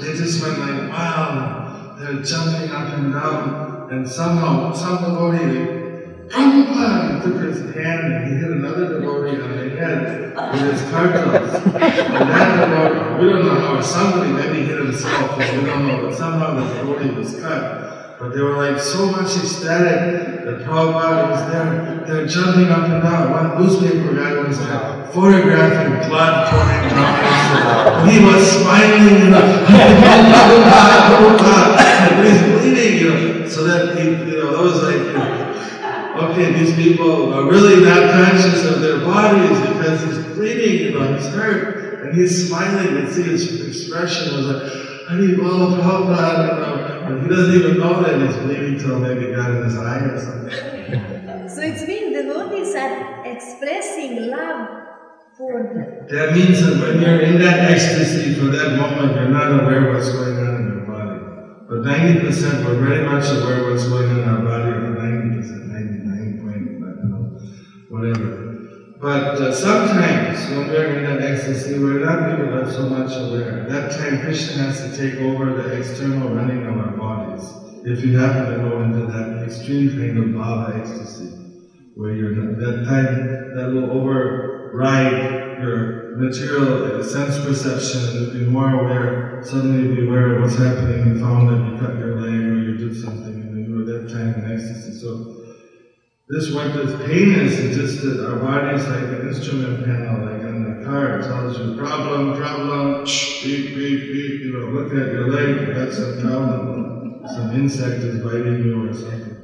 they 0.00 0.12
just 0.14 0.42
went 0.42 0.58
like, 0.58 0.90
wow, 0.90 1.96
they're 1.98 2.22
jumping 2.22 2.70
up 2.70 2.98
and 2.98 3.12
down, 3.12 3.88
and 3.92 4.06
somehow, 4.08 4.72
some 4.72 4.98
devotee, 5.02 5.83
took 6.30 7.42
his 7.42 7.74
hand 7.74 8.12
and 8.12 8.28
he 8.28 8.34
hit 8.36 8.50
another 8.50 9.00
devotee 9.00 9.40
on 9.40 9.56
the 9.56 9.70
head 9.70 10.34
with 10.52 10.72
his 10.72 10.82
kartals. 10.90 11.54
and 11.64 12.30
that 12.30 12.56
devotee, 12.56 13.24
we 13.24 13.32
don't 13.32 13.46
know 13.46 13.60
how, 13.60 13.80
somebody 13.80 14.32
maybe 14.32 14.66
hit 14.66 14.78
himself, 14.78 15.38
we 15.38 15.44
don't 15.44 15.86
know, 15.86 16.08
but 16.08 16.16
somehow 16.16 16.54
the 16.54 16.74
devotee 16.74 17.10
was 17.10 17.40
cut. 17.40 18.18
But 18.18 18.34
they 18.34 18.40
were 18.40 18.56
like 18.56 18.80
so 18.80 19.06
much 19.10 19.36
ecstatic 19.36 20.44
that 20.44 20.64
Prabhupada 20.64 21.30
was 21.30 21.52
there. 21.52 22.04
They 22.06 22.22
were 22.22 22.26
jumping 22.26 22.70
up 22.70 22.88
and 22.88 23.02
down. 23.02 23.30
One 23.32 23.62
newspaper 23.62 24.14
guy 24.14 24.46
was 24.46 24.58
there 24.58 25.04
photographing 25.14 26.08
blood 26.08 26.50
pouring 26.50 26.88
down 26.90 28.08
He 28.08 28.24
was 28.24 28.50
smiling, 28.50 29.22
you 29.22 29.30
know, 29.30 29.46
and 32.10 32.26
he's 32.26 32.40
bleeding, 32.50 32.98
you 32.98 33.08
know. 33.10 33.48
So 33.48 33.62
that, 33.64 33.96
he, 33.96 34.04
you 34.10 34.36
know, 34.42 34.50
that 34.56 34.62
was 34.62 34.82
like, 34.82 34.96
you 34.96 35.12
know, 35.12 35.54
okay, 36.22 36.52
these 36.52 36.74
people 36.74 37.32
are 37.32 37.44
really 37.50 37.84
not 37.84 38.10
conscious 38.12 38.64
of 38.64 38.80
their 38.80 39.00
bodies 39.00 39.58
because 39.60 40.02
he's 40.04 40.18
bleeding, 40.34 40.86
you 40.86 40.98
know, 40.98 41.14
he's 41.14 41.26
hurt, 41.28 42.04
and 42.04 42.14
he's 42.14 42.48
smiling, 42.48 42.96
and 42.96 43.08
see 43.08 43.22
his 43.22 43.66
expression 43.66 44.36
was 44.36 44.46
like, 44.46 44.72
Hari 45.08 45.36
Bol 45.36 45.76
Prabhupada, 45.76 46.48
you 46.48 46.60
know, 46.60 47.06
and 47.06 47.22
he 47.22 47.28
doesn't 47.28 47.54
even 47.54 47.78
know 47.78 48.02
that 48.02 48.20
he's 48.26 48.36
bleeding 48.38 48.78
till 48.78 48.98
maybe 48.98 49.34
got 49.34 49.50
in 49.50 49.64
his 49.64 49.76
eye 49.76 50.00
or 50.00 50.18
something. 50.18 51.48
So 51.48 51.60
it's 51.60 51.86
mean 51.86 52.12
devotees 52.12 52.74
are 52.74 53.24
expressing 53.26 54.30
love 54.30 54.84
for 55.36 55.62
the 55.74 56.14
That 56.14 56.32
means 56.34 56.64
that 56.64 56.80
when 56.80 57.02
you're 57.02 57.20
in 57.20 57.38
that 57.40 57.70
ecstasy 57.70 58.34
for 58.34 58.46
that 58.46 58.78
moment, 58.78 59.14
you're 59.14 59.28
not 59.28 59.60
aware 59.60 59.92
what's 59.92 60.10
going 60.10 60.38
on 60.38 60.54
in 60.56 60.66
your 60.72 60.86
body. 60.86 61.20
But 61.68 61.82
90% 61.82 62.64
we're 62.64 62.80
very 62.80 63.04
much 63.04 63.28
aware 63.30 63.70
what's 63.70 63.86
going 63.88 64.10
on 64.10 64.18
in 64.20 64.28
our 64.28 64.42
body, 64.42 64.73
But 68.12 69.40
uh, 69.40 69.54
sometimes 69.54 70.50
when 70.50 70.68
we're 70.68 70.98
in 70.98 71.04
that 71.04 71.22
ecstasy, 71.22 71.78
we're 71.78 72.04
not 72.04 72.32
even 72.32 72.70
so 72.70 72.88
much 72.88 73.12
aware. 73.16 73.66
That 73.68 73.92
time, 73.92 74.20
Krishna 74.20 74.62
has 74.64 74.80
to 74.82 74.96
take 74.96 75.20
over 75.20 75.62
the 75.62 75.78
external 75.78 76.28
running 76.28 76.66
of 76.66 76.78
our 76.78 76.96
bodies. 76.96 77.48
If 77.84 78.04
you 78.04 78.18
happen 78.18 78.52
to 78.52 78.68
go 78.68 78.82
into 78.82 79.06
that 79.06 79.44
extreme 79.44 79.90
kind 79.90 80.18
of 80.18 80.24
bhava 80.26 80.80
ecstasy, 80.80 81.28
where 81.94 82.12
you're 82.12 82.32
not, 82.32 82.58
that 82.58 82.84
time 82.86 83.56
that 83.56 83.72
will 83.72 83.90
override 83.90 85.62
your 85.62 86.16
material 86.16 87.02
sense 87.04 87.38
perception 87.44 88.16
and 88.16 88.32
be 88.32 88.46
more 88.46 88.70
aware, 88.70 89.42
suddenly 89.44 89.94
be 89.94 90.06
aware 90.06 90.36
of 90.36 90.42
what's 90.42 90.56
happening. 90.56 91.06
You 91.06 91.20
found 91.20 91.48
that 91.48 91.72
you 91.72 91.78
cut 91.78 91.98
your 91.98 92.20
leg 92.20 92.34
or 92.34 92.54
you 92.54 92.76
did 92.76 93.00
something 93.00 93.34
and 93.34 93.66
you 93.66 93.74
were 93.74 93.82
at 93.82 94.08
that 94.08 94.12
time 94.12 94.34
in 94.42 94.52
ecstasy. 94.52 94.98
So 94.98 95.43
this 96.26 96.50
what 96.54 96.72
this 96.72 97.06
pain 97.06 97.32
is, 97.32 97.76
just 97.76 98.02
our 98.24 98.38
body 98.38 98.76
is 98.76 98.86
like 98.88 99.02
an 99.02 99.28
instrument 99.28 99.84
panel, 99.84 100.24
like 100.24 100.42
on 100.42 100.62
the 100.64 100.84
car, 100.84 101.18
it 101.18 101.22
tells 101.22 101.58
you 101.58 101.76
problem, 101.76 102.34
problem, 102.34 103.04
beep, 103.04 103.74
beep, 103.74 104.00
beep, 104.10 104.40
you 104.40 104.52
know, 104.52 104.68
look 104.70 104.90
at 104.94 105.12
your 105.12 105.28
leg, 105.28 105.68
you 105.68 105.74
got 105.74 105.92
some 105.92 106.18
problem, 106.20 107.22
some 107.26 107.52
insect 107.52 108.02
is 108.04 108.22
biting 108.22 108.64
you 108.64 108.88
or 108.88 108.94
something. 108.94 109.36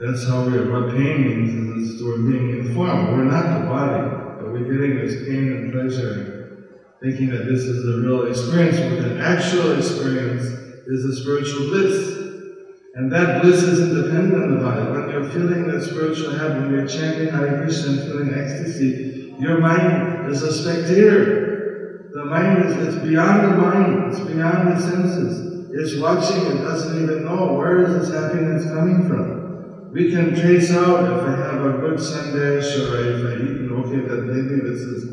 That's 0.00 0.26
how 0.26 0.44
we're, 0.44 0.68
what 0.68 0.94
pain 0.96 1.22
means 1.22 1.94
is 1.94 2.02
we're 2.02 2.18
being 2.18 2.50
informed. 2.58 3.12
We're 3.12 3.24
not 3.24 3.60
the 3.60 3.66
body, 3.66 4.10
but 4.36 4.50
we're 4.50 4.64
getting 4.64 4.96
this 4.96 5.14
pain 5.28 5.52
and 5.52 5.72
pleasure, 5.72 6.74
thinking 7.00 7.30
that 7.30 7.46
this 7.46 7.60
is 7.60 7.84
the 7.84 8.02
real 8.02 8.26
experience, 8.26 8.80
but 8.80 9.00
the 9.00 9.20
actual 9.22 9.78
experience 9.78 10.42
is 10.42 11.04
the 11.04 11.16
spiritual 11.22 11.68
bliss. 11.68 12.15
And 12.96 13.12
that 13.12 13.42
bliss 13.42 13.62
isn't 13.62 13.94
dependent 13.94 14.42
on 14.42 14.54
the 14.54 14.60
body. 14.64 14.90
When 14.90 15.10
you're 15.10 15.28
feeling 15.28 15.68
that 15.68 15.82
spiritual 15.82 16.30
happiness, 16.30 16.70
you're 16.70 17.02
chanting 17.02 17.28
Hare 17.28 17.60
Krishna 17.60 17.92
and 17.92 18.00
feeling 18.00 18.32
ecstasy, 18.32 19.34
Your 19.38 19.60
mind 19.60 20.32
is 20.32 20.42
a 20.42 20.50
spectator. 20.50 22.08
The 22.14 22.24
mind 22.24 22.64
is 22.64 22.94
it's 22.94 23.06
beyond 23.06 23.52
the 23.52 23.56
mind, 23.58 24.14
it's 24.14 24.20
beyond 24.20 24.72
the 24.72 24.80
senses. 24.80 25.68
It's 25.74 26.00
watching, 26.00 26.40
it 26.46 26.62
doesn't 26.62 27.02
even 27.02 27.26
know 27.26 27.52
where 27.52 27.84
is 27.84 28.08
this 28.08 28.14
happiness 28.18 28.64
coming 28.64 29.06
from. 29.06 29.92
We 29.92 30.10
can 30.10 30.34
trace 30.34 30.72
out 30.72 31.04
if 31.04 31.22
I 31.22 31.36
have 31.36 31.66
a 31.66 31.72
good 31.76 31.98
sandesh 31.98 32.80
or 32.80 32.96
if 32.96 33.26
I 33.28 33.44
eat 33.44 33.70
okay, 33.72 34.08
that 34.08 34.24
maybe 34.24 34.62
this 34.62 34.80
is 34.80 35.04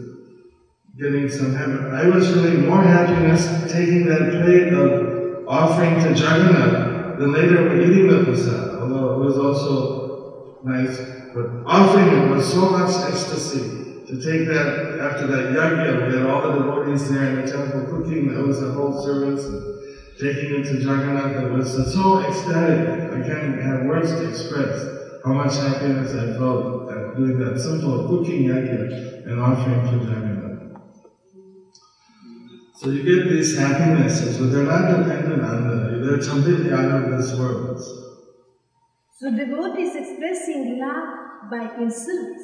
getting 0.98 1.30
some 1.30 1.54
heaven. 1.54 1.94
I 1.94 2.08
was 2.08 2.30
feeling 2.30 2.66
more 2.66 2.82
happiness 2.82 3.46
taking 3.70 4.06
that 4.06 4.42
plate 4.42 4.72
of 4.72 5.50
offering 5.50 6.00
to 6.00 6.10
Jagannath 6.12 6.83
than 7.18 7.32
later 7.32 7.82
eating 7.82 8.08
the 8.08 8.24
prasad, 8.24 8.80
although 8.80 9.14
it 9.14 9.26
was 9.26 9.38
also 9.38 10.60
nice. 10.64 10.98
But 11.34 11.48
offering 11.66 12.08
it 12.08 12.30
was 12.30 12.52
so 12.52 12.70
much 12.70 12.96
ecstasy. 13.12 13.82
To 14.08 14.16
take 14.22 14.48
that 14.48 15.00
after 15.00 15.26
that 15.28 15.54
yajna, 15.56 16.08
we 16.08 16.18
had 16.18 16.26
all 16.28 16.42
the 16.42 16.60
devotees 16.60 17.10
there 17.10 17.30
in 17.30 17.46
the 17.46 17.52
temple 17.52 17.86
cooking, 17.90 18.34
that 18.34 18.46
was 18.46 18.62
the 18.62 18.72
whole 18.72 19.02
service. 19.02 19.46
And 19.46 19.64
taking 20.20 20.60
it 20.60 20.64
to 20.66 20.78
Jagannath, 20.78 21.44
it 21.44 21.52
was 21.52 21.72
so 21.94 22.20
ecstatic. 22.20 23.12
I 23.12 23.28
can't 23.28 23.62
have 23.62 23.86
words 23.86 24.12
to 24.12 24.30
express 24.30 24.86
how 25.26 25.34
much 25.34 25.56
happiness 25.56 26.14
I 26.14 26.38
felt 26.38 26.92
at 26.92 27.16
doing 27.16 27.40
that 27.40 27.60
simple 27.60 28.08
cooking 28.08 28.44
yajna 28.44 29.26
and 29.26 29.40
offering 29.40 29.82
to 29.88 30.06
Jagannath. 30.06 30.43
So 32.76 32.90
you 32.90 33.04
get 33.04 33.30
these 33.30 33.58
happinesses, 33.58 34.40
but 34.40 34.48
they're 34.52 34.64
not 34.64 34.98
dependent 34.98 35.44
on 35.44 35.68
the, 35.68 35.98
they're 36.06 36.18
completely 36.18 36.74
out 36.74 37.04
of 37.04 37.18
this 37.18 37.38
world. 37.38 37.80
So 39.20 39.32
devotee 39.32 39.84
is 39.84 39.96
expressing 39.96 40.80
love 40.80 41.52
by 41.52 41.76
in 41.80 41.92
service, 41.92 42.44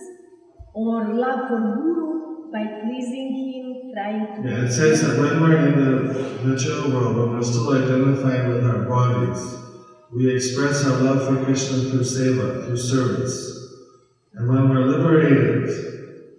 or 0.74 1.14
love 1.14 1.50
for 1.50 1.60
Guru 1.60 2.52
by 2.52 2.64
pleasing 2.84 3.30
him, 3.36 3.92
trying 3.94 4.44
to. 4.44 4.50
Yeah, 4.50 4.66
it 4.66 4.72
says 4.72 5.02
that 5.02 5.20
when 5.20 5.42
we're 5.42 5.58
in 5.66 5.74
the 5.84 6.48
material 6.48 6.92
world, 6.92 7.18
when 7.18 7.32
we're 7.32 7.44
still 7.44 7.74
identified 7.74 8.50
with 8.50 8.66
our 8.66 8.86
bodies, 8.86 9.58
we 10.16 10.36
express 10.36 10.86
our 10.86 11.00
love 11.00 11.28
for 11.28 11.44
Krishna 11.44 11.90
through 11.90 12.02
seva, 12.02 12.66
through 12.66 12.78
service. 12.78 13.56
And 14.36 14.48
when 14.48 14.70
we're 14.70 14.86
liberated 14.86 15.70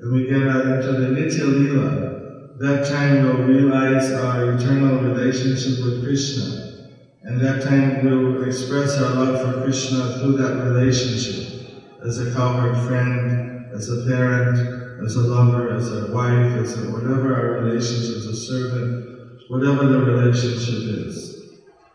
and 0.00 0.12
we 0.12 0.26
get 0.26 0.46
out 0.48 0.64
into 0.64 0.92
the 0.92 1.08
Nitya 1.08 1.44
Lila, 1.44 2.19
that 2.60 2.86
time 2.86 3.24
we'll 3.24 3.46
realize 3.46 4.12
our 4.12 4.52
eternal 4.52 5.00
relationship 5.00 5.82
with 5.82 6.04
Krishna. 6.04 6.90
And 7.22 7.40
that 7.40 7.62
time 7.62 8.04
we'll 8.04 8.46
express 8.46 8.98
our 8.98 9.14
love 9.14 9.40
for 9.40 9.62
Krishna 9.62 10.18
through 10.18 10.36
that 10.36 10.62
relationship 10.64 11.80
as 12.04 12.18
a 12.18 12.34
cowherd 12.34 12.76
friend, 12.86 13.72
as 13.72 13.88
a 13.88 14.04
parent, 14.06 14.58
as 15.02 15.16
a 15.16 15.22
lover, 15.22 15.74
as 15.74 15.90
a 15.90 16.12
wife, 16.12 16.54
as 16.58 16.76
a 16.76 16.90
whatever 16.90 17.34
our 17.34 17.62
relationship, 17.62 18.18
as 18.18 18.26
a 18.26 18.36
servant, 18.36 19.40
whatever 19.48 19.86
the 19.86 19.98
relationship 20.00 21.06
is. 21.06 21.42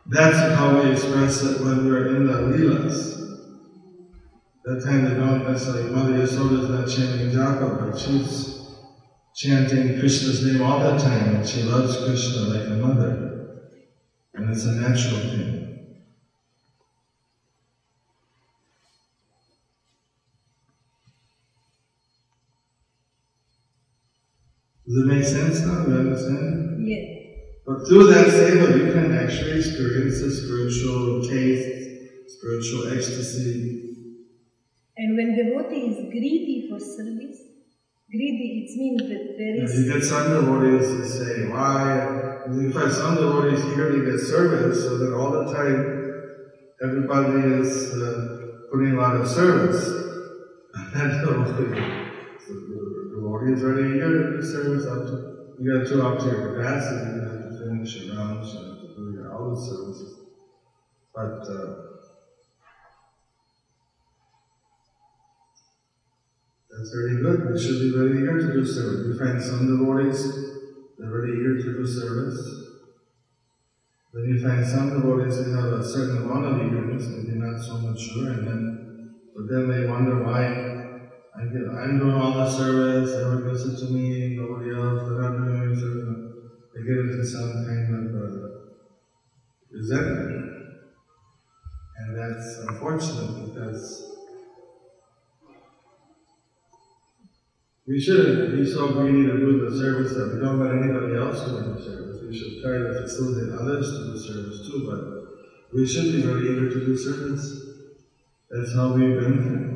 That's 0.07 0.57
how 0.57 0.81
we 0.81 0.93
express 0.93 1.43
it 1.43 1.61
when 1.61 1.85
we're 1.85 2.15
in 2.15 2.25
the 2.25 2.33
Leelas. 2.33 3.13
That 4.63 4.83
time 4.83 5.05
they 5.05 5.13
don't 5.13 5.43
necessarily, 5.43 5.91
Mother 5.91 6.13
Yasoda 6.13 6.63
is 6.63 6.69
not 6.69 6.89
chanting 6.89 7.29
japa, 7.29 7.91
but 7.91 7.99
she's 7.99 8.54
chanting 9.35 9.99
Krishna's 9.99 10.41
name 10.41 10.61
all 10.61 10.79
the 10.79 10.97
time, 10.97 11.35
and 11.35 11.47
she 11.47 11.61
loves 11.61 12.03
Krishna 12.03 12.47
like 12.47 12.67
a 12.69 12.73
mother. 12.73 13.35
And 14.35 14.49
it's 14.49 14.65
a 14.65 14.71
natural 14.71 15.19
thing. 15.19 15.65
Does 24.87 24.97
it 24.97 25.05
make 25.07 25.23
sense 25.23 25.65
now? 25.65 25.85
You 25.87 25.95
understand? 25.95 26.73
Yes. 26.77 27.09
But 27.65 27.87
through 27.87 28.05
that 28.05 28.27
seva, 28.27 28.77
you 28.77 28.91
can 28.93 29.11
actually 29.11 29.57
experience 29.57 30.21
the 30.21 30.31
spiritual 30.31 31.21
taste, 31.21 31.89
spiritual 32.27 32.87
ecstasy. 32.87 33.75
And 34.97 35.15
when 35.15 35.35
devotee 35.35 35.87
is 35.89 36.09
greedy 36.11 36.67
for 36.69 36.79
service, 36.79 37.44
greedy 38.09 38.65
it 38.65 38.77
means 38.77 39.01
that 39.09 39.35
there 39.37 39.55
You, 39.55 39.63
is 39.63 39.79
you 39.79 39.93
get 39.93 40.03
some 40.03 40.29
devotees 40.29 40.87
who 40.87 41.05
say, 41.05 41.47
why? 41.49 42.43
You 42.51 42.71
find 42.71 42.91
some 42.91 43.15
devotees 43.15 43.65
eagerly 43.65 44.05
get 44.05 44.19
service, 44.19 44.83
so 44.83 44.97
that 44.99 45.13
all 45.15 45.31
the 45.31 45.53
time 45.53 45.79
everybody 46.83 47.61
is 47.61 47.93
uh, 47.93 48.37
putting 48.71 48.93
a 48.93 48.97
lot 49.01 49.15
of 49.15 49.27
service. 49.27 50.03
And 50.75 51.11
devotee, 51.11 51.81
so 52.45 52.53
the 52.53 53.11
devotee 53.15 53.53
is 53.53 53.61
very 53.61 53.95
eager 53.95 54.31
to 54.31 54.37
do 54.37 54.45
service 54.45 54.85
up 54.85 55.07
to, 55.07 55.55
you 55.59 55.73
got 55.73 55.87
to 55.87 56.05
up 56.05 56.19
to 56.19 56.25
your 56.25 56.55
capacity, 56.55 57.15
you 57.15 57.21
have 57.21 57.43
to 57.49 57.65
finish 57.65 57.95
your 58.03 58.15
rounds, 58.17 58.53
you 58.53 58.59
have 58.59 58.79
to 58.81 58.87
do 58.95 59.11
your 59.15 59.33
all 59.33 59.55
the 59.55 59.61
services. 59.61 60.19
But 61.13 61.47
uh, 61.47 61.84
That's 66.75 66.91
very 66.91 67.21
good. 67.21 67.53
We 67.53 67.59
should 67.59 67.79
be 67.79 67.91
very 67.95 68.19
eager 68.19 68.35
to 68.35 68.53
do 68.53 68.65
service. 68.65 69.07
We 69.07 69.17
find 69.17 69.41
some 69.41 69.63
devotees, 69.65 70.27
they're 70.97 71.09
very 71.09 71.39
eager 71.39 71.55
to 71.55 71.71
do 71.79 71.87
service. 71.87 72.35
Then 74.11 74.25
you 74.27 74.43
find 74.43 74.65
some 74.65 74.89
devotees 74.89 75.37
that 75.37 75.55
have 75.55 75.71
a 75.71 75.83
certain 75.83 76.17
amount 76.17 76.45
of 76.45 76.67
eagerness, 76.67 77.07
maybe 77.07 77.39
not 77.39 77.61
so 77.61 77.77
mature, 77.79 78.31
and 78.31 78.47
then, 78.47 79.15
but 79.33 79.47
then 79.49 79.69
they 79.69 79.87
wonder 79.87 80.23
why 80.23 80.75
I 81.37 81.45
get, 81.47 81.67
I'm 81.67 81.99
doing 81.99 82.15
all 82.15 82.33
the 82.33 82.49
service, 82.49 83.13
everyone 83.13 83.47
gives 83.47 83.79
to 83.79 83.93
me, 83.93 84.35
nobody 84.35 84.75
else, 84.75 85.03
they're 85.07 85.21
not 85.21 85.37
doing 85.37 85.63
any 85.63 85.75
service. 85.75 86.33
They 86.75 86.83
get 86.83 86.97
into 86.97 87.25
some 87.25 87.65
kind 87.67 87.87
of 87.93 88.15
uh, 88.15 88.47
resentment. 89.71 90.55
And 91.97 92.17
that's 92.17 92.59
unfortunate 92.67 93.47
because 93.47 94.14
We 97.87 97.99
shouldn't 97.99 98.57
be 98.57 98.65
so 98.65 98.93
greedy 98.93 99.27
to 99.27 99.37
do 99.37 99.69
the 99.69 99.77
service 99.77 100.15
that 100.15 100.33
we 100.33 100.39
don't 100.39 100.59
let 100.59 100.71
anybody 100.71 101.15
else 101.17 101.45
do 101.45 101.51
the 101.51 101.79
service. 101.79 102.19
We 102.27 102.35
should 102.35 102.59
try 102.63 102.79
to 102.79 103.01
facilitate 103.03 103.53
others 103.53 103.91
to 103.91 104.05
do 104.05 104.17
service 104.17 104.67
too, 104.67 104.87
but 104.89 105.71
we 105.71 105.85
should 105.85 106.11
be 106.11 106.23
very 106.23 106.49
eager 106.49 106.67
to 106.67 106.85
do 106.85 106.97
service. 106.97 107.61
That's 108.49 108.73
how 108.73 108.93
we 108.93 109.13
benefit. 109.13 109.75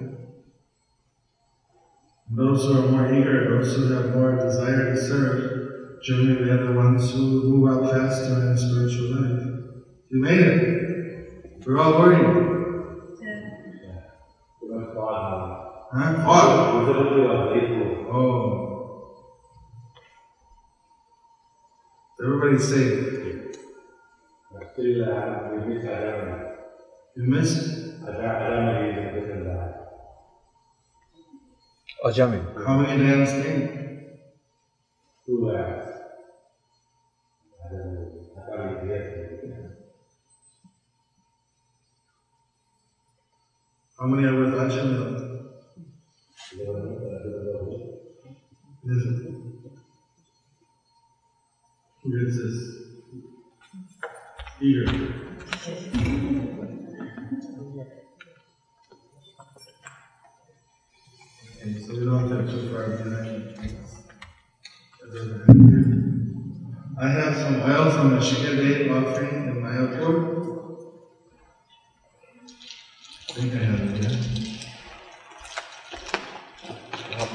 Those 2.32 2.66
who 2.66 2.80
are 2.80 2.88
more 2.88 3.14
eager, 3.14 3.57
those 3.57 3.76
who 3.76 3.93
have 3.93 4.16
more 4.16 4.36
desire 4.36 4.93
to 4.93 4.99
serve, 4.99 6.01
generally 6.03 6.45
they're 6.45 6.66
the 6.66 6.74
ones 6.74 7.12
who 7.12 7.43
move 7.43 7.70
up 7.70 7.91
faster 7.91 8.49
in 8.49 8.57
spiritual 8.57 9.22
life. 9.22 9.43
You 10.10 10.20
made 10.20 10.39
it. 10.39 11.64
We're 11.64 11.78
all 11.78 11.99
worried. 11.99 12.59
Huh? 15.91 16.23
What? 16.23 16.49
has 16.49 16.85
visible 16.85 17.15
to 17.15 17.29
us, 17.31 17.51
faithful. 17.51 18.05
Oh. 18.11 18.65
Everybody 22.23 22.59
say, 22.59 22.83
But 24.51 24.63
still, 24.73 25.51
we 25.51 25.65
miss 25.65 25.85
Adam. 25.85 26.45
you 27.15 27.23
missed 27.23 27.59
Adam, 28.07 28.21
Adam 28.21 28.85
is 28.85 28.97
a 28.97 29.19
different 29.19 29.45
guy. 29.45 29.69
Oh, 32.03 32.09
Ajami. 32.09 32.47
how 32.63 32.77
many 32.77 33.01
lands 33.01 33.31
came? 33.31 33.61
Two 35.25 35.47
guys. 35.47 35.83
Adam 37.65 37.97
is, 37.97 38.27
Adam 38.53 38.75
is 38.75 38.81
here. 38.83 39.75
How 43.97 44.05
many 44.07 44.23
are 44.27 44.39
with 44.39 44.53
Ajamil? 44.53 45.11
Yes. 45.19 45.28
I 67.01 67.07
have 67.07 67.36
some 67.36 67.62
oil 67.62 67.89
from 67.91 68.10
the 68.12 68.18
Shiga 68.20 68.57
Day 68.57 68.89
offering 68.89 69.47
in 69.47 69.62
my 69.62 69.78
outdoor. 69.78 70.78
I 73.30 73.34
think 73.34 73.53
I 73.53 73.60
have 73.60 73.80
it 73.95 74.48